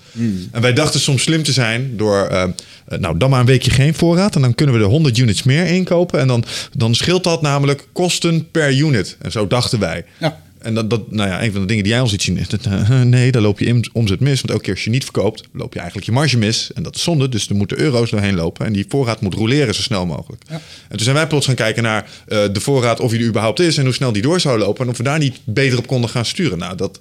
[0.50, 3.70] En wij dachten soms slim te zijn door, eh, eh, nou dan maar een weekje
[3.70, 4.34] geen voorraad.
[4.34, 6.20] En dan kunnen we er 100 units meer inkopen.
[6.20, 6.44] En dan,
[6.76, 9.16] dan scheelt dat namelijk kosten per unit.
[9.20, 10.04] En zo dachten wij.
[10.18, 10.40] Ja.
[10.62, 12.48] En dat, dat, nou ja, een van de dingen die jij ons ziet zien is
[12.48, 14.40] dat, eh, nee, daar loop je omzet mis.
[14.40, 16.72] Want elke keer als je niet verkoopt, loop je eigenlijk je marge mis.
[16.72, 18.66] En dat is zonde, dus er moeten euro's doorheen lopen.
[18.66, 20.42] En die voorraad moet roleren zo snel mogelijk.
[20.48, 23.60] En toen zijn wij plots gaan kijken naar eh, de voorraad, of die er überhaupt
[23.60, 24.84] is en hoe snel die door zou lopen.
[24.84, 26.58] En of we daar niet beter op konden gaan sturen.
[26.58, 27.00] Nou, dat,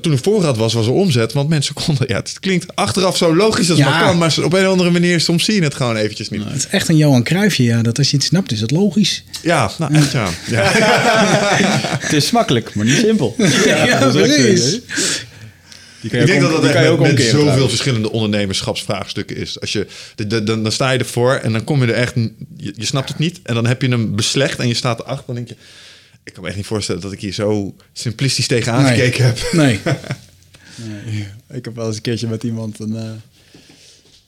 [0.00, 1.32] toen er voorraad was, was er omzet.
[1.32, 3.94] Want mensen konden, ja, het klinkt achteraf zo logisch als het Ja.
[3.94, 4.18] maar kan.
[4.18, 6.44] Maar op een of andere manier, soms zie je het gewoon eventjes niet.
[6.44, 7.82] Het is echt een Johan Cruijffje, ja.
[7.82, 9.24] Dat als je het snapt, is het logisch.
[9.42, 10.28] Ja, nou echt ja.
[10.50, 10.62] ja.
[12.00, 13.34] Het is makkelijk, maar niet simpel.
[13.64, 14.64] Ja, dat is ook precies.
[14.72, 14.78] hè?
[16.00, 17.10] Die kan je Ik denk ook dat dat die kan echt je ook met, met
[17.10, 17.70] omkeren zoveel trouwens.
[17.70, 19.60] verschillende ondernemerschapsvraagstukken is.
[19.60, 22.14] Als je, de, de, dan, dan sta je ervoor en dan kom je er echt...
[22.56, 25.24] Je, je snapt het niet en dan heb je hem beslecht en je staat erachter.
[25.26, 25.54] Dan denk je...
[26.30, 28.94] Ik kan me echt niet voorstellen dat ik hier zo simplistisch tegenaan Nee.
[28.94, 29.38] gekeken heb.
[29.52, 29.78] Nee.
[30.88, 32.96] Nee, ik heb wel eens een keertje met iemand een.
[32.96, 33.10] eh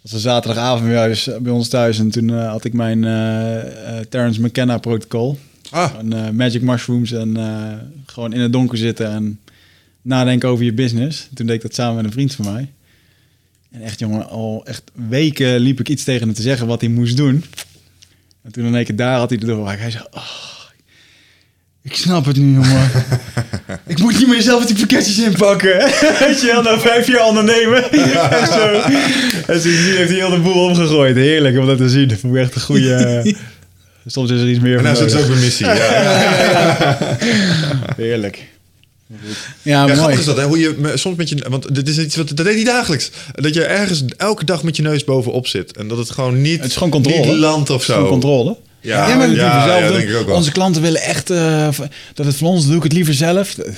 [0.00, 3.98] was een zaterdagavond bij, huis- bij ons thuis en toen eh, had ik mijn eh
[3.98, 5.38] eh, Terence McKenna protocol.
[5.70, 5.92] Ah.
[5.98, 7.72] Een eh, magic mushrooms en eh,
[8.06, 9.40] gewoon in het donker zitten en
[10.02, 11.28] nadenken over je business.
[11.34, 12.70] Toen deed ik dat samen met een vriend van mij.
[13.70, 16.90] En echt jongen, al echt weken liep ik iets tegen hem te zeggen wat hij
[16.90, 17.44] moest doen.
[18.42, 19.68] En toen in één keer daar had hij het door.
[19.68, 20.22] Hij zei, oh,
[21.82, 22.90] ik snap het nu jongen.
[23.86, 25.78] ik moet niet meer zelf die pakketjes inpakken.
[26.18, 27.90] Weet je wel, na vijf jaar ondernemen.
[28.40, 28.68] en zo.
[29.46, 31.16] En sindsdien heeft hij heel de boel omgegooid.
[31.16, 32.08] Heerlijk om dat te zien.
[32.08, 33.34] Dat vond ik echt een goede...
[34.06, 35.66] Soms is er iets meer En van nou zit ze ook missie.
[35.66, 36.98] Ja.
[37.96, 38.50] Heerlijk.
[39.06, 39.16] Ja,
[39.62, 39.96] Ja, mooi.
[39.96, 40.44] grappig is dat, hè?
[40.44, 41.44] Hoe je soms met je...
[41.48, 42.28] Want dit is iets wat...
[42.36, 43.10] Dat deed hij dagelijks.
[43.34, 45.76] Dat je ergens elke dag met je neus bovenop zit.
[45.76, 46.60] En dat het gewoon niet...
[46.60, 47.26] Het is gewoon controle.
[47.26, 47.94] Niet land of Het is zo.
[47.94, 48.56] gewoon controle.
[48.82, 50.36] Ja, Ja, maar liever zelf ja, denk ik ook wel.
[50.36, 51.68] Onze klanten willen echt eh,
[52.14, 53.54] dat het van ons doe ik het liever zelf.
[53.54, 53.74] Dat is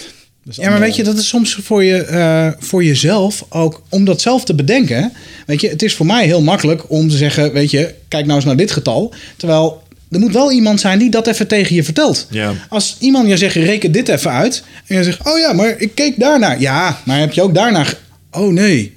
[0.46, 4.04] Ja, maar allemaal- weet je, dat is soms voor, je, eh, voor jezelf ook om
[4.04, 5.12] dat zelf te bedenken.
[5.46, 8.36] Weet je, het is voor mij heel makkelijk om te zeggen, weet je, kijk nou
[8.36, 9.14] eens naar dit getal.
[9.36, 12.26] Terwijl er moet wel iemand zijn die dat even tegen je vertelt.
[12.30, 12.52] Ja.
[12.68, 14.62] Als iemand je zegt, reken dit even uit.
[14.86, 16.60] En je zegt, oh ja, maar ik keek daarnaar.
[16.60, 17.86] Ja, maar heb je ook daarnaar...
[17.86, 17.96] ge-
[18.30, 18.94] Oh nee.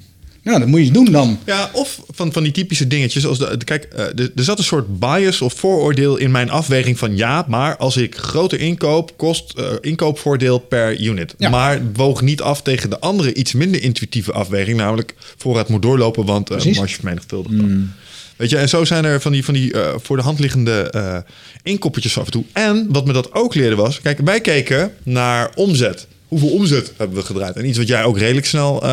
[0.47, 1.39] Nou, dat moet je doen dan.
[1.45, 3.25] Ja, of van, van die typische dingetjes.
[3.25, 7.17] Als de, kijk, eh, er, zat een soort bias of vooroordeel in mijn afweging van
[7.17, 11.35] ja, maar als ik groter inkoop, kost eh, inkoopvoordeel per unit.
[11.37, 11.49] Ja.
[11.49, 16.25] Maar woog niet af tegen de andere iets minder intuïtieve afweging, namelijk voorraad moet doorlopen,
[16.25, 17.57] want uh, marge vermenigvuldigt.
[17.57, 17.91] dan.
[18.35, 21.23] Weet je, en zo zijn er van die, van die voor de hand liggende
[21.63, 22.43] inkoppertjes af en toe.
[22.53, 26.07] En wat me dat ook leerde was, kijk, wij keken naar omzet.
[26.27, 27.55] Hoeveel omzet hebben we gedraaid?
[27.55, 28.83] En iets wat jij ook redelijk snel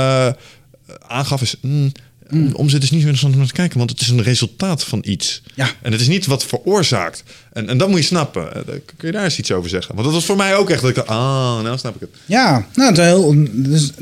[1.07, 1.55] aangaf is...
[1.61, 1.93] mm,
[2.53, 5.03] Omzet is niet zo interessant om naar te kijken, want het is een resultaat van
[5.07, 5.43] iets.
[5.55, 5.71] Ja.
[5.83, 7.23] En het is niet wat veroorzaakt.
[7.53, 8.55] En, en dat moet je snappen.
[8.55, 8.61] Eh,
[8.97, 9.95] Kun je daar eens iets over zeggen?
[9.95, 12.11] Want dat was voor mij ook echt dat ik dacht, ah, nou snap ik het.
[12.27, 13.97] Ja, nou, het heel, dus op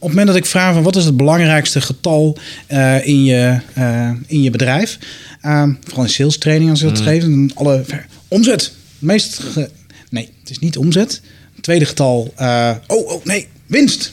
[0.00, 4.10] het moment dat ik vraag van wat is het belangrijkste getal eh, in, je, eh,
[4.26, 4.98] in je bedrijf,
[5.42, 7.84] uh, vooral in sales training als je dat geeft, dan alle
[8.28, 8.62] omzet.
[8.62, 9.70] Het meest ge-
[10.10, 11.20] nee, het is niet omzet.
[11.54, 14.12] Het tweede getal, eh, oh, oh nee, winst.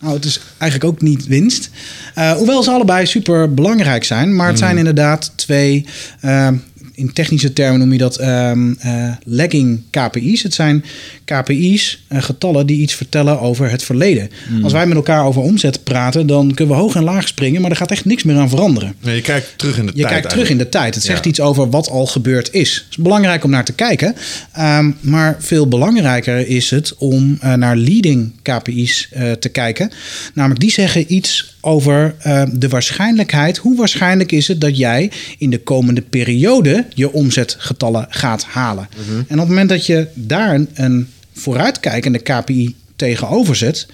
[0.00, 1.70] Nou, het is eigenlijk ook niet winst.
[2.14, 5.86] Eh, hoewel ze allebei super belangrijk zijn, maar het zijn inderdaad twee
[6.20, 6.48] eh,
[6.96, 10.42] in technische termen noem je dat ehm, eh, lagging KPI's.
[10.42, 10.84] Het zijn
[11.24, 14.30] KPI's, eh, getallen die iets vertellen over het verleden.
[14.62, 17.70] Als wij met elkaar over omzet praten, dan kunnen we hoog en laag springen, maar
[17.70, 18.94] er gaat echt niks meer aan veranderen.
[19.02, 20.12] Nee, je kijkt terug in de Je tijd.
[20.12, 20.94] kijkt terug in de tijd.
[20.94, 21.30] Het zegt Ja.
[21.30, 22.74] iets over wat al gebeurd is.
[22.74, 24.14] Het is belangrijk om naar te kijken.
[24.52, 29.08] Ehm, maar veel belangrijker is het om eh, naar leading KPI's
[29.38, 29.90] te kijken.
[30.34, 33.56] Namelijk, die zeggen iets over eh, de waarschijnlijkheid.
[33.56, 38.88] Hoe waarschijnlijk is het dat jij in de komende periode je omzetgetallen gaat halen?
[39.06, 43.86] En op het moment dat je daar een, vooruitkijkende KPI tegenover zet,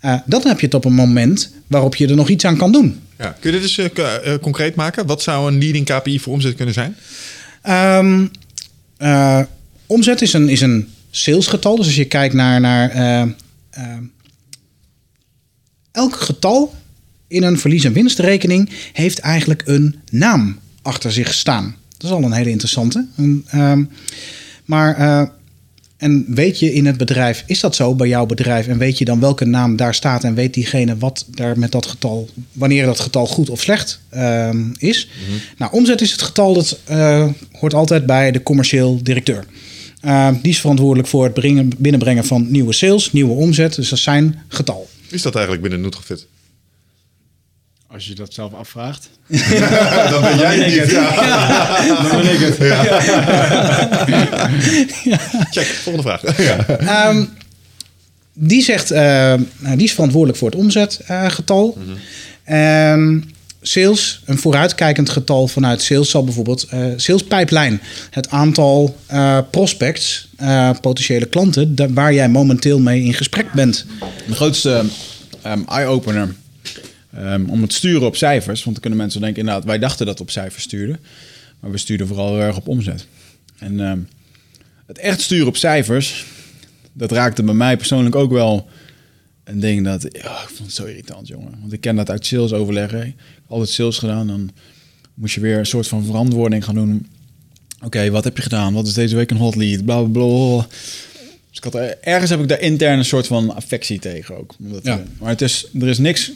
[0.00, 2.72] eh, dan heb je het op een moment waarop je er nog iets aan kan
[2.72, 3.00] doen.
[3.18, 3.36] Ja.
[3.40, 5.06] Kun je dit eens eh, eh, concreet maken?
[5.06, 6.96] Wat zou een leading KPI voor omzet kunnen zijn?
[7.62, 8.26] Ehm,
[8.96, 9.40] eh,
[9.86, 11.76] omzet is een, is een salesgetal.
[11.76, 12.90] Dus als je kijkt naar, naar
[15.92, 16.74] elk getal
[17.28, 21.76] in een verlies- en winstrekening heeft eigenlijk een naam achter zich staan.
[21.98, 23.06] Dat is al een hele interessante.
[23.16, 23.84] En, ehm,
[24.64, 25.22] maar eh,
[25.96, 28.66] en weet je in het bedrijf, is dat zo bij jouw bedrijf?
[28.66, 30.24] En weet je dan welke naam daar staat?
[30.24, 34.64] En weet diegene wat daar met dat getal, wanneer dat getal goed of slecht ehm,
[34.76, 35.08] is?
[35.56, 39.44] Nou, omzet is het getal dat eh, hoort altijd bij de commercieel directeur.
[40.04, 43.74] Uh, die is verantwoordelijk voor het brengen, binnenbrengen van nieuwe sales, nieuwe omzet.
[43.74, 44.88] Dus dat is zijn getal.
[45.08, 46.26] Is dat eigenlijk binnen Nutrofit?
[47.92, 49.10] Als je dat zelf afvraagt.
[50.10, 50.90] Dan ben jij niet.
[50.90, 51.86] Ja.
[51.86, 52.56] Dan ben ik het.
[55.50, 56.36] Check, volgende vraag.
[56.42, 56.66] Ja.
[56.66, 57.24] Ehm,
[58.32, 59.00] die, zegt, eh,
[59.58, 61.78] nou, die is verantwoordelijk voor het omzetgetal.
[62.44, 67.78] En sales, een vooruitkijkend getal vanuit sales zal bijvoorbeeld eh sales pipeline.
[68.10, 73.86] Het aantal eh, prospects, eh, potentiële klanten, waar jij momenteel mee in gesprek bent.
[74.26, 74.84] De grootste
[75.42, 76.34] ehm, eye-opener
[77.12, 78.60] ehm, om het sturen op cijfers.
[78.62, 80.98] Want dan kunnen mensen denken, inderdaad, wij dachten dat op cijfers stuurden.
[81.60, 83.06] Maar we stuurden vooral heel erg op omzet.
[83.58, 83.98] En ehm,
[84.86, 86.24] het echt sturen op cijfers,
[86.92, 88.68] dat raakte bij mij persoonlijk ook wel
[89.44, 90.04] een ding dat...
[90.04, 91.54] Ik vond het zo irritant, jongen.
[91.60, 92.98] Want ik ken dat uit sales overleggen.
[93.00, 94.26] Ik heb altijd sales gedaan.
[94.26, 94.50] Dan
[95.14, 97.06] moest je weer een soort van verantwoording gaan doen.
[97.84, 98.72] Oké, wat heb je gedaan?
[98.74, 99.84] Wat is deze week een hot lead?
[99.84, 100.66] Bla, bla, bla.
[101.48, 104.54] Dus ik had, er- ergens heb ik daar intern een soort van affectie tegen ook.
[104.58, 104.98] Omdat, Ja.
[104.98, 106.32] eh, maar het is, er is niks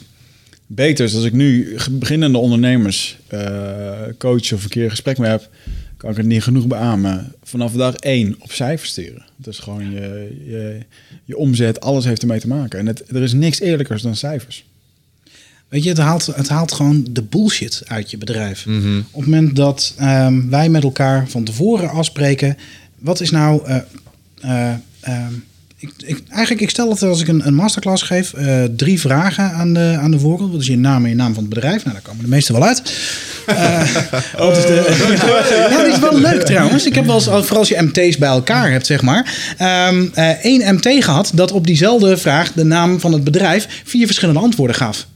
[0.75, 5.49] beters als ik nu beginnende ondernemers eh, coach of een keer een gesprek mee heb,
[5.97, 7.33] kan ik het niet genoeg beamen.
[7.43, 9.25] Vanaf dag één op cijfers sturen.
[9.35, 10.79] Dus gewoon je, je,
[11.25, 12.79] je omzet, alles heeft ermee te maken.
[12.79, 14.65] En het, er is niks eerlijkers dan cijfers.
[15.67, 18.65] Weet je, het haalt, het haalt gewoon de bullshit uit je bedrijf.
[19.11, 22.57] Op het moment dat ehm, wij met elkaar van tevoren afspreken,
[22.99, 23.65] wat is nou.
[23.65, 23.79] eh,
[24.41, 25.33] eh, ehm,
[25.83, 29.51] ik, ik, eigenlijk, ik stel dat als ik een, een masterclass geef, eh, drie vragen
[29.51, 30.51] aan de, aan de voorkant.
[30.51, 31.83] Wat is je naam en je naam van het bedrijf?
[31.83, 32.81] Nou, daar komen de meeste wel uit.
[33.45, 33.81] Eh,
[34.57, 36.85] is de, ja, die is wel leuk trouwens.
[36.85, 39.53] Ik heb wel eens, vooral als je MT's bij elkaar hebt, zeg maar.
[40.13, 44.39] eh, één MT gehad dat op diezelfde vraag de naam van het bedrijf vier verschillende
[44.39, 45.07] antwoorden gaf.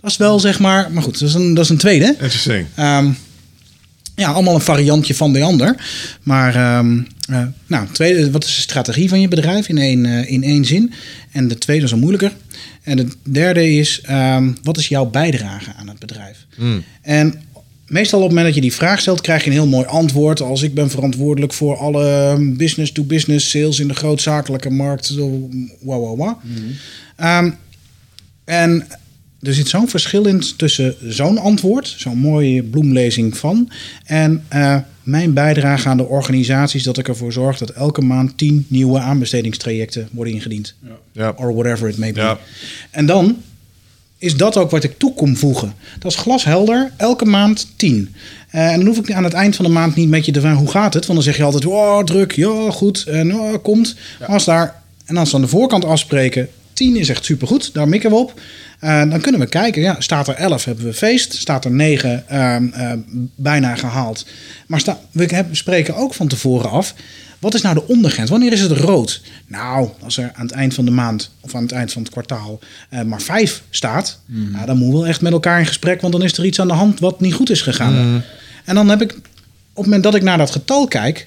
[0.00, 2.06] Dat is wel zeg maar, maar goed, dat is een, dat is een tweede.
[2.06, 2.66] Interesting.
[2.74, 3.10] Ehm,
[4.16, 5.76] ja, allemaal een variantje van de ander.
[6.22, 10.30] Maar, ehm, eh, nou, tweede, wat is de strategie van je bedrijf in één, eh,
[10.30, 10.92] in één zin?
[11.32, 12.32] En de tweede is al moeilijker.
[12.82, 16.46] En de derde is, ehm, wat is jouw bijdrage aan het bedrijf?
[17.02, 17.42] En
[17.86, 20.40] meestal op het moment dat je die vraag stelt, krijg je een heel mooi antwoord.
[20.40, 25.14] Als ik ben verantwoordelijk voor alle business-to-business sales in de grootzakelijke markt.
[25.14, 26.38] Wow, wow, wow.
[28.44, 28.86] En
[29.42, 33.70] er zit zo'n verschil in tussen zo'n antwoord, zo'n mooie bloemlezing van,
[34.04, 38.66] en eh, mijn bijdrage aan de organisaties dat ik ervoor zorg dat elke maand tien
[38.68, 40.74] nieuwe aanbestedingstrajecten worden ingediend.
[41.12, 41.34] Ja.
[41.36, 42.20] Or whatever it may be.
[42.20, 42.38] Ja.
[42.90, 43.36] En dan
[44.18, 45.74] is dat ook wat ik toe kom voegen.
[45.98, 48.14] Dat is glashelder, elke maand tien.
[48.50, 50.40] Eh, en dan hoef ik aan het eind van de maand niet met je te
[50.40, 51.06] vragen hoe gaat het.
[51.06, 53.96] Want dan zeg je altijd, oh druk, ja goed, en oh, komt.
[54.26, 56.48] Als daar, en als we aan de voorkant afspreken,
[56.82, 58.40] 10 is echt supergoed, daar mikken we op.
[58.78, 62.28] Eh, dan kunnen we kijken, ja, staat er 11 hebben we feest, staat er 9
[62.28, 62.92] ehm, eh,
[63.34, 64.26] bijna gehaald.
[64.66, 66.94] Maar sta, we hebben- spreken ook van tevoren af,
[67.38, 68.30] wat is nou de ondergrens?
[68.30, 69.20] Wanneer is het rood?
[69.46, 72.10] Nou, als er aan het eind van de maand of aan het eind van het
[72.10, 76.00] kwartaal eh, maar 5 staat, nou, dan moeten we wel echt met elkaar in gesprek,
[76.00, 78.22] want dan is er iets aan de hand wat niet goed is gegaan.
[78.64, 79.20] En dan heb ik, op
[79.74, 81.26] het moment dat ik naar dat getal kijk,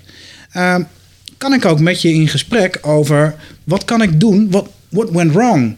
[0.52, 0.84] ehm,
[1.38, 5.34] kan ik ook met je in gesprek over wat kan ik doen, wat what went
[5.34, 5.76] wrong.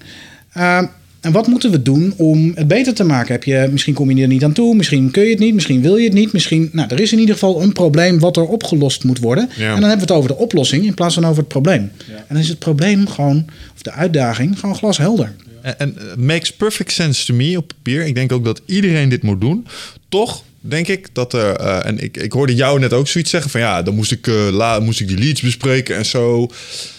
[0.54, 0.86] Ehm,
[1.20, 3.32] en wat moeten we doen om het beter te maken?
[3.32, 5.82] Heb je, misschien kom je er niet aan toe, misschien kun je het niet, misschien
[5.82, 6.34] wil je het niet.
[6.34, 9.50] Misschien, nou, er is in ieder geval een probleem wat er opgelost moet worden.
[9.56, 9.74] Ja.
[9.74, 11.92] En dan hebben we het over de oplossing in plaats van over het probleem.
[12.08, 13.46] En dan is het probleem gewoon,
[13.76, 15.36] of de uitdaging, gewoon glashelder.
[15.62, 18.06] En en het makes perfect sense to me op papier.
[18.06, 19.68] Ik denk ook dat iedereen dit moet doen.
[20.10, 21.08] Toch denk ik.
[21.14, 23.96] Dat er, eh, en ik, ik hoorde jou net ook zoiets zeggen van ja, dan
[23.96, 26.50] moest ik, eh, la, moest ik die leads bespreken en zo.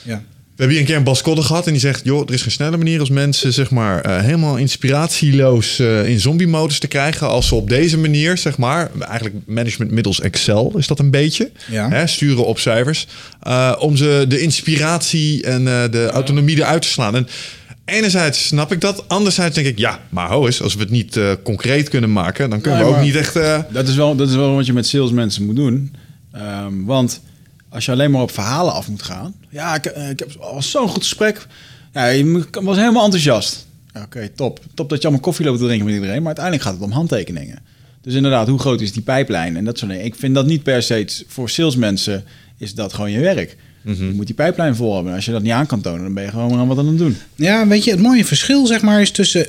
[0.02, 0.22] Ja.
[0.59, 2.05] We hebben hier een keer een Bas Kodde gehad en die zegt...
[2.05, 6.20] joh, er is geen snelle manier als mensen zeg maar, eh, helemaal inspiratieloos eh, in
[6.20, 7.28] zombie-modus te krijgen...
[7.28, 11.51] als ze op deze manier, zeg maar, eigenlijk management middels Excel is dat een beetje...
[11.70, 11.89] Ja.
[11.89, 13.06] Hè, sturen op cijfers,
[13.43, 17.16] eh, om ze de inspiratie en de autonomie eruit te slaan.
[17.16, 17.28] En
[17.85, 19.78] enerzijds snap ik dat, anderzijds denk ik...
[19.78, 22.51] ja, maar ho eens, als we het niet concreet kunnen maken...
[22.51, 23.35] dan kunnen Nee, we ook niet echt...
[23.72, 25.94] Dat is, wel, dat is wel wat je met salesmensen moet doen.
[26.32, 27.20] Ehm, want
[27.70, 29.34] als je alleen maar op verhalen af moet gaan.
[29.48, 31.46] Ja, ik, eh, ik heb was zo'n goed gesprek.
[31.92, 33.66] Ja, je was helemaal enthousiast.
[33.94, 34.60] Ja, Oké, top.
[34.74, 36.18] Top dat je allemaal koffie loopt te drinken met iedereen.
[36.18, 37.58] Maar uiteindelijk gaat het om handtekeningen.
[38.02, 40.06] Dus inderdaad, hoe groot is die pijplijn en dat soort dingen.
[40.06, 42.24] Ik vind dat niet per se voor salesmensen
[42.58, 43.56] is dat gewoon je werk.
[43.82, 45.14] Je moet die pijplijn vol hebben.
[45.14, 46.98] Als je dat niet aan kan tonen, dan ben je gewoon aan wat aan het
[46.98, 47.16] doen.
[47.34, 49.46] Ja, weet je, het mooie verschil zeg maar is tussen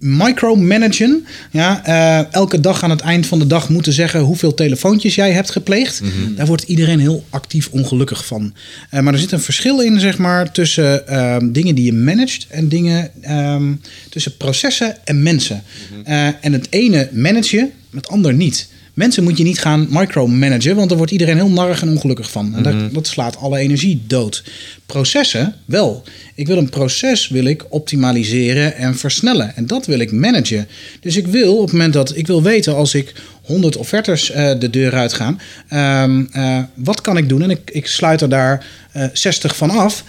[0.00, 1.26] micromanagen.
[1.50, 5.32] Ja, eh, elke dag aan het eind van de dag moeten zeggen hoeveel telefoontjes jij
[5.32, 6.02] hebt gepleegd.
[6.36, 8.54] Daar wordt iedereen heel actief ongelukkig van.
[8.90, 12.46] Eh, maar er zit een verschil in, zeg maar, tussen ehm, dingen die je managt
[12.48, 13.72] en dingen ehm,
[14.08, 15.62] tussen processen en mensen.
[16.04, 18.68] Eh, en het ene manage je, het ander niet.
[18.94, 22.54] Mensen moet je niet gaan micromanagen, want daar wordt iedereen heel narrig en ongelukkig van.
[22.56, 24.44] En dat, dat slaat alle energie dood.
[24.86, 26.02] Processen wel.
[26.34, 29.56] Ik wil een proces wil ik optimaliseren en versnellen.
[29.56, 30.68] En dat wil ik managen.
[31.00, 33.12] Dus ik wil op het moment dat ik wil weten als ik
[33.44, 37.42] 100 offertes eh, de deur uit gaan, ehm, eh, wat kan ik doen?
[37.42, 40.04] En ik, ik sluit er daar eh 60 van af.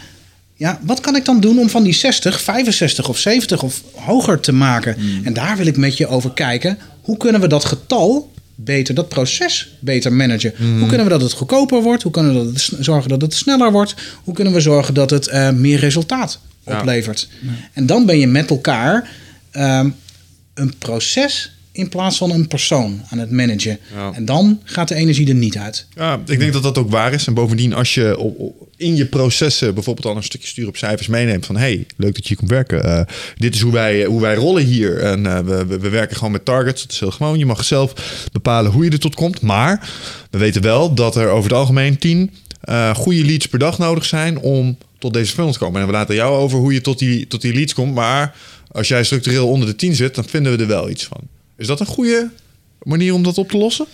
[0.56, 4.40] Ja, wat kan ik dan doen om van die 60, 65 of 70 of hoger
[4.40, 4.96] te maken?
[5.24, 6.78] En daar wil ik met je over kijken.
[7.02, 10.54] Hoe kunnen we dat getal beter, dat proces beter managen?
[10.80, 12.04] Hoe kunnen we dat het goedkoper wordt?
[12.04, 13.96] Hoe kunnen we dat het zorgen dat het sneller wordt?
[14.24, 16.80] Hoe kunnen we zorgen dat het eh, meer resultaat Ja.
[16.80, 17.28] oplevert?
[17.74, 19.10] En dan ben je met elkaar
[19.52, 19.90] ehm,
[20.54, 23.80] een proces in plaats van een persoon aan het managen.
[23.96, 24.12] Ja.
[24.14, 25.86] En dan gaat de energie er niet uit.
[25.96, 27.28] Ja, ik denk dat dat ook waar is.
[27.28, 30.78] En bovendien, als je op- op- in je processen bijvoorbeeld al een stukje stuur op
[30.78, 32.84] cijfers meeneemt van hey, leuk dat je hier komt werken.
[32.84, 35.00] Eh, dit is hoe wij, hoe wij rollen hier.
[35.00, 36.82] En eh, we, we, we werken gewoon met targets.
[36.82, 37.38] Dat is heel gewoon.
[37.38, 37.94] Je mag zelf
[38.32, 39.42] bepalen hoe je er tot komt.
[39.42, 39.90] Maar
[40.30, 42.32] we weten wel dat er over het algemeen 10
[42.62, 45.82] eh, goede leads per dag nodig zijn om tot deze funnel te komen.
[45.82, 47.94] En we laten jou over hoe je tot die, tot die leads komt.
[47.94, 48.36] Maar
[48.72, 51.22] als jij structureel onder de 10 zit, dan vinden we er wel iets van.
[51.62, 52.30] Is dat een goede
[52.84, 53.86] manier om dat op te lossen?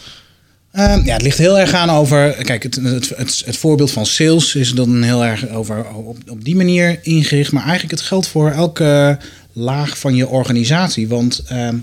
[0.72, 2.44] Ehm, ja, het ligt heel erg aan over.
[2.44, 6.44] Kijk, het, het, het, het voorbeeld van sales is dan heel erg over op, op
[6.44, 7.52] die manier ingericht.
[7.52, 9.18] Maar eigenlijk het geldt voor elke
[9.53, 11.07] laag van je organisatie.
[11.07, 11.77] Want ehm,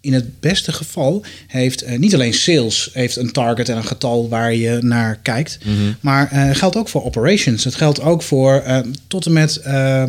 [0.00, 4.28] in het beste geval heeft eh, niet alleen sales heeft een target en een getal
[4.28, 5.58] waar je naar kijkt.
[6.00, 7.64] Maar eh, het geldt ook voor operations.
[7.64, 10.04] Het geldt ook voor ehm, tot en met eh,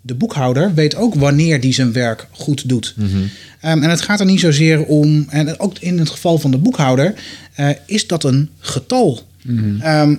[0.00, 2.94] de boekhouder weet ook wanneer die zijn werk goed doet.
[3.60, 6.58] Ehm, en het gaat er niet zozeer om, en ook in het geval van de
[6.58, 7.14] boekhouder,
[7.54, 9.26] eh, is dat een getal.
[9.80, 10.14] Ehm,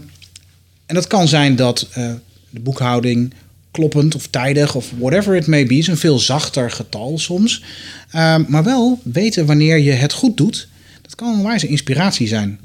[0.86, 2.12] en dat kan zijn dat eh,
[2.50, 3.34] de boekhouding
[3.72, 7.64] kloppend of tijdig of whatever it may be, is een veel zachter getal soms.
[8.12, 10.68] Ehm, maar wel weten wanneer je het goed doet,
[11.02, 12.60] dat kan een wijze inspiratie zijn.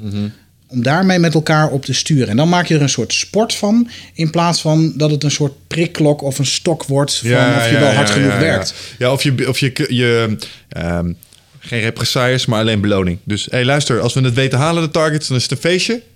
[0.74, 2.28] Om daarmee met elkaar op te sturen.
[2.28, 3.90] En dan maak je er een soort sport van.
[4.14, 7.16] In plaats van dat het een soort prikklok of een stok wordt.
[7.16, 8.74] Van of je wel hard genoeg ja, werkt.
[8.98, 10.36] Ja, of je, of je, je
[10.68, 11.12] ehm,
[11.58, 13.18] geen represailles, maar alleen beloning.
[13.24, 15.92] Dus hey, luister, als we het weten halen, de targets, dan is het een feestje.
[15.92, 16.06] Hebben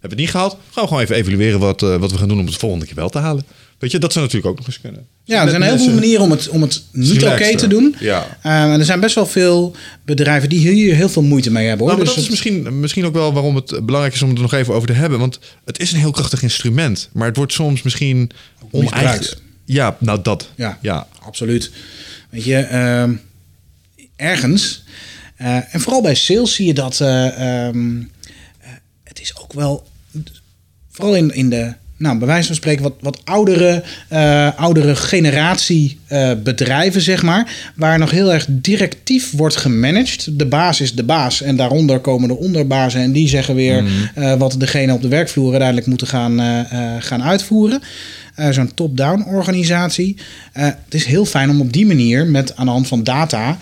[0.00, 0.56] we het niet gehaald?
[0.72, 2.94] Gaan we gewoon even evalueren wat, eh, wat we gaan doen om het volgende keer
[2.94, 3.44] wel te halen.
[3.78, 5.06] Weet je, dat zou natuurlijk ook nog eens kunnen.
[5.24, 7.96] Ja, er zijn heleboel mensen- manieren om het, om het niet oké te doen.
[7.98, 8.38] Ja.
[8.42, 11.86] Ehm, en er zijn best wel veel bedrijven die hier heel veel moeite mee hebben.
[11.86, 11.96] Hoor.
[11.96, 14.36] Nou, maar Dus dat is misschien, misschien ook wel waarom het belangrijk is om het
[14.36, 15.18] er nog even over te hebben.
[15.18, 17.08] Want het is een heel krachtig instrument.
[17.12, 18.30] Maar het wordt soms misschien
[18.72, 18.94] misbruikt.
[19.06, 19.38] oneigen.
[19.64, 20.48] Ja, nou dat.
[20.54, 21.06] Ja, ja.
[21.20, 21.70] absoluut.
[22.30, 23.12] Weet je, ehm,
[24.16, 24.82] ergens,
[25.36, 28.00] eh, en vooral bij sales zie je dat eh, ehm,
[28.60, 28.68] eh,
[29.04, 29.86] het is ook wel,
[30.90, 35.98] vooral in, in de, nou, bij wijze van spreken, wat, wat oudere, eh, oudere generatie
[36.06, 40.38] eh, bedrijven, zeg maar, waar nog heel erg directief wordt gemanaged.
[40.38, 43.84] De baas is de baas en daaronder komen de onderbazen en die zeggen weer
[44.14, 46.66] eh, wat degene op de werkvloer uiteindelijk moeten gaan,
[47.02, 47.82] gaan uitvoeren.
[48.50, 50.16] Zo'n top-down organisatie.
[50.52, 53.58] Het is heel fijn om op die manier met aan de hand van data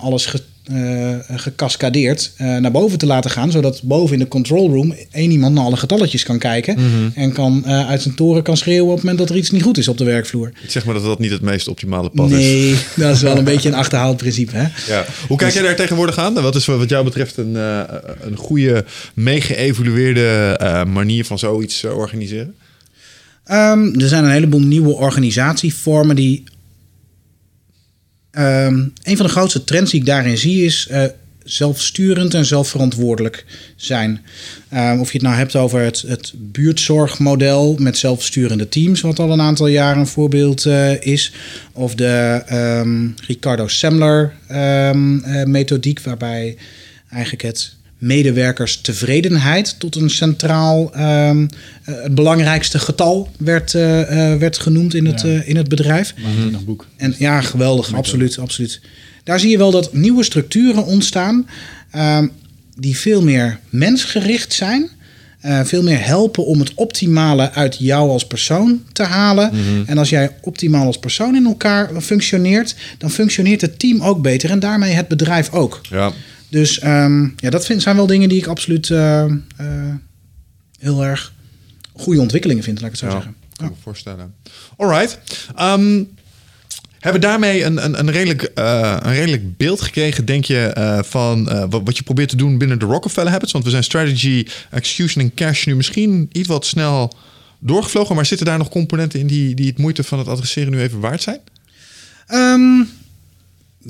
[0.00, 3.50] alles ge, eh, gecascadeerd eh, naar boven te laten gaan.
[3.50, 6.78] Zodat boven in de control room één iemand naar alle getalletjes kan kijken.
[7.14, 9.62] En kan eh, uit zijn toren kan schreeuwen op het moment dat er iets niet
[9.62, 10.52] goed is op de werkvloer.
[10.62, 12.36] Ik zeg maar dat dat niet het meest optimale pad is.
[12.36, 14.56] Nee, dat is wel een beetje een achterhaald principe.
[14.56, 14.94] Hè?
[14.94, 15.04] Ja.
[15.28, 16.34] Hoe kijk jij daar tegenwoordig aan?
[16.34, 17.80] Wat is wat jou betreft een, eh,
[18.20, 18.84] een goede,
[19.14, 22.54] meegeëvalueerde eh, manier van zoiets organiseren?
[23.44, 26.44] Ehm, er zijn een heleboel nieuwe organisatievormen die.
[28.36, 31.04] Ehm, een van de grootste trends die ik daarin zie is eh,
[31.44, 33.44] zelfsturend en zelfverantwoordelijk
[33.76, 34.20] zijn.
[34.74, 39.32] Um, of je het nou hebt over het, het buurtzorgmodel met zelfsturende teams, wat al
[39.32, 41.32] een aantal jaren een voorbeeld uh, is.
[41.72, 46.56] Of de um, Ricardo Semler um, uh, methodiek, waarbij
[47.10, 51.48] eigenlijk het medewerkerstevredenheid tot een centraal, um, uh,
[51.84, 55.42] het belangrijkste getal werd, uh, uh, werd genoemd in het, ja.
[55.42, 56.14] in het bedrijf.
[56.64, 56.86] Boek.
[56.96, 58.80] En ja, geweldig, absoluut, absoluut.
[59.24, 61.46] Daar zie je wel dat nieuwe structuren ontstaan
[61.96, 62.30] um,
[62.76, 64.88] die veel meer mensgericht zijn.
[65.44, 69.50] Uh, veel meer helpen om het optimale uit jou als persoon te halen.
[69.50, 69.82] -hmm.
[69.86, 74.50] En als jij optimaal als persoon in elkaar functioneert, dan functioneert het team ook beter
[74.50, 75.80] en daarmee het bedrijf ook.
[75.90, 76.12] Ja.
[76.56, 79.24] Dus um, ja, dat vind, zijn wel dingen die ik absoluut uh,
[79.60, 79.94] uh,
[80.78, 81.32] heel erg
[81.92, 83.36] goede ontwikkelingen vind, laat ik het zo ja, zeggen.
[83.56, 84.34] kan me voorstellen.
[84.76, 85.18] Alright.
[85.60, 86.08] Um,
[86.98, 91.44] hebben we daarmee een, een, een, redelijk, uh, een redelijk beeld gekregen, denk je, van
[91.70, 93.52] wat, wat, je probeert te doen binnen de Rockefeller Habits?
[93.52, 97.16] Want we zijn strategy, execution en cash nu misschien iets wat snel
[97.58, 100.80] doorgevlogen, maar zitten daar nog componenten in die, die het moeite van het adresseren nu
[100.80, 101.40] even waard zijn?
[102.28, 102.88] Um,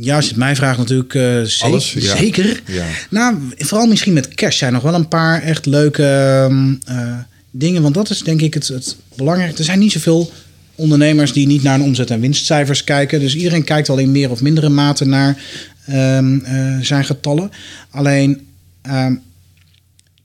[0.01, 1.66] ja, als je het mij vraagt natuurlijk uh, zeker.
[1.66, 2.16] Alles, ja.
[2.16, 2.62] zeker.
[2.66, 2.86] Ja.
[3.10, 6.48] Nou, vooral misschien met cash zijn nog wel een paar echt leuke
[6.90, 7.18] uh,
[7.51, 7.82] dingen.
[7.82, 9.59] Want dat is denk ik het, het belangrijkste.
[9.59, 10.32] Er zijn niet zoveel
[10.74, 13.20] ondernemers die niet naar een omzet- en winstcijfers kijken.
[13.20, 15.43] Dus iedereen kijkt al in meer of mindere mate naar
[15.90, 17.51] um, uh, zijn getallen.
[17.90, 18.47] Alleen
[18.90, 19.23] um,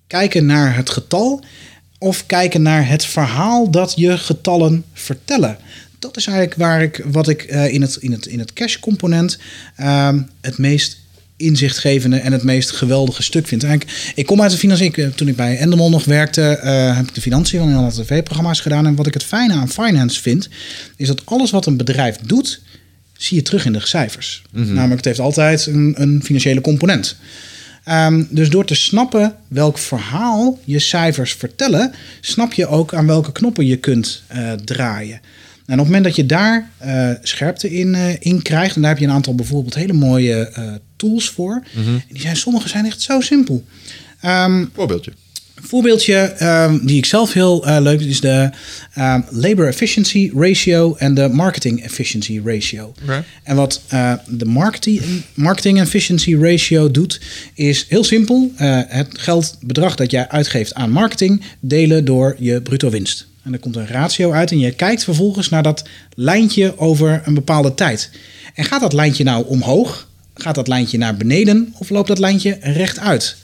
[0.08, 1.44] kijken naar het getal
[1.98, 5.58] of kijken naar het verhaal dat je getallen vertellen
[6.02, 8.80] dat is eigenlijk waar ik, wat ik uh, in, het, in, het, in het cash
[8.80, 9.38] component
[9.80, 10.10] uh,
[10.42, 11.00] het meest
[11.38, 13.64] inzichtgevende en het meest geweldige stuk vind.
[13.64, 15.14] Eigenlijk, ik kom uit de financiën.
[15.16, 18.86] Toen ik bij Endemol nog werkte, uh, heb ik de financiën van alle tv-programma's gedaan.
[18.86, 20.50] En wat ik het fijne aan finance vind,
[20.96, 22.62] is dat alles wat een bedrijf doet,
[23.18, 24.42] zie je terug in de cijfers.
[24.52, 24.74] Mm -hmm.
[24.74, 27.16] Namelijk, het heeft altijd een, een financiële component.
[27.90, 33.32] Um, dus door te snappen welk verhaal je cijfers vertellen, snap je ook aan welke
[33.32, 35.22] knoppen je kunt uh, draaien.
[35.66, 38.92] En op het moment dat je daar uh, scherpte in, uh, in krijgt, en daar
[38.92, 40.66] heb je een aantal bijvoorbeeld hele mooie uh,
[40.96, 41.64] tools voor.
[41.74, 41.96] Mm -hmm.
[41.96, 43.64] En die zijn, sommige zijn echt zo simpel.
[44.26, 45.12] Um, Voorbeeldje.
[45.56, 48.50] Een voorbeeldje um, die ik zelf heel leuk vind, is de
[48.98, 52.94] um, Labor Efficiency Ratio en de Marketing Efficiency Ratio.
[53.04, 53.24] Okay.
[53.44, 53.82] En wat
[54.28, 55.02] de marketing,
[55.34, 57.22] marketing Efficiency Ratio doet,
[57.54, 58.52] is heel simpel.
[58.56, 63.30] het geldbedrag dat jij uitgeeft aan marketing delen door je bruto winst.
[63.44, 65.84] En er komt een ratio uit en je kijkt vervolgens naar dat
[66.16, 68.10] lijntje over een bepaalde tijd.
[68.54, 70.10] En gaat dat lijntje nou omhoog?
[70.34, 71.74] Gaat dat lijntje naar beneden?
[71.78, 73.36] Of loopt dat lijntje rechtuit?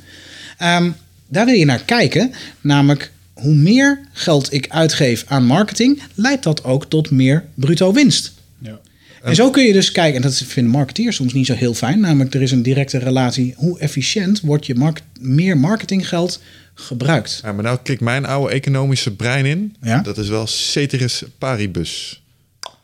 [0.63, 0.95] Um,
[1.27, 6.63] daar wil je naar kijken, namelijk hoe meer geld ik uitgeef aan marketing, leidt dat
[6.63, 8.33] ook tot meer bruto winst.
[8.59, 8.79] Ja.
[9.23, 11.99] En zo kun je dus kijken, en dat vinden marketeers soms niet zo heel fijn,
[11.99, 13.53] namelijk er is een directe relatie.
[13.57, 16.41] Hoe efficiënt wordt je meer marketinggeld
[16.79, 17.39] gebruikt?
[17.43, 19.75] Ja, maar nou klikt mijn oude economische brein in.
[19.81, 20.01] Ja?
[20.01, 22.21] Dat is wel ceteris paribus.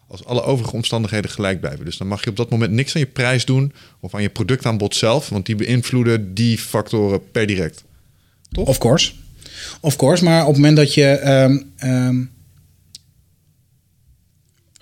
[0.07, 1.85] Als alle overige omstandigheden gelijk blijven.
[1.85, 4.29] Dus dan mag je op dat moment niks aan je prijs doen of aan je
[4.29, 7.83] productaanbod zelf, want die beïnvloeden die factoren per direct.
[8.51, 8.67] Toch?
[8.67, 9.11] Of course.
[9.79, 11.27] Of course, maar op het moment dat je.
[11.27, 12.31] Um, um,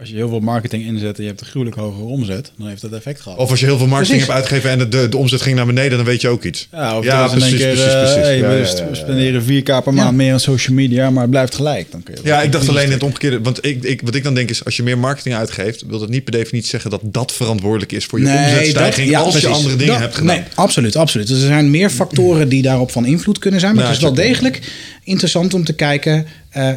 [0.01, 2.81] als je heel veel marketing inzet en je hebt een gruwelijk hogere omzet, dan heeft
[2.81, 3.37] dat effect gehad.
[3.37, 4.33] Of als je heel veel marketing Precies.
[4.35, 6.67] hebt uitgegeven en de, de, de omzet ging naar beneden, dan weet je ook iets.
[6.71, 8.15] Ja, of Ja, precies, precies, keer, precies, precies.
[8.15, 10.11] hey, Ja, we ja, spenderen 4k per maand Ja.
[10.11, 11.91] meer aan social media, maar het blijft gelijk.
[11.91, 13.41] Dan kun je Ja, ik dacht alleen het omgekeerde.
[13.41, 16.09] Want ik, ik, wat ik dan denk is, als je meer marketing uitgeeft, wil dat
[16.09, 19.75] niet per definitie zeggen dat dat verantwoordelijk is voor je omzetstijging ja, als je andere
[19.75, 20.35] dingen Dat- hebt gedaan.
[20.35, 21.27] Nee, absoluut, absoluut.
[21.27, 23.75] Dus er zijn meer factoren die daarop van invloed kunnen zijn.
[23.75, 24.59] Maar het is wel degelijk
[25.03, 26.25] interessant om te kijken.
[26.49, 26.69] eh,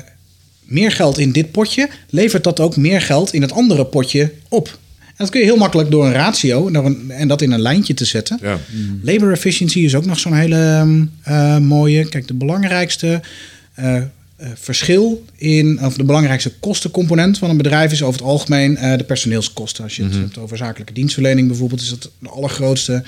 [0.64, 4.78] meer geld in dit potje, levert dat ook meer geld in het andere potje op?
[5.06, 7.60] En dat kun je heel makkelijk door een ratio door een, en dat in een
[7.60, 8.38] lijntje te zetten.
[8.42, 8.58] Ja.
[9.02, 10.86] Labor efficiency is ook nog zo'n hele
[11.28, 12.08] uh, mooie.
[12.08, 13.20] Kijk, de belangrijkste
[13.78, 14.02] uh, uh,
[14.54, 19.04] verschil in, of de belangrijkste kostencomponent van een bedrijf is over het algemeen uh, de
[19.04, 19.84] personeelskosten.
[19.84, 20.20] Als je het Mhm.
[20.22, 23.04] hebt over zakelijke dienstverlening bijvoorbeeld, is dat de allergrootste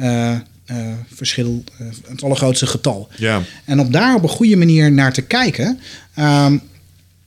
[0.00, 0.36] uh,
[1.14, 1.64] verschil,
[2.08, 3.08] het allergrootste getal.
[3.16, 3.42] Ja.
[3.64, 5.78] En om daar op een goede manier naar te kijken,
[6.18, 6.60] um,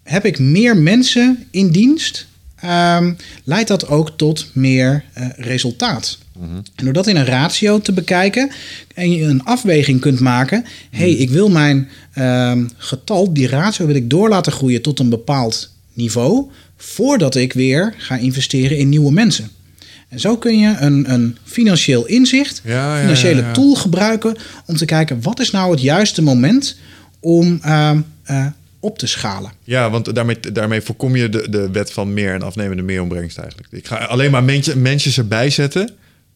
[0.06, 2.28] heb ik meer mensen in dienst,
[2.64, 6.18] um, leidt dat ook tot meer uh, resultaat.
[6.40, 6.56] Mhm.
[6.76, 8.52] En door dat in een ratio te bekijken
[8.94, 10.66] en je een afweging kunt maken.
[10.90, 15.00] Hé, hey, ik wil mijn um, getal, die ratio wil ik door laten groeien tot
[15.00, 16.50] een bepaald niveau.
[16.78, 19.50] Voordat ik weer ga investeren in nieuwe mensen.
[20.10, 23.54] En zo kun je een, een financieel inzicht, Ja, ja, financiële ja, ja.
[23.54, 26.78] tool gebruiken om te kijken wat is nou het juiste moment
[27.20, 27.92] om uh,
[28.32, 28.46] uh,
[28.86, 29.52] op te schalen.
[29.64, 33.68] Ja, want daarmee, daarmee voorkom je de, de wet van meer en afnemende meeronbrengst eigenlijk.
[33.72, 35.90] Ik ga alleen maar mensen, mensen erbij zetten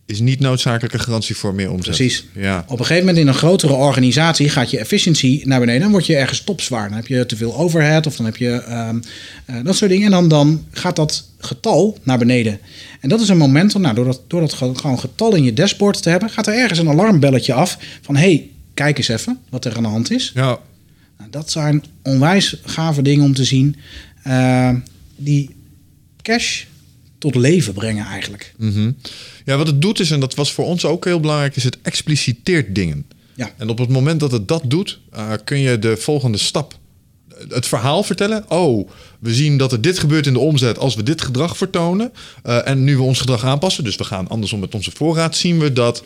[0.06, 1.96] is niet noodzakelijk een garantie voor meer omzet.
[1.96, 2.26] Precies.
[2.34, 2.64] Ja.
[2.68, 5.82] Op een gegeven moment in een grotere organisatie gaat je efficiëntie naar beneden.
[5.82, 6.88] Dan word je ergens topzwaar.
[6.88, 9.00] Dan heb je te veel overhead of dan heb je ehm,
[9.46, 10.06] eh, dat soort dingen.
[10.06, 12.60] En dan, dan gaat dat getal naar beneden.
[13.00, 15.54] En dat is een moment, nou, door dat, door dat ge- gewoon getal in je
[15.54, 19.66] dashboard te hebben, gaat er ergens een alarmbelletje af van hey, kijk eens even wat
[19.66, 20.32] er aan de hand is.
[20.36, 20.60] Ja.
[21.30, 23.76] Dat zijn onwijs gave dingen om te zien.
[24.24, 24.72] eh,
[25.16, 25.50] die
[26.22, 26.64] cash
[27.18, 28.54] tot leven brengen eigenlijk.
[28.58, 28.92] Mhm.
[29.46, 31.78] Ja, wat het doet is, en dat was voor ons ook heel belangrijk, is het
[31.82, 33.06] expliciteert dingen.
[33.36, 33.52] Ja.
[33.58, 36.78] En op het moment dat het dat doet, eh, kun je de volgende stap,
[37.50, 38.46] het verhaal vertellen.
[38.50, 38.90] Oh,
[39.20, 42.12] we zien dat er dit gebeurt in de omzet als we dit gedrag vertonen.
[42.44, 45.60] Eh, en nu we ons gedrag aanpassen, dus we gaan andersom met onze voorraad, zien
[45.60, 46.04] we dat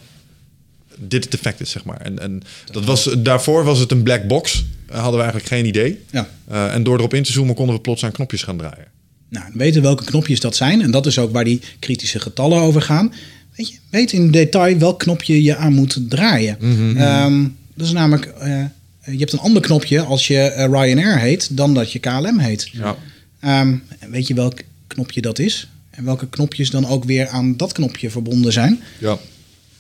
[0.99, 2.01] dit het effect is, zeg maar.
[2.01, 2.41] En, en
[2.71, 4.65] dat was, daarvoor was het een black box.
[4.87, 5.99] Hadden we eigenlijk geen idee.
[6.11, 6.29] Ja.
[6.47, 8.87] Eh, en door erop in te zoomen konden we plots aan knopjes gaan draaien.
[9.29, 10.81] Nou, we weten welke knopjes dat zijn.
[10.81, 13.13] En dat is ook waar die kritische getallen over gaan.
[13.55, 16.57] Weet je, weet in detail welk knopje je aan moet draaien.
[16.97, 17.43] Ehm,
[17.75, 18.65] dat is namelijk, eh,
[19.05, 22.69] je hebt een ander knopje als je eh, Ryanair heet dan dat je KLM heet.
[22.71, 22.95] Ja.
[23.39, 23.75] Ehm,
[24.09, 25.67] weet je welk knopje dat is?
[25.89, 28.81] En welke knopjes dan ook weer aan dat knopje verbonden zijn?
[28.97, 29.17] Ja.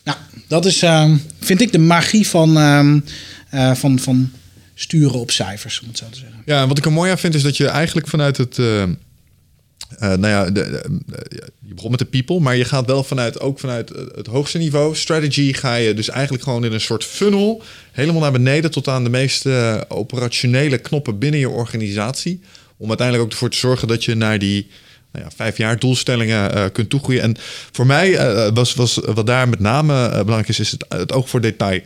[0.03, 0.17] Nou,
[0.47, 2.99] dat is, ehm, vind ik, de magie van, ehm,
[3.49, 4.31] eh, van, van
[4.73, 6.41] sturen op cijfers, om het zo te zeggen.
[6.45, 8.59] Ja, wat ik er mooi aan vind is dat je eigenlijk vanuit het.
[8.59, 8.89] eh, eh,
[9.99, 10.45] nou ja,
[11.67, 14.95] je begon met de people, maar je gaat wel vanuit ook vanuit het hoogste niveau.
[14.95, 17.61] Strategy ga je dus eigenlijk gewoon in een soort funnel
[17.91, 19.45] helemaal naar beneden tot aan de meest
[19.87, 22.41] operationele knoppen binnen je organisatie.
[22.77, 24.67] Om uiteindelijk ook ervoor te zorgen dat je naar die
[25.13, 27.21] nou ja, vijf jaar doelstellingen eh, kunt toegroeien.
[27.21, 27.35] En
[27.71, 31.13] voor mij eh, was, was wat daar met name eh, belangrijk is, is het, het
[31.13, 31.81] oog voor detail.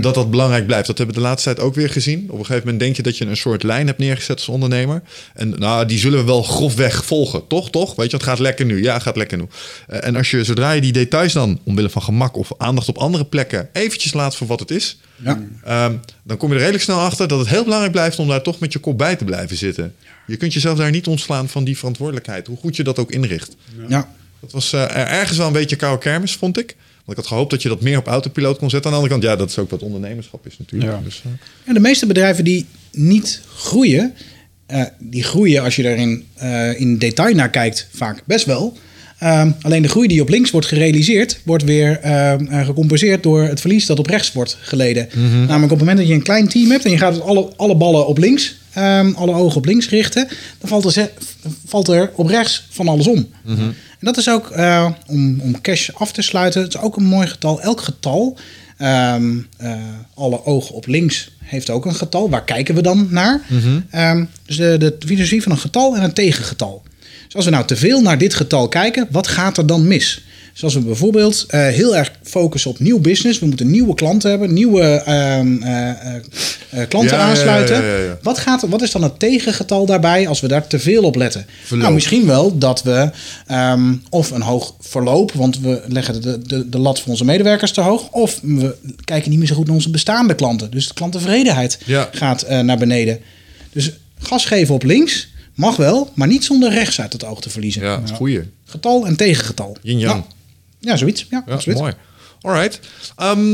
[0.00, 0.86] Dat dat belangrijk blijft.
[0.86, 2.24] Dat hebben we de laatste tijd ook weer gezien.
[2.24, 5.02] Op een gegeven moment denk je dat je een soort lijn hebt neergezet als ondernemer.
[5.34, 7.46] En nou, die zullen we wel grofweg volgen.
[7.46, 7.94] Toch, toch?
[7.94, 8.82] Weet je, het gaat lekker nu.
[8.82, 9.46] Ja, het gaat lekker nu.
[9.86, 13.24] En als je, zodra je die details dan, omwille van gemak of aandacht op andere
[13.24, 14.98] plekken, eventjes laat voor wat het is.
[15.16, 15.42] Ja.
[15.64, 18.42] ehm, dan kom je er redelijk snel achter dat het heel belangrijk blijft om daar
[18.42, 19.94] toch met je kop bij te blijven zitten.
[20.26, 22.46] Je kunt jezelf daar niet ontslaan van die verantwoordelijkheid.
[22.46, 23.56] Hoe goed je dat ook inricht.
[23.88, 24.08] Ja.
[24.40, 26.76] Dat was eh, er- ergens wel een beetje koude kermis, vond ik.
[27.04, 28.90] Want ik had gehoopt dat je dat meer op autopiloot kon zetten.
[28.92, 30.92] Aan de andere kant, ja, dat is ook wat ondernemerschap is natuurlijk.
[30.92, 31.00] Ja.
[31.04, 31.30] Dus, eh,
[31.66, 34.14] Ja, de meeste bedrijven die niet groeien,
[34.66, 38.78] eh, die groeien als je er in, eh, in detail naar kijkt, vaak best wel.
[39.18, 41.98] Ehm, alleen de groei die op links wordt gerealiseerd, wordt weer
[42.50, 45.08] gecompenseerd door het verlies dat op rechts wordt geleden.
[45.14, 47.76] Namelijk op het moment dat je een klein team hebt en je gaat alle, alle
[47.76, 50.28] ballen op links, ehm, alle ogen op links richten,
[50.58, 51.10] dan valt er,
[51.66, 53.28] valt er op rechts van alles om.
[53.98, 57.04] En dat is ook, eh, om, om cash af te sluiten, het is ook een
[57.04, 57.60] mooi getal.
[57.60, 58.38] Elk getal,
[58.76, 59.14] eh,
[60.14, 62.30] alle ogen op links heeft ook een getal.
[62.30, 63.40] Waar kijken we dan naar?
[63.90, 66.82] Ehm, dus de, de filosofie van een getal en een tegengetal.
[67.24, 70.24] Dus als we nou te veel naar dit getal kijken, wat gaat er dan mis?
[70.54, 74.30] Dus als we bijvoorbeeld eh, heel erg focussen op nieuw business, we moeten nieuwe klanten
[74.30, 75.02] hebben, nieuwe
[76.88, 77.84] klanten Ja, aansluiten.
[77.84, 78.18] ja.
[78.22, 81.46] Wat, gaat, wat is dan het tegengetal daarbij als we daar te veel op letten?
[81.64, 81.82] Verloop.
[81.82, 83.10] Nou, misschien wel dat we
[83.46, 87.72] ehm, of een hoog verloop, want we leggen de, de, de lat voor onze medewerkers
[87.72, 90.70] te hoog, of we kijken niet meer zo goed naar onze bestaande klanten.
[90.70, 91.78] Dus de klanttevredenheid
[92.12, 93.20] gaat eh, naar beneden.
[93.72, 97.50] Dus gas geven op links mag wel, maar niet zonder rechts uit het oog te
[97.50, 97.82] verliezen.
[97.82, 98.40] ja, dat is goeie.
[98.64, 99.76] Getal en tegengetal.
[99.82, 100.12] Yin-yang.
[100.12, 100.24] Nou,
[100.84, 101.26] ja, zoiets.
[101.30, 101.78] Ja, Ja, absoluut.
[101.78, 101.92] mooi.
[102.40, 102.80] Alright.
[103.16, 103.44] Ehm,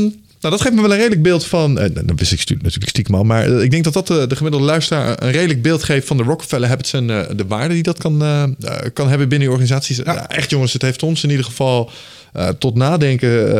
[0.41, 1.79] nou, dat geeft me wel een redelijk beeld van.
[1.79, 3.23] eh, dat wist ik natuurlijk stiekem al.
[3.23, 6.17] Maar eh, ik denk dat dat de, de gemiddelde luisteraar een redelijk beeld geeft van
[6.17, 8.49] de Rockefeller Habits en eh, de waarde die dat kan, eh, eh,
[8.93, 9.97] kan hebben binnen je organisaties.
[9.97, 11.89] Ja, echt jongens, het heeft ons in ieder geval
[12.33, 13.57] eh, tot nadenken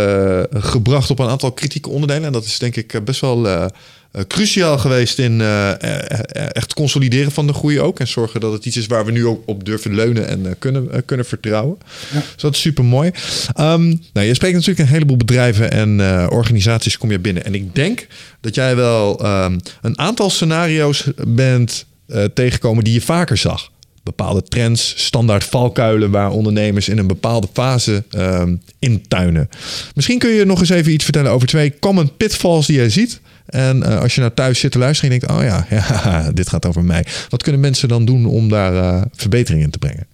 [0.52, 2.24] eh, gebracht op een aantal kritieke onderdelen.
[2.26, 3.70] En dat is denk ik eh, best wel.
[4.12, 6.20] Eh, cruciaal geweest in eh, eh,
[6.52, 8.00] echt consolideren van de groei ook.
[8.00, 11.06] En zorgen dat het iets is waar we nu ook op durven leunen en kunnen,
[11.06, 11.78] kunnen vertrouwen.
[12.12, 13.12] Dus dat is super mooi.
[13.56, 17.46] nou, je spreekt natuurlijk een heleboel bedrijven en organisaties kom je binnen.
[17.46, 18.08] En ik denk
[18.42, 21.86] dat jij wel ehm, een aantal scenario's bent
[22.34, 23.70] tegengekomen die je vaker zag.
[24.04, 29.50] Bepaalde trends, standaard valkuilen waar ondernemers in een bepaalde fase ehm, intuinen.
[29.96, 33.22] Misschien kun je nog eens even iets vertellen over twee common pitfalls die jij ziet.
[33.46, 36.32] En eh, als je nou thuis zit te luisteren en je denkt, oh ja, ja,
[36.32, 37.06] dit gaat over mij.
[37.30, 40.08] Wat kunnen mensen dan doen om daar eh, verbetering in te brengen?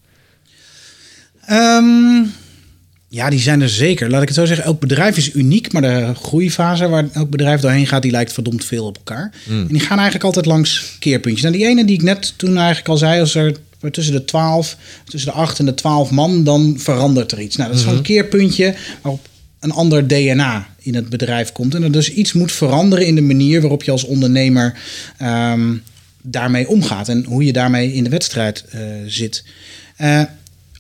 [1.46, 2.30] Ehm,
[3.08, 4.10] ja, die zijn er zeker.
[4.10, 4.66] Laat ik het zo zeggen.
[4.66, 8.66] Elk bedrijf is uniek, maar de groeifase waar elk bedrijf doorheen gaat, die lijkt verdomd
[8.66, 9.32] veel op elkaar.
[9.50, 11.44] En die gaan eigenlijk altijd langs keerpuntjes.
[11.44, 13.56] Nou, die ene die ik net toen eigenlijk al zei, als er
[13.92, 17.56] tussen de 12, tussen de 8 en de 12 man, dan verandert er iets.
[17.56, 19.28] Nou, dat is gewoon een keerpuntje waarop
[19.68, 21.76] een ander DNA in het bedrijf komt.
[21.76, 24.80] En er dus iets moet veranderen in de manier waarop je als ondernemer
[25.18, 25.76] ehm,
[26.22, 29.44] daarmee omgaat en hoe je daarmee in de wedstrijd eh, zit.
[29.96, 30.22] Eh,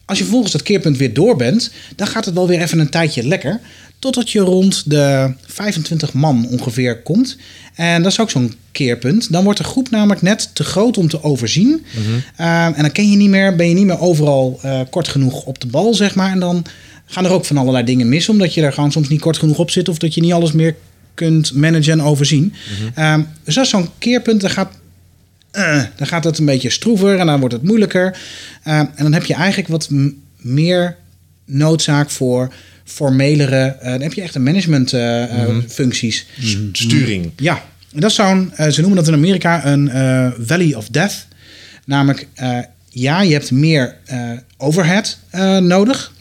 [0.05, 2.89] als je vervolgens dat keerpunt weer door bent, dan gaat het wel weer even een
[2.89, 3.59] tijdje lekker.
[3.99, 7.37] Totdat je rond de 25 man ongeveer komt.
[7.75, 9.31] En dat is ook zo'n keerpunt.
[9.31, 11.85] Dan wordt de groep namelijk net te groot om te overzien.
[12.39, 15.43] Uh, en dan ken je niet meer, ben je niet meer overal uh, kort genoeg
[15.43, 16.31] op de bal, zeg maar.
[16.31, 16.65] En dan
[17.07, 19.57] gaan er ook van allerlei dingen mis, omdat je er gewoon soms niet kort genoeg
[19.57, 19.89] op zit.
[19.89, 20.75] Of dat je niet alles meer
[21.13, 22.53] kunt managen en overzien.
[22.97, 24.41] Uh, dus dat is zo'n keerpunt.
[24.41, 24.71] Dan gaat
[25.57, 28.17] uh, dan gaat het een beetje stroever en dan wordt het moeilijker.
[28.67, 29.89] Uh, en dan heb je eigenlijk wat
[30.37, 30.95] meer
[31.45, 32.53] noodzaak voor
[32.83, 33.77] formelere.
[33.83, 35.63] Uh, dan heb je echt een management mm -hmm.
[35.69, 36.25] functies.
[36.35, 36.69] Mm.
[36.71, 37.31] Sturing.
[37.35, 37.63] Ja,
[37.93, 38.51] en dat is zo'n.
[38.71, 39.91] ze noemen dat in Amerika een
[40.39, 41.27] Valley of Death.
[41.85, 42.27] Namelijk,
[42.89, 43.95] ja, je hebt meer
[44.57, 45.17] overhead
[45.59, 46.11] nodig.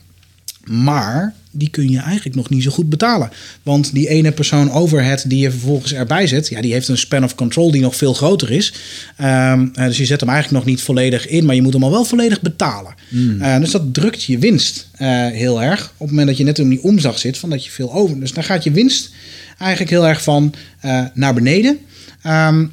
[0.71, 3.31] Maar die kun je eigenlijk nog niet zo goed betalen.
[3.63, 7.25] Want die ene persoon overhead die je vervolgens erbij zet, ja, die heeft een span
[7.25, 8.73] of control die nog veel groter is.
[9.21, 11.91] Um, dus je zet hem eigenlijk nog niet volledig in, maar je moet hem al
[11.91, 12.95] wel volledig betalen.
[13.09, 13.43] Mm.
[13.43, 15.85] Uh, dus dat drukt je winst uh, heel erg.
[15.85, 18.21] Op het moment dat je net in die omzag zit, van dat je veel over.
[18.21, 19.11] Dus dan gaat je winst
[19.59, 21.79] eigenlijk heel erg van uh, naar beneden.
[22.27, 22.73] Um,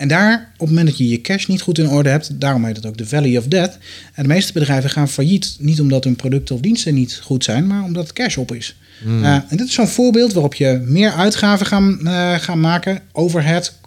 [0.00, 2.64] en daar, op het moment dat je je cash niet goed in orde hebt, daarom
[2.64, 3.78] heet het ook de Valley of Death.
[4.14, 7.66] En de meeste bedrijven gaan failliet, niet omdat hun producten of diensten niet goed zijn,
[7.66, 8.76] maar omdat het cash op is.
[9.04, 9.22] Mm.
[9.22, 13.02] Uh, en dit is zo'n voorbeeld waarop je meer uitgaven gaan, uh, gaan maken.
[13.12, 13.78] Overhead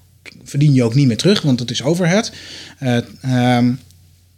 [0.43, 2.31] verdien je ook niet meer terug, want het is overhead.
[2.79, 2.95] Uh,
[3.55, 3.79] um,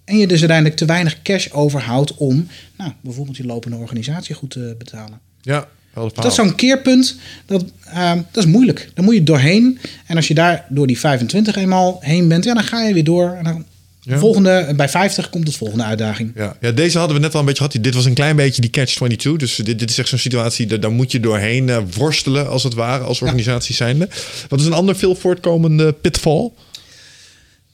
[0.06, 2.48] en je dus uiteindelijk te weinig cash overhoudt om
[2.78, 5.20] nou, bijvoorbeeld je lopende organisatie goed te betalen.
[5.42, 7.16] Ja, dat is zo'n keerpunt,
[7.46, 8.90] dat, uh, dat is moeilijk.
[8.94, 9.80] Dan moet je doorheen.
[10.06, 13.04] En als je daar door die 25 eenmaal heen bent, ja, dan ga je weer
[13.04, 13.32] door.
[13.32, 13.66] En dan
[14.02, 14.18] ja.
[14.18, 16.32] volgende, bij 50 komt het volgende uitdaging.
[16.36, 16.58] Ja.
[16.62, 17.84] ja, deze hadden we net al een beetje gehad.
[17.84, 19.32] Dit was een klein beetje die catch-22.
[19.38, 22.74] Dus dit, dit is echt zo'n situatie, daar, moet je doorheen uh, worstelen, als het
[22.74, 24.10] ware, als organisatie zijnde.
[24.50, 26.52] Wat is een ander veel voortkomende pitfall?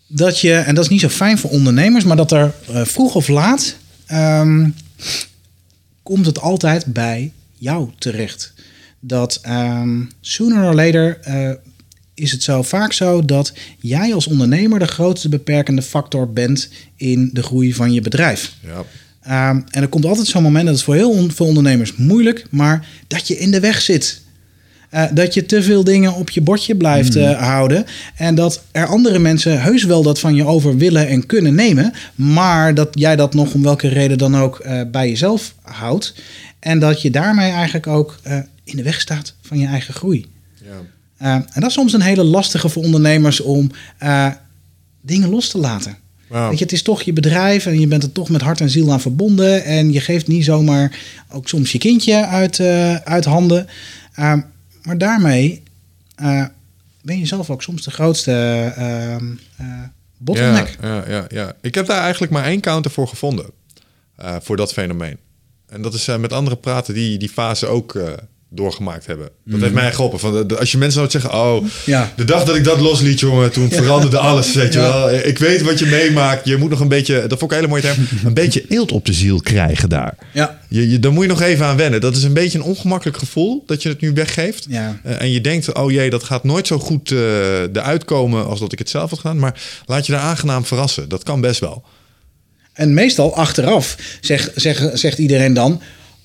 [0.07, 3.15] Dat je, en dat is niet zo fijn voor ondernemers, maar dat er uh, vroeg
[3.15, 3.76] of laat
[4.11, 4.76] um,
[6.03, 7.31] komt het altijd bij
[7.61, 8.53] jou terecht.
[8.99, 11.51] Dat um, sooner or later uh,
[12.13, 17.29] is het zo vaak zo dat jij als ondernemer de grootste beperkende factor bent in
[17.33, 18.53] de groei van je bedrijf.
[18.61, 19.49] Ja.
[19.49, 22.88] Um, en er komt altijd zo'n moment, dat is voor heel veel ondernemers moeilijk, maar
[23.07, 24.21] dat je in de weg zit.
[24.93, 27.85] Uh, dat je te veel dingen op je bordje blijft uh, houden.
[28.15, 31.93] En dat er andere mensen heus wel dat van je over willen en kunnen nemen.
[32.15, 36.13] Maar dat jij dat nog om welke reden dan ook uh, bij jezelf houdt.
[36.61, 40.25] En dat je daarmee eigenlijk ook uh, in de weg staat van je eigen groei.
[40.63, 40.69] Ja.
[41.21, 43.71] Uh, en dat is soms een hele lastige voor ondernemers om
[44.03, 44.27] uh,
[45.01, 45.97] dingen los te laten.
[46.27, 46.49] Wow.
[46.49, 48.69] Weet je, het is toch je bedrijf en je bent er toch met hart en
[48.69, 49.63] ziel aan verbonden.
[49.63, 52.59] En je geeft niet zomaar ook soms je kindje uit,
[53.05, 53.67] uit handen.
[54.81, 55.63] maar daarmee
[57.01, 58.31] ben je zelf ook soms de grootste
[58.75, 59.25] ehm,
[60.17, 60.77] bottleneck.
[60.81, 63.45] Ja, ja, ja, ja, ik heb daar eigenlijk maar één counter voor gevonden.
[64.17, 65.17] voor dat fenomeen.
[65.72, 68.03] En dat is uh, met anderen praten die die fase ook uh,
[68.49, 69.30] doorgemaakt hebben.
[69.45, 69.61] Dat mm.
[69.61, 70.19] heeft mij geholpen.
[70.19, 72.14] Van de, de, als je mensen zou zeggen, oh, ja.
[72.15, 73.76] de dag dat ik dat losliet, jongen, toen ja.
[73.76, 74.89] veranderde alles, weet je ja.
[74.89, 75.14] wel.
[75.14, 76.45] Ik weet wat je meemaakt.
[76.45, 78.91] Je moet nog een beetje, dat vond ik een hele mooie term, een beetje eelt
[78.91, 80.15] op de ziel krijgen daar.
[80.34, 80.60] Ja.
[80.68, 82.02] Je, je, daar moet je nog even aan wennen.
[82.02, 84.65] Dat is een beetje een ongemakkelijk gevoel dat je het nu weggeeft.
[84.69, 84.99] Ja.
[85.06, 88.72] Uh, en je denkt, oh jee, dat gaat nooit zo goed eruit komen als dat
[88.72, 89.39] ik het zelf had gedaan.
[89.39, 91.10] Maar laat je daar aangenaam verrassen.
[91.10, 91.84] Dat kan best wel.
[92.73, 95.81] En meestal achteraf zeg, zeg, zegt iedereen dan...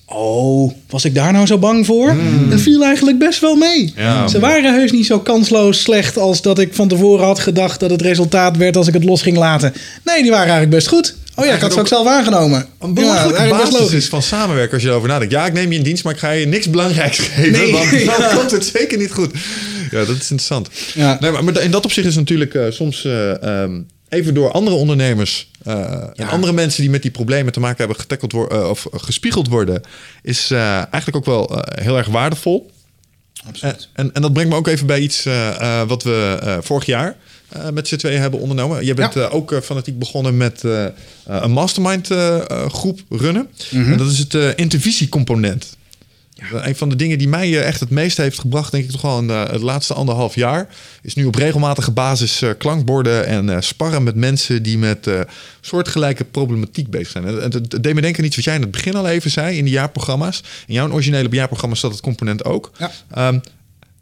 [0.09, 2.13] Oh, was ik daar nou zo bang voor?
[2.13, 2.49] Mm.
[2.49, 3.93] Dat viel eigenlijk best wel mee.
[3.95, 7.79] Ja, Ze waren heus niet zo kansloos slecht als dat ik van tevoren had gedacht
[7.79, 9.73] dat het resultaat werd als ik het los ging laten.
[10.03, 11.15] Nee, die waren eigenlijk best goed.
[11.35, 12.65] Oh ja, ik had het ook zelf aangenomen.
[12.79, 15.33] Een belangrijke ja, basis is van samenwerken als je erover nadenkt.
[15.33, 17.51] Ja, ik neem je in dienst, maar ik ga je niks belangrijks geven.
[17.51, 18.33] Nee, want dan ja.
[18.35, 19.31] komt het zeker niet goed.
[19.91, 20.69] Ja, dat is interessant.
[20.93, 21.17] Ja.
[21.19, 23.03] Nee, maar in dat opzicht is natuurlijk uh, soms...
[23.03, 26.11] Uh, um, even door andere ondernemers uh, ja.
[26.15, 29.47] en andere mensen die met die problemen te maken hebben getackeld worden uh, of gespiegeld
[29.47, 29.81] worden,
[30.21, 32.71] is uh, eigenlijk ook wel heel erg waardevol.
[33.47, 33.89] Absoluut.
[33.93, 35.27] En, en, dat brengt me ook even bij iets
[35.87, 37.15] wat we vorig jaar
[37.71, 38.85] met z'n tweeën hebben ondernomen.
[38.85, 39.27] Je bent ja.
[39.27, 40.63] ook fanatiek begonnen met
[41.25, 42.07] een mastermind
[42.67, 43.47] groep runnen.
[43.69, 43.91] Mm -hmm.
[43.91, 45.77] En dat is het intervisiecomponent.
[46.37, 46.67] Ja.
[46.67, 49.19] Een van de dingen die mij echt het meest heeft gebracht, denk ik toch wel
[49.19, 50.67] in uh, het laatste anderhalf jaar,
[51.01, 55.09] is nu op regelmatige basis uh, klankborden en uh, sparren met mensen die met
[55.61, 57.23] soortgelijke problematiek bezig zijn.
[57.23, 59.63] Het, het, deed me denken iets wat jij in het begin al even zei in
[59.63, 60.43] de jaarprogramma's.
[60.67, 62.71] In jouw originele jaarprogramma staat het component ook.
[62.77, 63.27] Ja.
[63.27, 63.41] Um,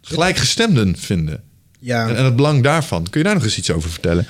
[0.02, 1.42] gelijkgestemden vinden.
[1.80, 2.08] Ja.
[2.08, 3.10] En, en het belang daarvan.
[3.10, 4.28] Kun je daar nog eens iets over vertellen?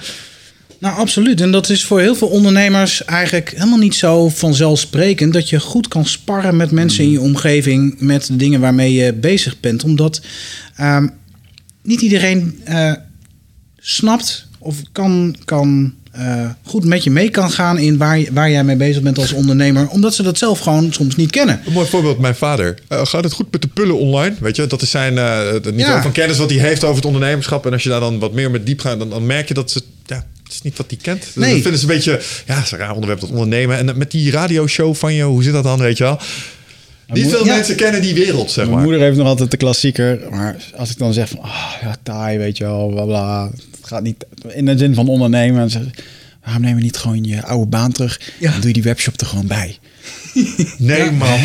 [0.79, 1.41] Nou, absoluut.
[1.41, 5.87] En dat is voor heel veel ondernemers eigenlijk helemaal niet zo vanzelfsprekend dat je goed
[5.87, 9.83] kan sparren met mensen in je omgeving met de dingen waarmee je bezig bent.
[9.83, 10.21] Omdat
[10.79, 11.03] uh,
[11.83, 12.93] niet iedereen uh,
[13.77, 18.63] snapt of kan, kan eh, goed met je mee kan gaan in waar, waar jij
[18.63, 19.87] mee bezig bent als ondernemer.
[19.89, 21.61] Omdat ze dat zelf gewoon soms niet kennen.
[21.65, 22.77] Een mooi voorbeeld, mijn vader.
[22.87, 24.35] Eh, gaat het goed met de pullen online?
[24.39, 26.01] Weet je, dat is zijn eh, het niveau Ja.
[26.01, 27.65] van kennis wat hij heeft over het ondernemerschap.
[27.65, 29.71] En als je daar dan wat meer met diep gaat, dan, dan merk je dat
[29.71, 29.81] ze.
[30.45, 31.21] Ja, het is niet wat hij kent.
[31.23, 31.51] Dus Nee.
[31.53, 32.21] Dat vinden ze een beetje.
[32.45, 33.77] Ja, is een raar onderwerp, dat ondernemen.
[33.77, 36.19] En met die radioshow van je, hoe zit dat dan, weet je wel?
[37.07, 37.55] Niet veel Ja.
[37.55, 38.83] mensen kennen die wereld, zeg Mijn maar.
[38.83, 40.19] moeder heeft nog altijd de klassieker.
[40.29, 43.49] Maar als ik dan zeg van, ah ja, taai, weet je wel, bla bla.
[43.51, 45.61] Het gaat niet in de zin van ondernemen.
[45.61, 45.81] En zeg,
[46.43, 48.19] waarom neem je niet gewoon je oude baan terug?
[48.39, 48.53] Ja.
[48.53, 49.77] En doe je die webshop er gewoon bij.
[50.77, 51.39] Nee, man.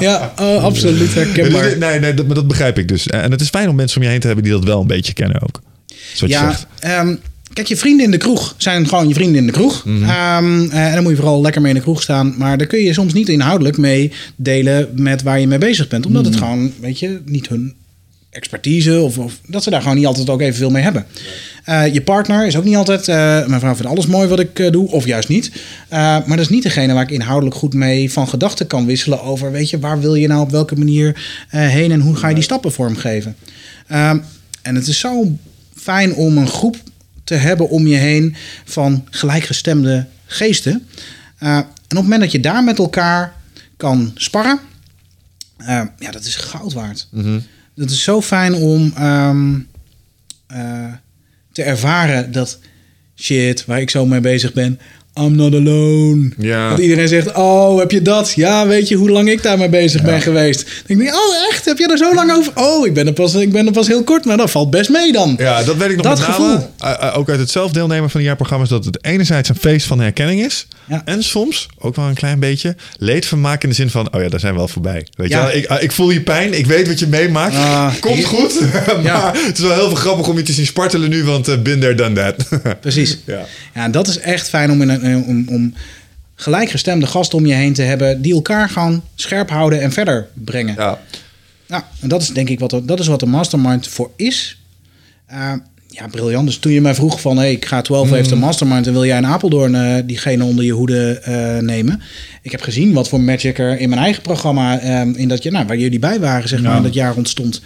[0.00, 1.78] Ja, oh, absoluut Nee, herkenbaar.
[1.78, 3.06] nee, nee, dat, maar dat begrijp ik dus.
[3.06, 4.86] En het is fijn om mensen om je heen te hebben die dat wel een
[4.86, 5.60] beetje kennen ook.
[6.14, 7.14] Ja, ehm,
[7.52, 9.84] kijk, je vrienden in de kroeg zijn gewoon je vrienden in de kroeg.
[9.84, 10.02] Mhm.
[10.02, 12.34] Ehm, eh, en dan moet je vooral lekker mee in de kroeg staan.
[12.38, 16.06] Maar daar kun je soms niet inhoudelijk mee delen met waar je mee bezig bent.
[16.06, 16.32] Omdat Mhm.
[16.32, 17.74] het gewoon, weet je, niet hun
[18.30, 21.06] expertise of, of dat ze daar gewoon niet altijd ook evenveel mee hebben.
[21.64, 24.72] Eh, je partner is ook niet altijd, eh, mijn vrouw vindt alles mooi wat ik
[24.72, 25.50] doe, of juist niet.
[25.90, 29.52] Maar dat is niet degene waar ik inhoudelijk goed mee van gedachten kan wisselen over,
[29.52, 32.42] weet je, waar wil je nou op welke manier heen en hoe ga je die
[32.44, 33.36] stappen vormgeven.
[33.86, 34.18] Ehm,
[34.62, 35.36] en het is zo
[35.86, 36.76] fijn om een groep
[37.24, 40.88] te hebben om je heen van gelijkgestemde geesten.
[41.38, 43.34] Eh, en op het moment dat je daar met elkaar
[43.76, 44.60] kan sparren,
[45.56, 47.08] eh, ja, dat is goud waard.
[47.74, 49.58] Dat is zo fijn om ehm,
[50.46, 50.92] eh,
[51.52, 52.58] te ervaren dat
[53.16, 54.80] shit waar ik zo mee bezig ben.
[55.20, 56.30] I'm not alone.
[56.38, 56.68] Ja.
[56.70, 58.32] Dat iedereen zegt, oh, heb je dat?
[58.34, 60.64] Ja, weet je hoe lang ik daarmee bezig ben geweest?
[60.86, 61.64] Dan denk ik, oh, echt?
[61.64, 62.52] Heb je er zo lang over?
[62.54, 64.90] Oh, ik ben er pas, ik ben er pas heel kort, maar dat valt best
[64.90, 65.34] mee dan.
[65.38, 66.34] Ja, dat weet ik nog Dat met name.
[66.34, 66.70] gevoel.
[66.78, 68.68] eh, eh, ook uit het zelf deelnemen van de jaarprogramma's...
[68.68, 70.66] dat het enerzijds een feest van herkenning is...
[70.88, 71.02] Ja.
[71.04, 72.76] en soms, ook wel een klein beetje...
[72.98, 74.14] leedvermaak in de zin van...
[74.14, 75.06] oh ja, daar zijn we wel voorbij.
[75.16, 75.50] Weet je wel?
[75.52, 77.54] Ik, eh, ik voel je pijn, ik weet wat je meemaakt.
[77.54, 78.60] Ah, Komt goed.
[78.86, 79.32] maar Ja.
[79.46, 81.24] het is wel heel veel grappig om je te zien spartelen nu...
[81.24, 82.48] want there, done that.
[82.80, 83.18] Precies.
[83.24, 83.44] Ja.
[83.74, 85.74] Ja, en dat is echt fijn om, in een, om, om
[86.34, 88.22] gelijkgestemde gasten om je heen te hebben...
[88.22, 90.74] die elkaar gewoon scherp houden en verder brengen.
[90.74, 91.00] ja.
[91.68, 94.60] Nou, en dat is denk ik wat, er- dat is wat de mastermind voor is.
[95.26, 95.52] Eh,
[95.88, 96.46] ja, briljant.
[96.46, 97.36] Dus toen je mij vroeg van...
[97.36, 98.86] Hey, ik ga 12 heeft een mastermind...
[98.86, 102.02] en wil jij in Apeldoorn eh, diegene onder je hoede eh, nemen?
[102.42, 104.78] Ik heb gezien wat voor magic er in mijn eigen programma...
[104.78, 107.60] eh, in dat, je- nou, waar jullie bij waren, zeg maar, in dat jaar ontstond.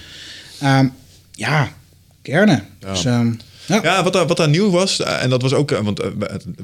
[0.61, 0.87] Ehm,
[1.33, 1.69] ja,
[2.23, 2.63] kerne.
[2.79, 3.33] Dus, ehm,
[3.83, 4.03] ja.
[4.03, 6.09] Wat daar, wat daar nieuw was, eh, en dat was ook, eh, want eh,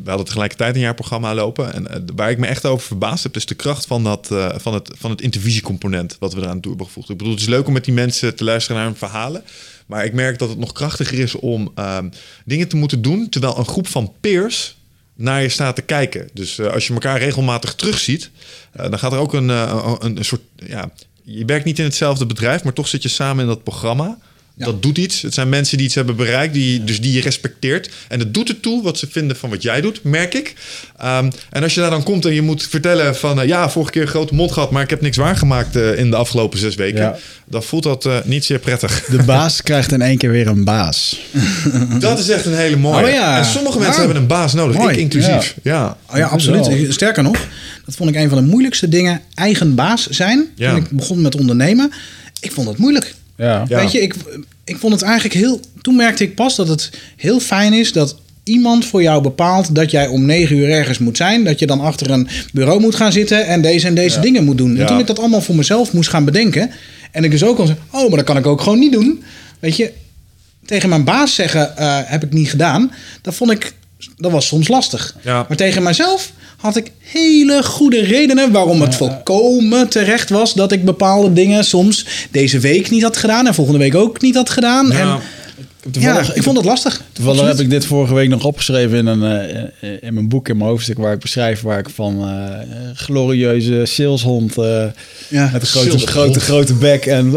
[0.03, 1.73] we hadden tegelijkertijd een jaarprogramma lopen.
[1.73, 4.27] En waar ik me echt over verbaasd heb, is de kracht van, dat,
[4.57, 7.11] van, het, van het intervisiecomponent wat we eraan toe hebben gevoegd.
[7.11, 9.45] Ik bedoel, het is leuk om met die mensen te luisteren naar hun verhalen.
[9.87, 12.09] Maar ik merk dat het nog krachtiger is om ehm,
[12.45, 14.77] dingen te moeten doen terwijl een groep van peers
[15.15, 16.29] naar je staat te kijken.
[16.33, 18.31] Dus als je elkaar regelmatig terugziet,
[18.73, 20.41] dan gaat er ook een, een, een soort.
[20.57, 20.91] Ja,
[21.23, 24.19] je werkt niet in hetzelfde bedrijf, maar toch zit je samen in dat programma.
[24.59, 25.23] Dat doet iets.
[25.23, 27.91] Het zijn mensen die iets hebben bereikt, die, dus die je respecteert.
[28.09, 30.55] En het doet ertoe wat ze vinden van wat jij doet, merk ik.
[30.97, 33.41] Ehm, en als je daar dan komt en je moet vertellen van...
[33.41, 36.11] eh, ja, vorige keer een grote mond gehad, maar ik heb niks waargemaakt eh, in
[36.11, 37.01] de afgelopen zes weken.
[37.01, 37.17] Ja.
[37.45, 39.05] Dan voelt dat eh, niet zeer prettig.
[39.05, 41.21] De baas krijgt in één keer weer een baas.
[41.99, 43.05] dat is echt een hele mooie.
[43.05, 43.39] Oh ja.
[43.39, 44.95] En sommige mensen hebben een baas nodig, mooi.
[44.95, 45.55] ik inclusief.
[45.63, 45.97] Ja.
[46.11, 46.93] Oh ja, absoluut.
[46.93, 47.47] Sterker nog,
[47.85, 49.21] dat vond ik een van de moeilijkste dingen.
[49.35, 50.47] Eigen baas zijn.
[50.55, 50.71] Ja.
[50.71, 51.93] Toen ik begon met ondernemen.
[52.41, 53.15] Ik vond het moeilijk.
[53.37, 53.65] Ja.
[53.69, 53.81] Ja.
[53.81, 54.15] Weet je, ik,
[54.65, 55.61] ik vond het eigenlijk heel...
[55.81, 59.91] Toen merkte ik pas dat het heel fijn is dat iemand voor jou bepaalt dat
[59.91, 61.45] jij om negen uur ergens moet zijn.
[61.45, 64.59] Dat je dan achter een bureau moet gaan zitten en deze en deze dingen moet
[64.59, 64.75] doen.
[64.75, 64.81] Ja.
[64.81, 66.71] En toen ik dat allemaal voor mezelf moest gaan bedenken.
[67.11, 69.23] En ik dus ook al zei, oh, maar dat kan ik ook gewoon niet doen.
[69.59, 69.93] Weet je,
[70.65, 72.93] tegen mijn baas zeggen eh, heb ik niet gedaan.
[73.23, 73.73] Dat vond ik,
[74.17, 75.17] dat was soms lastig.
[75.23, 75.45] Ja.
[75.49, 80.85] Maar tegen mijzelf had ik hele goede redenen waarom het volkomen terecht was dat ik
[80.85, 84.87] bepaalde dingen soms deze week niet had gedaan en volgende week ook niet had gedaan.
[84.87, 85.01] Ja.
[85.01, 85.21] En
[86.01, 87.03] ja, ik vond het lastig.
[87.13, 87.57] Toevallig Absoluut.
[87.57, 89.23] heb ik dit vorige week nog opgeschreven in, een,
[89.81, 93.83] eh, in mijn boek, in mijn hoofdstuk, waar ik beschrijf waar ik van eh, glorieuze
[93.85, 94.85] saleshond eh,
[95.29, 95.51] Ja.
[95.53, 97.33] met een grote, grote, grote bek en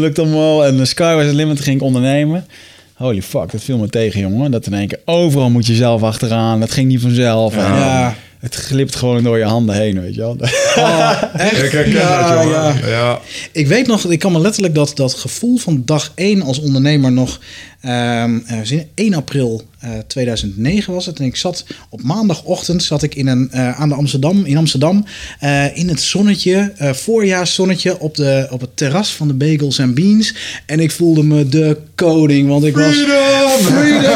[0.00, 2.46] lukt allemaal en de sky was limit ging ik ondernemen.
[2.94, 4.50] Holy fuck, dat viel me tegen, jongen.
[4.50, 6.60] Dat in één keer overal moet je zelf achteraan.
[6.60, 7.54] Dat ging niet vanzelf.
[7.54, 8.16] Ja.
[8.42, 10.36] Het glipt gewoon door je handen heen, weet je wel.
[10.76, 11.62] Oh, echt?
[11.62, 12.58] Ik herken Ja, dat, jongen.
[12.58, 12.88] ja.
[12.88, 13.20] ja.
[13.52, 17.12] Ik weet nog, ik kan me letterlijk dat, dat gevoel van dag 1 als ondernemer
[17.12, 17.40] nog.
[17.82, 21.18] Ehm, eh, 1 april eh, 2009 was het.
[21.18, 25.04] En ik zat op maandagochtend zat ik in een, eh, aan de Amsterdam, in Amsterdam.
[25.74, 28.00] in het zonnetje, voorjaarszonnetje.
[28.00, 30.34] Op, de, op het terras van de Bagels and Beans.
[30.66, 32.48] En ik voelde me de koning.
[32.48, 32.94] Want ik was.
[33.60, 34.12] Freedom!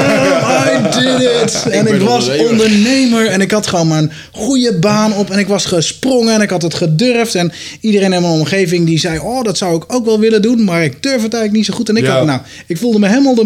[0.66, 1.66] I did it!
[1.70, 3.26] En ik, was ondernemer.
[3.26, 5.30] En ik had gewoon mijn goede baan op.
[5.30, 7.34] En ik was gesprongen en ik had het gedurfd.
[7.34, 9.18] En iedereen in mijn omgeving die zei...
[9.18, 10.64] Oh, dat zou ik ook wel willen doen.
[10.64, 11.88] Maar ik durf het eigenlijk niet zo goed.
[11.88, 12.16] En ik, Ja.
[12.16, 13.44] had, nou, ik voelde me helemaal de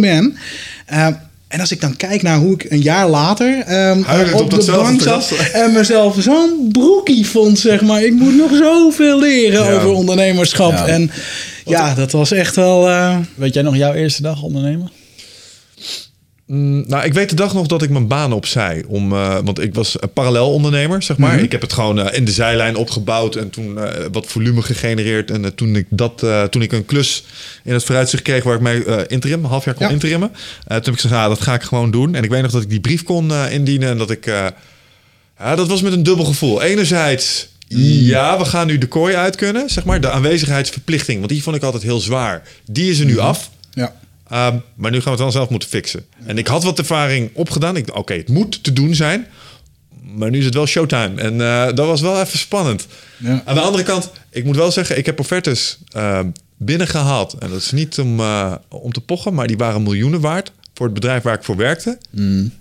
[0.86, 1.06] Eh,
[1.48, 3.98] En als ik dan kijk naar hoe ik een jaar later ehm,
[4.34, 8.02] op, op de bank zat en mezelf zo'n broekie vond, zeg maar.
[8.02, 9.70] Ik moet nog zoveel leren Ja.
[9.72, 10.70] over ondernemerschap.
[10.72, 10.86] Ja.
[10.86, 11.10] En
[11.64, 12.88] ja, dat was echt wel...
[12.88, 14.90] eh, Weet jij nog jouw eerste dag ondernemen?
[16.50, 18.84] Mm, nou, ik weet de dag nog dat ik mijn baan opzij.
[18.86, 21.38] Om, eh, want ik was een parallel ondernemer, zeg maar.
[21.38, 25.30] Ik heb het gewoon eh, in de zijlijn opgebouwd en toen eh, wat volume gegenereerd.
[25.30, 27.24] En toen, ik dat, toen ik een klus
[27.64, 29.92] in het vooruitzicht kreeg waar ik mee interim, een half jaar kon Ja.
[29.92, 30.28] interimmen.
[30.30, 32.14] toen heb ik gezegd, ja, dat ga ik gewoon doen.
[32.14, 34.24] En ik weet nog dat ik die brief kon indienen en dat ik...
[35.38, 36.62] ja, dat was met een dubbel gevoel.
[36.62, 40.00] Enerzijds, ja, we gaan nu de kooi uit kunnen, zeg maar.
[40.00, 42.42] De aanwezigheidsverplichting, want die vond ik altijd heel zwaar.
[42.66, 43.50] Die is er nu af.
[43.72, 43.94] ja.
[44.30, 46.04] Ehm, maar nu gaan we het dan zelf moeten fixen.
[46.26, 47.76] En ik had wat ervaring opgedaan.
[47.76, 49.26] Ik dacht, oké, het moet te doen zijn.
[50.16, 51.20] Maar nu is het wel showtime.
[51.20, 52.86] En eh, dat was wel even spannend.
[53.16, 53.42] Ja.
[53.44, 56.20] Aan de andere kant, ik moet wel zeggen, ik heb offertes uh,
[56.56, 57.32] binnengehaald.
[57.32, 60.86] En dat is niet om, eh, om te pochen, maar die waren miljoenen waard voor
[60.86, 61.98] het bedrijf waar ik voor werkte.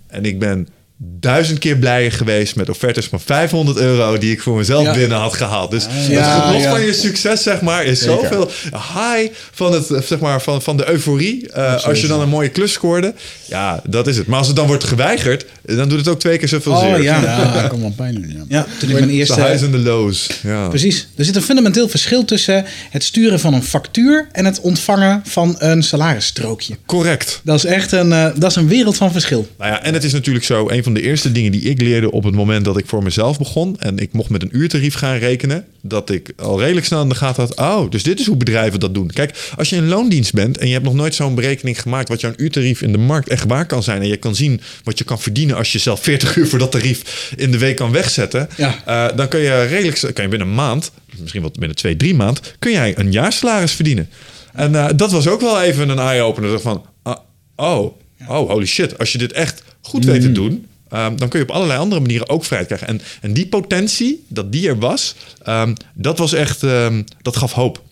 [0.06, 0.68] En ik ben
[1.02, 4.92] duizend keer blijer geweest met offertes van 500 euro die ik voor mezelf Ja.
[4.94, 5.70] binnen had gehaald.
[5.70, 6.70] Dus Ja, het genot ja.
[6.70, 10.88] van je succes, zeg maar, is zoveel high van, het, zeg maar, van, van de
[10.90, 11.50] euforie.
[11.52, 13.14] Eh, als je dan een mooie klus scoorde,
[13.44, 14.26] ja, dat is het.
[14.26, 17.02] Maar als het dan wordt geweigerd, dan doet het ook twee keer zoveel Oh zeer.
[17.02, 17.66] ja.
[17.70, 18.34] Kan wel pijn doen.
[18.36, 18.44] Ja.
[18.48, 19.40] ja, toen ik mijn De eerste...
[19.40, 20.26] highs en de lows.
[20.42, 20.68] Ja.
[20.68, 21.08] Precies.
[21.16, 25.54] Er zit een fundamenteel verschil tussen het sturen van een factuur en het ontvangen van
[25.58, 26.76] een salarisstrookje.
[26.86, 27.40] Correct.
[27.44, 29.48] Dat is echt een, eh, dat is een wereld van verschil.
[29.58, 32.10] Nou ja, en het is natuurlijk zo, een van de eerste dingen die ik leerde
[32.10, 35.16] op het moment dat ik voor mezelf begon en ik mocht met een uurtarief gaan
[35.16, 38.36] rekenen, dat ik al redelijk snel in de gaten had, oh, dus dit is hoe
[38.36, 39.10] bedrijven dat doen.
[39.10, 42.20] Kijk, als je in loondienst bent en je hebt nog nooit zo'n berekening gemaakt wat
[42.20, 45.04] jouw uurtarief in de markt echt waar kan zijn en je kan zien wat je
[45.04, 48.48] kan verdienen als je zelf 40 uur voor dat tarief in de week kan wegzetten,
[48.56, 48.82] Ja.
[48.86, 50.90] eh, dan kun je redelijk, kan je binnen een maand,
[51.20, 54.08] misschien wel binnen twee, drie maand, kun jij een jaarsalaris verdienen.
[54.52, 57.16] En eh, dat was ook wel even een eye-opener van, ah,
[57.56, 57.92] oh,
[58.28, 61.44] oh, holy shit, als je dit echt goed weet te doen, ehm, dan kun je
[61.44, 62.88] op allerlei andere manieren ook vrijheid krijgen.
[62.88, 67.52] En, en die potentie, dat die er was, ehm, dat was echt, ehm, dat gaf
[67.52, 67.82] hoop.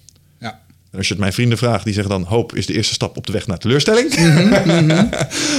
[0.40, 0.60] Ja.
[0.90, 3.16] En als je het mijn vrienden vraagt, die zeggen dan: hoop is de eerste stap
[3.16, 4.14] op de weg naar teleurstelling.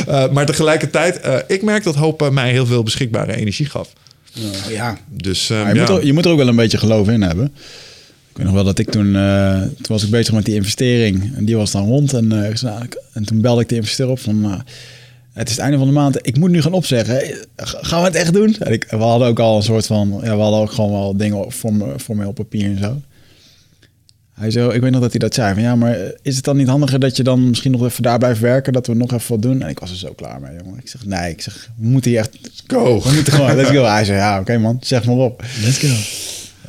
[0.08, 3.94] Eh, maar tegelijkertijd, eh, ik merk dat hoop eh, mij heel veel beschikbare energie gaf.
[4.38, 4.98] Oh, ja.
[5.08, 5.74] Dus je, ja.
[5.74, 7.46] moet er, je moet er ook wel een beetje geloof in hebben.
[8.30, 9.12] Ik weet nog wel dat ik toen...
[9.76, 11.32] toen was ik bezig met die investering.
[11.36, 12.14] En die was dan rond.
[12.14, 14.42] En, nou, en toen belde ik de investeerder op van...
[14.42, 14.62] nou,
[15.34, 16.28] het is het einde van de maand.
[16.28, 17.48] Ik moet nu gaan opzeggen.
[17.56, 18.56] Gaan we het echt doen?
[18.60, 20.20] En ik, we hadden ook al een soort van...
[20.24, 23.02] Ja, we hadden ook gewoon wel dingen voor me, voor me op papier en zo.
[24.34, 25.54] Hij zo, ik weet nog dat hij dat zei.
[25.54, 28.18] Van ja, maar is het dan niet handiger dat je dan misschien nog even daar
[28.18, 28.74] blijft werken?
[28.74, 29.62] Dat we nog even wat doen?
[29.62, 30.80] En ik was er zo klaar mee, jongen.
[30.80, 32.38] Ik zeg, nee, ik zeg, we moeten hier echt...
[32.68, 33.02] Go.
[33.04, 33.84] We moeten gewoon, let's go.
[33.84, 35.44] Hij zei, ja, oké man, zeg maar op.
[35.64, 35.88] Let's go.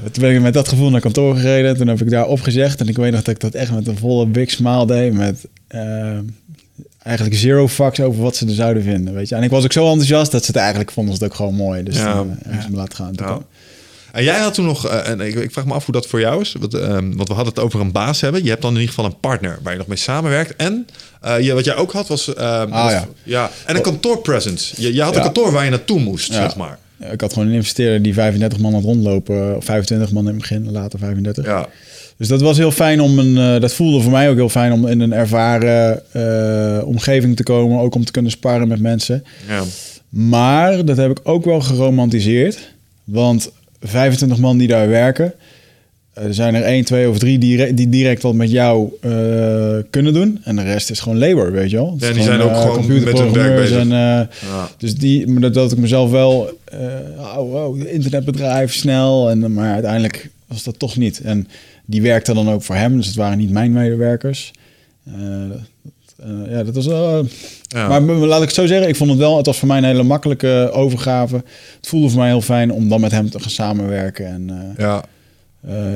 [0.03, 1.77] Toen ben ik met dat gevoel naar kantoor gereden.
[1.77, 2.81] Toen heb ik daar opgezegd.
[2.81, 5.13] En ik weet nog dat ik dat echt met een volle big smile deed.
[5.13, 6.19] Met eh,
[7.03, 9.15] eigenlijk zero fucks over wat ze er zouden vinden.
[9.15, 9.35] Weet je?
[9.35, 11.55] En ik was ook zo enthousiast dat ze het eigenlijk vonden ze het ook gewoon
[11.55, 11.83] mooi.
[11.83, 12.15] Dus Ja.
[12.15, 13.13] toen eh, laten gaan.
[13.17, 13.39] Ja.
[14.13, 16.21] En jij had toen nog, eh, en ik, ik vraag me af hoe dat voor
[16.21, 16.57] jou is.
[16.59, 18.43] Want, ehm, want we hadden het over een baas hebben.
[18.43, 20.57] Je hebt dan in ieder geval een partner waar je nog mee samenwerkt.
[20.57, 20.87] En
[21.21, 22.35] eh, je, wat jij ook had was.
[22.35, 23.07] ehm, was- ja.
[23.23, 23.51] ja.
[23.67, 24.75] En een kantoorpresence.
[24.83, 25.25] Je, je had een Ja.
[25.25, 26.35] kantoor waar je naartoe moest, Ja.
[26.35, 26.79] zeg maar.
[27.13, 29.57] Ik had gewoon een investeerder die 35 man had rondlopen.
[29.57, 31.45] Of 25 man in het begin, later 35.
[31.45, 31.69] Ja.
[32.21, 33.39] Dus dat was heel fijn om een.
[33.55, 37.43] eh, dat voelde voor mij ook heel fijn om in een ervaren eh, omgeving te
[37.43, 37.79] komen.
[37.81, 39.25] Ook om te kunnen sparren met mensen.
[39.49, 39.63] ja.
[40.09, 42.73] Maar dat heb ik ook wel geromantiseerd.
[43.05, 45.33] Want 25 man die daar werken.
[46.15, 48.89] eh, Er zijn er één, twee of drie die, die direct wat met jou
[49.91, 50.41] kunnen doen.
[50.45, 51.93] En de rest is gewoon labor, weet je wel.
[51.93, 53.79] Het Ja, die zijn ook gewoon met hun werk bezig.
[53.79, 54.29] En, Ja.
[54.79, 56.59] Dus die, dat, dat ik mezelf wel...
[57.19, 59.31] oh, oh, internetbedrijf, snel.
[59.31, 61.21] En, maar uiteindelijk was dat toch niet.
[61.21, 61.49] En
[61.91, 62.97] die werkte dan ook voor hem.
[62.97, 64.53] Dus het waren niet mijn medewerkers.
[65.05, 65.15] Eh,
[66.17, 67.27] eh, ja, dat was wel...
[67.63, 68.01] Ja.
[68.01, 69.85] Maar laat ik het zo zeggen, ik vond het wel, het was voor mij een
[69.85, 71.35] hele makkelijke overgave.
[71.77, 74.27] Het voelde voor mij heel fijn om dan met hem te gaan samenwerken.
[74.27, 75.05] En ja.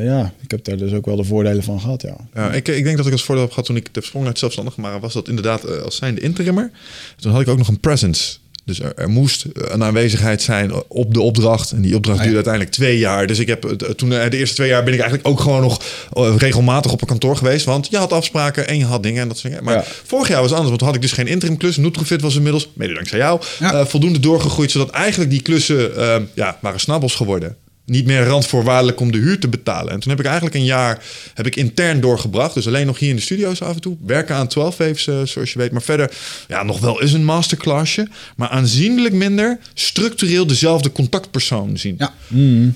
[0.02, 2.16] ja, ik heb daar dus ook wel de voordelen van gehad, ja.
[2.34, 4.38] Ja, ik, ik denk dat ik als voordeel heb gehad toen ik de sprong uit
[4.38, 6.70] zelfstandig maar was dat inderdaad als zijnde interimmer.
[7.16, 8.36] Toen had ik ook nog een presence.
[8.64, 11.70] Dus er, er moest een aanwezigheid zijn op de opdracht.
[11.70, 12.22] En die opdracht ja.
[12.22, 13.26] duurde uiteindelijk twee jaar.
[13.26, 13.62] Dus ik heb
[13.96, 15.82] toen eh, de eerste twee jaar ben ik eigenlijk ook gewoon nog
[16.12, 17.64] eh, regelmatig op een kantoor geweest.
[17.64, 19.64] Want je had afspraken en je had dingen en dat soort dingen.
[19.66, 19.84] Maar Ja.
[20.04, 21.76] vorig jaar was anders, want toen had ik dus geen interim klus.
[21.76, 23.72] Nutrofit was inmiddels, mede dankzij jou, Ja.
[23.72, 24.70] eh, voldoende doorgegroeid.
[24.70, 25.90] Zodat eigenlijk die klussen,
[26.34, 27.56] ja, waren snabbels geworden.
[27.86, 29.92] Niet meer randvoorwaardelijk om de huur te betalen.
[29.92, 31.02] En toen heb ik eigenlijk een jaar
[31.34, 32.54] heb ik intern doorgebracht.
[32.54, 33.96] Dus alleen nog hier in de studio's af en toe.
[34.06, 35.72] Werken aan 12 waves, eh, zoals je weet.
[35.72, 36.10] Maar verder,
[36.48, 38.08] ja, nog wel eens een masterclassje.
[38.36, 41.94] Maar aanzienlijk minder structureel dezelfde contactpersoon zien.
[41.98, 42.12] Ja.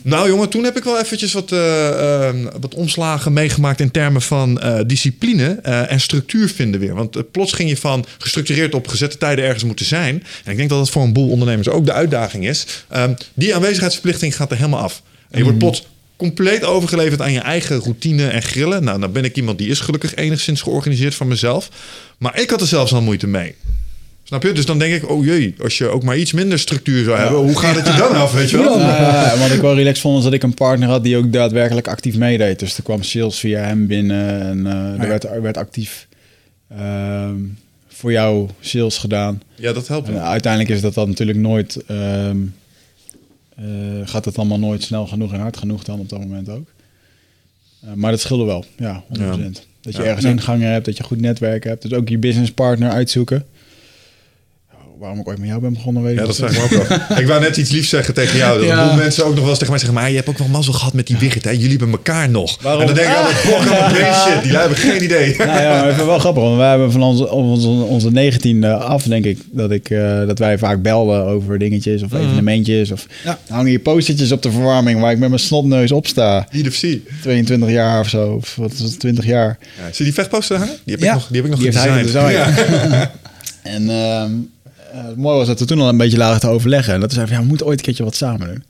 [0.03, 4.23] Nou jongen, toen heb ik wel eventjes wat, eh, eh, wat omslagen meegemaakt in termen
[4.23, 6.95] van eh, discipline eh, en structuur vinden weer.
[6.95, 10.25] Want plots ging je van gestructureerd op gezette tijden ergens moeten zijn.
[10.45, 12.67] En ik denk dat dat voor een boel ondernemers ook de uitdaging is.
[12.89, 14.98] Ehm, die aanwezigheidsverplichting gaat er helemaal af.
[15.31, 15.87] En je wordt plots
[16.17, 18.85] compleet overgeleverd aan je eigen routine en grillen.
[18.85, 21.69] Nou, dan ben ik iemand die is gelukkig enigszins georganiseerd van mezelf.
[22.19, 23.55] Maar ik had er zelfs al moeite mee.
[24.29, 24.53] Snap je?
[24.53, 27.39] Dus dan denk ik, oh jee, als je ook maar iets minder structuur zou hebben,
[27.39, 28.79] hoe gaat het je dan af, weet je wel?
[28.79, 31.89] Ja, wat ik wel relaxed vond, is dat ik een partner had die ook daadwerkelijk
[31.89, 32.59] actief meedeed.
[32.59, 36.07] Dus er kwam sales via hem binnen en eh, er, werd, er werd actief
[36.69, 37.37] ehm,
[37.89, 39.43] voor jou sales gedaan.
[39.55, 40.09] Ja, dat helpt.
[40.09, 42.37] En uiteindelijk is dat dan natuurlijk nooit, ehm, eh,
[44.05, 46.69] gaat het allemaal nooit snel genoeg en hard genoeg dan op dat moment ook.
[47.81, 49.67] Eh, maar dat scheelde wel, ja, 100%.
[49.81, 51.83] Dat je ergens ingangen hebt, dat je goed netwerk hebt.
[51.83, 53.47] Dus ook je businesspartner uitzoeken.
[54.99, 56.99] Waarom ik ooit met jou ben begonnen, weet ik Ja, dat vraag ik ook wel.
[57.23, 58.59] Ik wou net iets liefs zeggen tegen jou.
[58.59, 58.91] Dat Ja.
[58.91, 59.99] een mensen ook nog wel eens tegen mij zeggen...
[60.01, 61.51] maar je hebt ook wel mazzel gehad met die Wigget, hè?
[61.51, 62.63] Jullie hebben elkaar nog.
[62.63, 62.81] Waarom?
[62.81, 64.43] En dan denk ik altijd, fuck, allemaal brain shit.
[64.43, 65.37] Die lui hebben geen idee.
[65.47, 68.11] Nou ja, maar ik vind het wel grappig, want wij hebben van onze, onze, onze
[68.33, 72.91] 19e af, denk ik, dat, ik eh, dat wij vaak belden over dingetjes of evenementjes.
[72.91, 73.39] Of Ja.
[73.49, 76.49] hangen hier postertjes op de verwarming waar ik met mijn snotneus op sta.
[76.69, 76.97] Sea.
[77.23, 79.59] 22 jaar of zo, of wat is het, 20 jaar.
[79.61, 80.77] Ja, zie je die vechtposter hangen?
[80.85, 81.09] Die heb Ja.
[81.09, 82.39] ik nog, die heb ik nog Die.
[83.63, 84.31] En ehm,
[84.93, 86.95] eh, het mooie was dat we toen al een beetje lagen te overleggen.
[86.95, 88.65] En dat zeiden van, ja, we moeten ooit een keertje wat samen doen.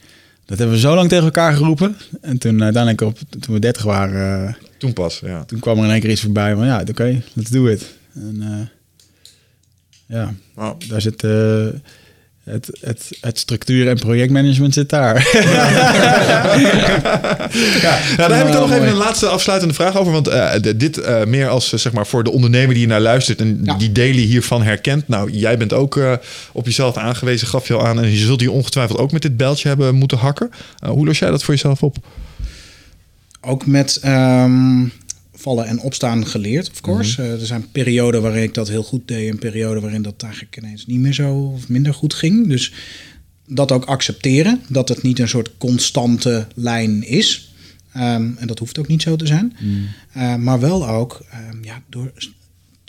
[0.44, 1.96] Dat hebben we zo lang tegen elkaar geroepen.
[2.20, 5.44] En toen uiteindelijk, op, toen we 30 waren, eh, Toen pas, ja.
[5.44, 7.94] toen kwam er in één keer iets voorbij van, ja, oké, let's do it.
[8.14, 8.66] En eh,
[10.16, 10.80] ja, Wow.
[10.88, 11.66] daar zit eh,
[12.48, 15.28] het, het, het structuur- en projectmanagement zit daar.
[17.82, 20.12] Ja, nou, daar heb ik dan nog even een laatste afsluitende vraag over.
[20.12, 23.40] Want eh, dit eh, meer als eh, zeg maar voor de ondernemer die naar luistert
[23.40, 23.74] en Ja.
[23.74, 25.08] die daily hiervan herkent.
[25.08, 26.00] Nou, jij bent ook
[26.52, 28.02] op jezelf aangewezen, gaf je al aan.
[28.02, 30.50] En je zult hier ongetwijfeld ook met dit beltje hebben moeten hakken.
[30.86, 31.96] Hoe los jij dat voor jezelf op?
[33.40, 34.84] Ook met ehm,
[35.38, 37.22] vallen en opstaan geleerd, of course.
[37.22, 39.30] Eh, er zijn perioden waarin ik dat heel goed deed...
[39.30, 42.48] en perioden waarin dat eigenlijk ineens niet meer zo of minder goed ging.
[42.48, 42.72] Dus
[43.46, 47.52] dat ook accepteren, dat het niet een soort constante lijn is.
[47.92, 49.56] Ehm, en dat hoeft ook niet zo te zijn.
[50.12, 52.12] Eh, maar wel ook ehm, ja, door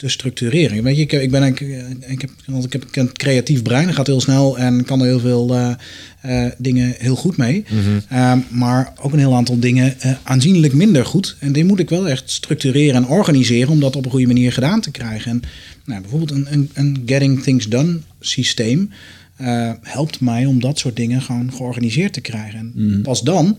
[0.00, 0.82] te structureren.
[0.82, 2.30] Weet je, ik, ik ben een, ik heb,
[2.64, 5.72] ik heb een creatief brein, dat gaat heel snel en kan er heel veel eh,
[6.20, 7.64] eh, dingen heel goed mee.
[8.08, 11.36] Ehm, maar ook een heel aantal dingen eh, aanzienlijk minder goed.
[11.38, 14.52] En die moet ik wel echt structureren en organiseren om dat op een goede manier
[14.52, 15.30] gedaan te krijgen.
[15.30, 15.42] En
[15.84, 18.90] nou, bijvoorbeeld een, een, een Getting Things Done systeem
[19.36, 22.72] eh, helpt mij om dat soort dingen gewoon georganiseerd te krijgen.
[22.76, 23.58] En pas dan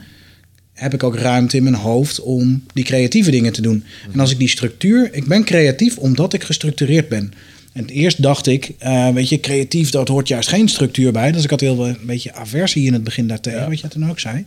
[0.81, 3.83] heb ik ook ruimte in mijn hoofd om die creatieve dingen te doen.
[4.13, 7.33] En als ik die structuur, ik ben creatief omdat ik gestructureerd ben.
[7.73, 11.31] En eerst dacht ik, eh, weet je, creatief, dat hoort juist geen structuur bij.
[11.31, 14.19] Dus ik had heel een beetje aversie in het begin daartegen, wat je toen ook
[14.19, 14.45] zei.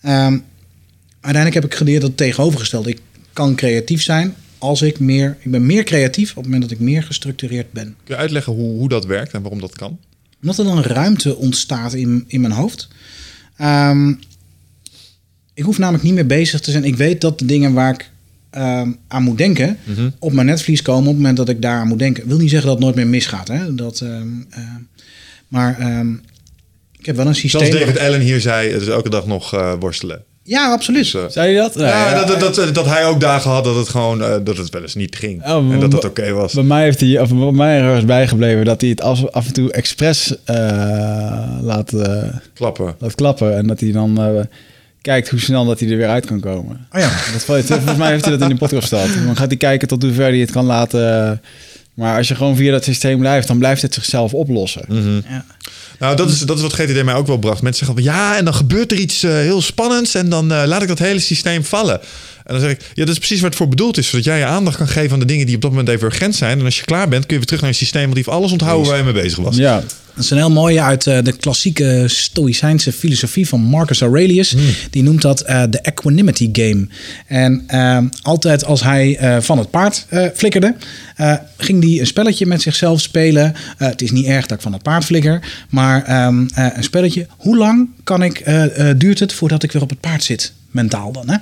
[0.00, 0.38] Ehm,
[1.20, 2.86] uiteindelijk heb ik geleerd dat het tegenovergesteld.
[2.86, 3.00] Ik
[3.32, 6.80] kan creatief zijn als ik meer, ik ben meer creatief op het moment dat ik
[6.80, 7.96] meer gestructureerd ben.
[8.04, 9.98] Kun je uitleggen hoe, hoe dat werkt en waarom dat kan?
[10.42, 12.88] Omdat er dan ruimte ontstaat in, in mijn hoofd.
[13.56, 14.12] Ehm,
[15.54, 16.84] ik hoef namelijk niet meer bezig te zijn.
[16.84, 18.10] Ik weet dat de dingen waar ik
[18.50, 19.78] ehm, aan moet denken...
[20.18, 22.28] op mijn netvlies komen op het moment dat ik daar aan moet denken.
[22.28, 23.48] wil niet zeggen dat het nooit meer misgaat.
[23.48, 23.74] Hè?
[23.74, 24.64] Dat, ehm, ehm,
[25.48, 26.12] maar ehm,
[26.98, 27.60] ik heb wel een systeem...
[27.66, 30.22] Zoals David Allen hier zei, het is elke dag nog eh, worstelen.
[30.42, 31.12] Ja, absoluut.
[31.12, 31.74] Dus, eh, Zei je dat?
[31.74, 34.70] ja, Dat, dat, dat, dat hij ook dagen had dat het gewoon eh, dat het
[34.70, 35.42] wel eens niet ging.
[35.46, 36.52] Oh, en dat dat maar- oké was.
[36.52, 39.52] Bij mij heeft hij, of bij mij ergens bijgebleven dat hij het af, af en
[39.52, 40.56] toe expres eh,
[41.62, 41.92] laat,
[42.54, 42.94] Klappen.
[42.98, 43.56] laat klappen.
[43.56, 44.40] En dat hij dan eh,
[45.02, 46.86] kijkt hoe snel dat hij er weer uit kan komen.
[46.92, 47.10] Oh ja.
[47.32, 49.24] Dat, valt- volgens mij heeft hij dat in de podcast verteld.
[49.24, 51.40] Dan gaat hij kijken tot hoe ver hij het kan laten.
[51.94, 54.84] Maar als je gewoon via dat systeem blijft, dan blijft het zichzelf oplossen.
[55.28, 55.44] Ja.
[55.98, 57.62] Nou, dat is, dat is wat GTD mij ook wel bracht.
[57.62, 60.62] Mensen zeggen van ja, en dan gebeurt er iets eh, heel spannends en dan eh,
[60.66, 62.00] laat ik dat hele systeem vallen.
[62.44, 64.08] En dan zeg ik, ja, dat is precies waar het voor bedoeld is.
[64.08, 66.34] Zodat jij je aandacht kan geven aan de dingen die op dat moment even urgent
[66.34, 66.58] zijn.
[66.58, 68.36] En als je klaar bent, kun je weer terug naar je systeem, want die heeft
[68.36, 69.56] alles onthouden waar je mee bezig was.
[69.56, 69.82] Ja,
[70.14, 74.54] Dat is een heel mooie uit eh, de klassieke Stoïcijnse filosofie van Marcus Aurelius.
[74.90, 76.86] Die noemt dat eh, de equanimity game.
[77.26, 80.74] En ehm, altijd als hij eh, van het paard eh, flikkerde,
[81.16, 83.54] eh, ging hij een spelletje met zichzelf spelen.
[83.78, 86.84] Eh, het is niet erg dat ik van het paard flikker, maar ehm, eh, een
[86.84, 87.26] spelletje.
[87.36, 90.52] Hoe lang kan ik, eh, eh, duurt het voordat ik weer op het paard zit?
[90.70, 91.36] Mentaal dan, hè?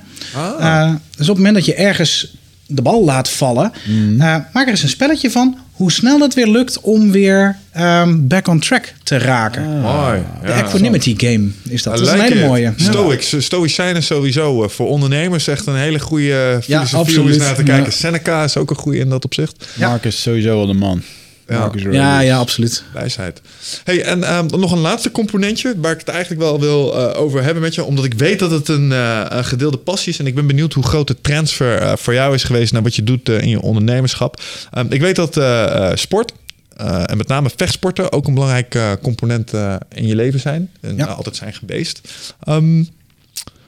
[0.59, 3.71] Eh, dus op het moment dat je ergens de bal laat vallen,
[4.19, 5.57] eh, maak er eens een spelletje van.
[5.79, 9.79] Hoe snel het weer lukt om weer ehm, back on track te raken.
[9.81, 10.19] Mooi.
[10.45, 11.93] De equanimity game is dat.
[11.93, 12.73] I Dat is een hele mooie.
[12.75, 13.35] Stoics.
[13.37, 14.63] Stoïcijnen sowieso.
[14.63, 17.37] eh, Voor ondernemers echt een hele goede filosofie om eens absoluut.
[17.37, 17.83] naar te kijken.
[17.85, 17.89] Ja.
[17.91, 19.67] Seneca is ook een goede in dat opzicht.
[19.79, 21.01] Marcus is sowieso wel de man.
[21.49, 21.71] Ja.
[21.91, 22.83] Ja, ja, absoluut.
[22.93, 23.41] Wijsheid.
[23.83, 27.21] Hey, en ehm, dan nog een laatste componentje waar ik het eigenlijk wel wil eh,
[27.21, 27.83] over hebben met je.
[27.83, 30.19] Omdat ik weet dat het een, eh, een gedeelde passie is.
[30.19, 32.95] En ik ben benieuwd hoe groot de transfer eh, voor jou is geweest naar wat
[32.95, 34.41] je doet eh, in je ondernemerschap.
[34.71, 36.31] Ehm, ik weet dat eh, eh, sport.
[36.77, 39.51] eh, en met name vechtsporten ook een belangrijk eh, component
[39.95, 40.69] in je leven zijn.
[40.81, 41.05] En Ja.
[41.05, 42.01] altijd zijn geweest.
[42.43, 42.83] Ehm,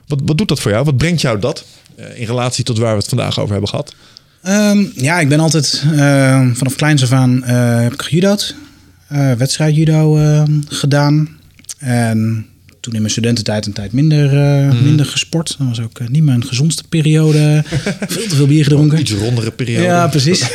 [0.08, 0.84] wat, wat doet dat voor jou?
[0.86, 1.66] Wat brengt jou dat?
[1.95, 3.94] eh, in relatie tot waar we het vandaag over hebben gehad.
[4.43, 8.55] Ehm, ja, ik ben altijd eh, vanaf kleins af aan eh, heb ik gejudo'd.
[9.07, 11.30] Eh wedstrijd judo eh, gedaan.
[11.77, 12.45] En
[12.80, 15.55] toen in mijn studententijd een tijd minder, eh, minder gesport.
[15.57, 17.63] Dat was ook eh, niet mijn gezondste periode.
[18.07, 18.99] veel te veel bier gedronken.
[18.99, 19.84] Iets rondere periode.
[19.84, 20.49] Ja, precies.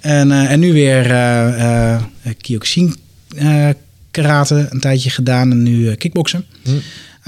[0.00, 2.02] en, eh, en nu weer eh eh
[2.40, 2.94] Kyokushin
[3.36, 3.68] eh,
[4.10, 6.44] karate een tijdje gedaan en nu eh, kickboksen.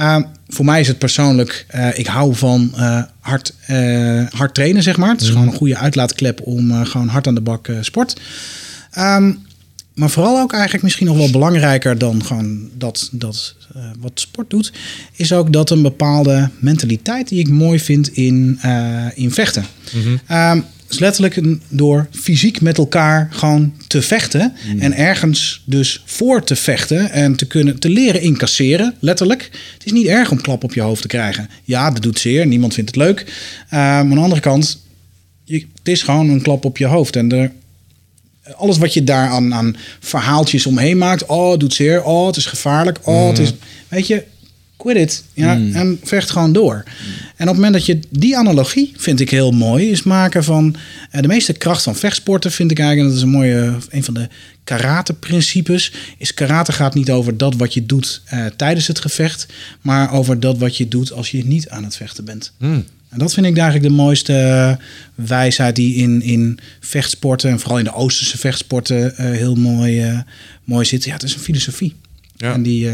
[0.00, 0.16] Uh,
[0.48, 4.96] voor mij is het persoonlijk, eh, ik hou van eh, hard, eh, hard trainen, zeg
[4.96, 5.10] maar.
[5.10, 8.20] Het is gewoon een goede uitlaatklep om eh, gewoon hard aan de bak eh, sport.
[8.90, 9.32] Ehm,
[9.94, 13.54] maar vooral ook eigenlijk misschien nog wel belangrijker dan gewoon dat, dat
[13.98, 14.72] wat sport doet,
[15.12, 18.60] is ook dat een bepaalde mentaliteit die ik mooi vind in,
[19.14, 19.64] in vechten.
[20.26, 20.60] Ehm,
[20.92, 24.52] is letterlijk een- door fysiek met elkaar gewoon te vechten.
[24.78, 29.42] En ergens dus voor te vechten en te kunnen te leren incasseren, letterlijk.
[29.74, 31.48] Het is niet erg om klap op je hoofd te krijgen.
[31.64, 32.46] Ja, dat doet zeer.
[32.46, 33.20] Niemand vindt het leuk.
[33.68, 34.82] Ehm, maar aan de andere kant,
[35.44, 37.16] je, het is gewoon een klap op je hoofd.
[37.16, 37.52] En er,
[38.56, 41.26] alles wat je daar aan, aan verhaaltjes omheen maakt.
[41.26, 42.02] Oh, het doet zeer.
[42.04, 42.98] Oh, het is gevaarlijk.
[43.02, 43.52] Oh, het is...
[43.88, 44.24] Weet je,
[44.80, 45.24] quit it.
[45.34, 46.84] Ja, En vecht gewoon door.
[47.36, 50.76] En op het moment dat je die analogie, vind ik heel mooi, is maken van...
[51.10, 53.08] eh, de meeste kracht van vechtsporten vind ik eigenlijk...
[53.08, 54.28] en dat is een mooie, een van de
[54.64, 55.92] karate-principes...
[56.18, 59.46] is karate gaat niet over dat wat je doet eh, tijdens het gevecht...
[59.80, 62.52] maar over dat wat je doet als je niet aan het vechten bent.
[63.08, 64.72] En dat vind ik eigenlijk de mooiste eh,
[65.14, 67.50] wijsheid die in, in vechtsporten...
[67.50, 70.22] en vooral in de Oosterse vechtsporten heel mooi,
[70.64, 71.04] mooi zit.
[71.04, 71.94] Ja, het is een filosofie.
[72.36, 72.52] Ja.
[72.52, 72.88] En die...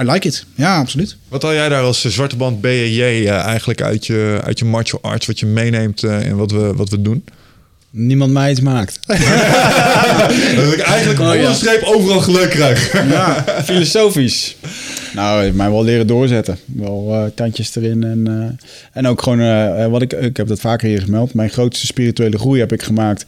[0.00, 0.44] I like it.
[0.54, 1.16] Ja, absoluut.
[1.28, 4.64] Wat haal jij daar als eh, zwarte band BJJ eh, eigenlijk uit je, uit je
[4.64, 7.24] martial arts, wat je meeneemt eh, in wat we, wat we doen?
[7.90, 8.98] Niemand mij iets maakt.
[10.56, 11.38] Dat ik eigenlijk Oh, ja.
[11.40, 12.92] onderstreep overal geluk krijg.
[13.08, 14.56] Ja, filosofisch.
[15.14, 16.58] Nou, mij wel leren doorzetten.
[16.64, 18.04] Wel eh, tandjes erin.
[18.04, 21.34] En, eh, en ook gewoon, wat ik, ik heb dat vaker hier gemeld.
[21.34, 23.24] Mijn grootste spirituele groei heb ik gemaakt.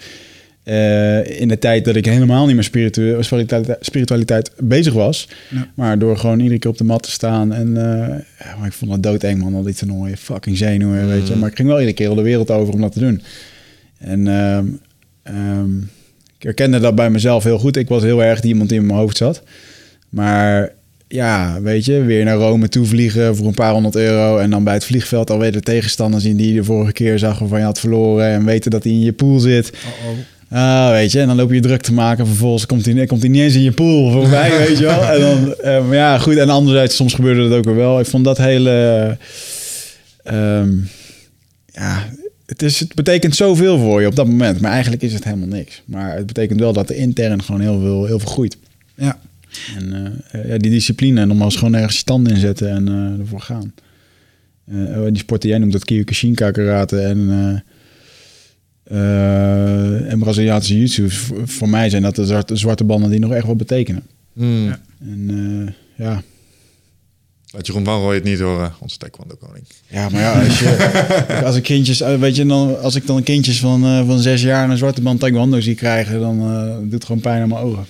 [0.69, 5.28] Eh, in de tijd dat ik helemaal niet meer spiritu- spiritualiteit, spiritualiteit bezig was.
[5.51, 5.69] Ja.
[5.74, 7.53] Maar door gewoon iedere keer op de mat te staan.
[7.53, 7.77] En
[8.39, 9.55] eh, ik vond dat doodeng, man.
[9.55, 10.16] Al die toernooien.
[10.16, 11.36] Fucking zenuwen, weet je.
[11.36, 13.23] Maar ik ging wel iedere keer de wereld over om dat te doen.
[13.99, 14.66] En ehm,
[15.23, 15.78] ehm,
[16.36, 17.77] ik herkende dat bij mezelf heel goed.
[17.77, 19.43] Ik was heel erg die iemand die in mijn hoofd zat.
[20.09, 20.73] Maar
[21.09, 24.39] ja, weet je, weer naar Rome toe vliegen voor een paar honderd euro.
[24.39, 27.39] En dan bij het vliegveld alweer de tegenstander zien die je de vorige keer zag
[27.39, 28.27] waarvan je had verloren.
[28.27, 29.73] En weten dat hij in je pool zit.
[30.50, 32.26] Ah, weet je, en dan loop je druk te maken.
[32.26, 35.02] Vervolgens komt hij, komt niet eens in je pool voorbij, weet je wel.
[35.02, 36.36] En dan, eh, maar ja, goed.
[36.36, 38.00] En anderzijds, soms gebeurde dat ook weer wel.
[38.00, 39.16] Ik vond dat hele...
[40.22, 40.70] ehm,
[41.72, 42.08] ja,
[42.46, 44.60] het, is, het betekent zoveel voor je op dat moment.
[44.60, 45.82] Maar eigenlijk is het helemaal niks.
[45.84, 48.56] Maar het betekent wel dat er intern gewoon heel veel, heel veel groeit.
[48.94, 49.18] Ja.
[49.76, 53.40] En eh, ja, die discipline, en nogmaals gewoon ergens je tanden inzetten en eh, ervoor
[53.40, 53.72] gaan.
[54.64, 57.64] Eh, die sport die jij noemt, dat Kyokushinka karate en,
[58.89, 61.10] eh, eh, en Braziliaanse jiu-jitsu.
[61.44, 64.02] Voor, mij zijn dat de zwarte, zwarte banden die nog echt wat betekenen.
[64.32, 64.77] Hmm.
[65.01, 66.23] En eh, ja.
[67.51, 69.65] Laat Jeroen Van Rooij het niet horen, onze taekwondo koning.
[69.86, 73.23] Ja, maar ja, als, je, als ik kindjes, eh, weet je, dan, als ik dan
[73.23, 76.93] kindjes van, eh, van zes jaar een zwarte band taekwondo zie krijgen, dan eh, doet
[76.93, 77.86] het gewoon pijn aan mijn ogen.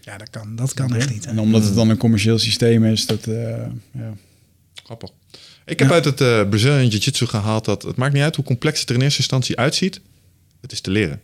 [0.00, 1.24] Ja, dat kan, dat kan echt niet.
[1.24, 1.30] hè.
[1.30, 3.34] En omdat het dan een commercieel systeem is, dat, eh,
[3.92, 4.14] ja.
[4.84, 5.10] Grappig.
[5.64, 6.16] Ik heb uit het
[6.50, 9.56] Brazilian Jiu-Jitsu gehaald dat het maakt niet uit hoe complex het er in eerste instantie
[9.56, 10.00] uitziet.
[10.60, 11.20] Het is te leren.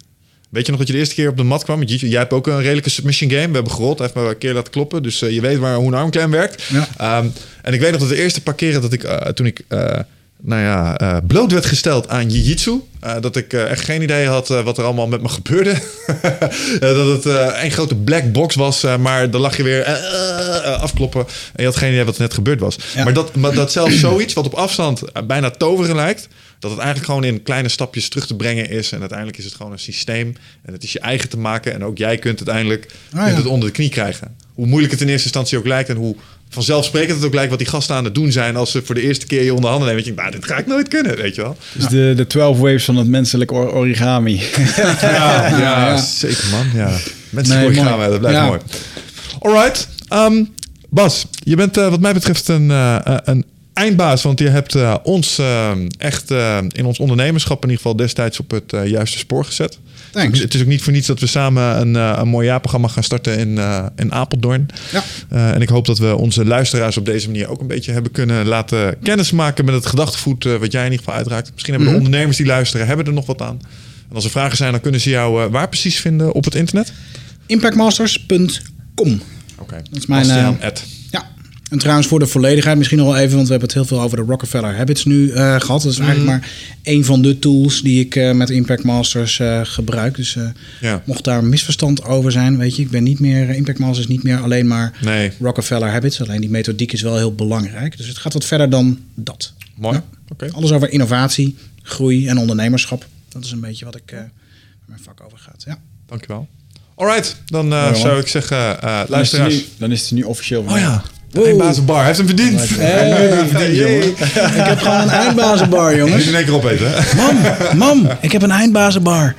[0.54, 1.82] Weet je nog dat je de eerste keer op de mat kwam?
[1.82, 3.46] Jij hebt ook een redelijke submission game.
[3.46, 5.02] We hebben gerold, even maar een keer laten kloppen.
[5.02, 6.62] Dus eh, je weet waar, hoe een armklem werkt.
[6.62, 6.88] Ja.
[6.96, 7.26] Ehm,
[7.62, 9.98] en ik weet nog dat de eerste paar keren dat ik, eh, toen ik, eh,
[10.42, 12.80] nou ja, bloot werd gesteld aan jiu-jitsu.
[13.20, 15.74] dat ik echt geen idee had wat er allemaal met me gebeurde.
[16.80, 17.24] Dat het
[17.62, 19.84] een grote black box was, maar dan lag je weer
[20.80, 21.20] afkloppen.
[21.20, 22.76] En je had geen idee wat er net gebeurd was.
[22.94, 23.04] Ja.
[23.04, 26.28] Maar, dat, maar dat zelfs zoiets wat op afstand bijna toveren lijkt...
[26.64, 28.92] dat het eigenlijk gewoon in kleine stapjes terug te brengen is.
[28.92, 30.36] En uiteindelijk is het gewoon een systeem.
[30.62, 31.72] En het is je eigen te maken.
[31.72, 34.36] En ook jij kunt uiteindelijk Ah, kunt het onder de knie krijgen.
[34.54, 35.88] Hoe moeilijk het in eerste instantie ook lijkt...
[35.88, 36.16] en hoe
[36.48, 38.56] vanzelfsprekend het ook lijkt wat die gasten aan het doen zijn...
[38.56, 40.04] als ze voor de eerste keer je onder handen nemen.
[40.04, 41.56] Weet je, nou, dit ga ik nooit kunnen, weet je wel.
[41.72, 44.42] Dus de, de 12 waves van het menselijk or- origami.
[45.00, 46.66] Ja, ja, zeker man.
[46.74, 46.96] Ja.
[47.30, 48.46] Mensen Nee, hè, dat blijft Ja.
[48.46, 48.60] mooi.
[49.38, 49.88] Alright.
[50.08, 50.44] Ehm,
[50.90, 53.44] Bas, je bent eh, wat mij betreft een, eh, eh, een
[53.74, 54.22] eindbaas.
[54.22, 58.40] Want je hebt eh, ons eh, echt eh, in ons ondernemerschap in ieder geval destijds
[58.40, 59.78] op het juiste spoor gezet.
[60.10, 60.38] Thanks.
[60.38, 63.38] Het is ook niet voor niets dat we samen een, een mooi jaarprogramma gaan starten
[63.38, 63.58] in,
[63.96, 64.66] in Apeldoorn.
[64.92, 65.02] Ja.
[65.28, 68.46] En ik hoop dat we onze luisteraars op deze manier ook een beetje hebben kunnen
[68.46, 71.50] laten kennismaken met het gedachtegoed wat jij in ieder geval uitraakt.
[71.52, 72.04] Misschien hebben de Mhm.
[72.06, 73.60] ondernemers die luisteren, hebben er nog wat aan.
[74.08, 76.92] En als er vragen zijn, dan kunnen ze jou waar precies vinden op het internet?
[77.46, 79.20] Impactmasters.com.
[79.58, 79.76] Oké.
[79.90, 80.26] Dat is mijn.
[80.26, 80.56] Ja.
[81.70, 84.00] En trouwens, voor de volledigheid misschien nog wel even, want we hebben het heel veel
[84.00, 85.82] over de Rockefeller Habits nu eh, gehad.
[85.82, 86.50] Dat is eigenlijk maar
[86.82, 90.16] één van de tools die ik eh, met Impact Masters eh, gebruik.
[90.16, 90.48] Dus eh,
[90.80, 91.02] Ja.
[91.06, 94.12] mocht daar een misverstand over zijn, weet je, ik ben niet meer, Impact Masters is
[94.12, 95.32] niet meer alleen maar Nee.
[95.40, 96.20] Rockefeller Habits.
[96.22, 97.96] Alleen die methodiek is wel heel belangrijk.
[97.96, 99.52] Dus het gaat wat verder dan dat.
[99.74, 99.94] Mooi.
[99.96, 100.04] Ja.
[100.28, 100.48] Oké.
[100.52, 103.06] Alles over innovatie, groei en ondernemerschap.
[103.28, 104.18] Dat is een beetje wat ik eh,
[104.86, 105.62] mijn vak over gaat.
[105.66, 105.78] Ja.
[106.06, 106.48] Dankjewel.
[106.96, 109.54] Alright, dan eh, zou ik zeggen, eh Dan is, het luisteraars.
[109.54, 110.62] nu, dan is het nu officieel.
[110.64, 110.88] van Oh mij.
[110.88, 111.02] ja,
[111.34, 111.96] de eindbazenbar.
[111.96, 112.60] Hij heeft hem verdiend.
[112.78, 114.16] Hey, Ik
[114.54, 116.22] heb gewoon een eindbazenbar, Moet jongens.
[116.24, 117.16] je in één keer opeten, hè?
[117.16, 117.38] Mam,
[117.76, 119.34] mam, ik heb een eindbazenbar.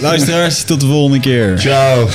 [0.00, 1.58] Luisteraars, tot de volgende keer.
[1.58, 2.08] Ciao.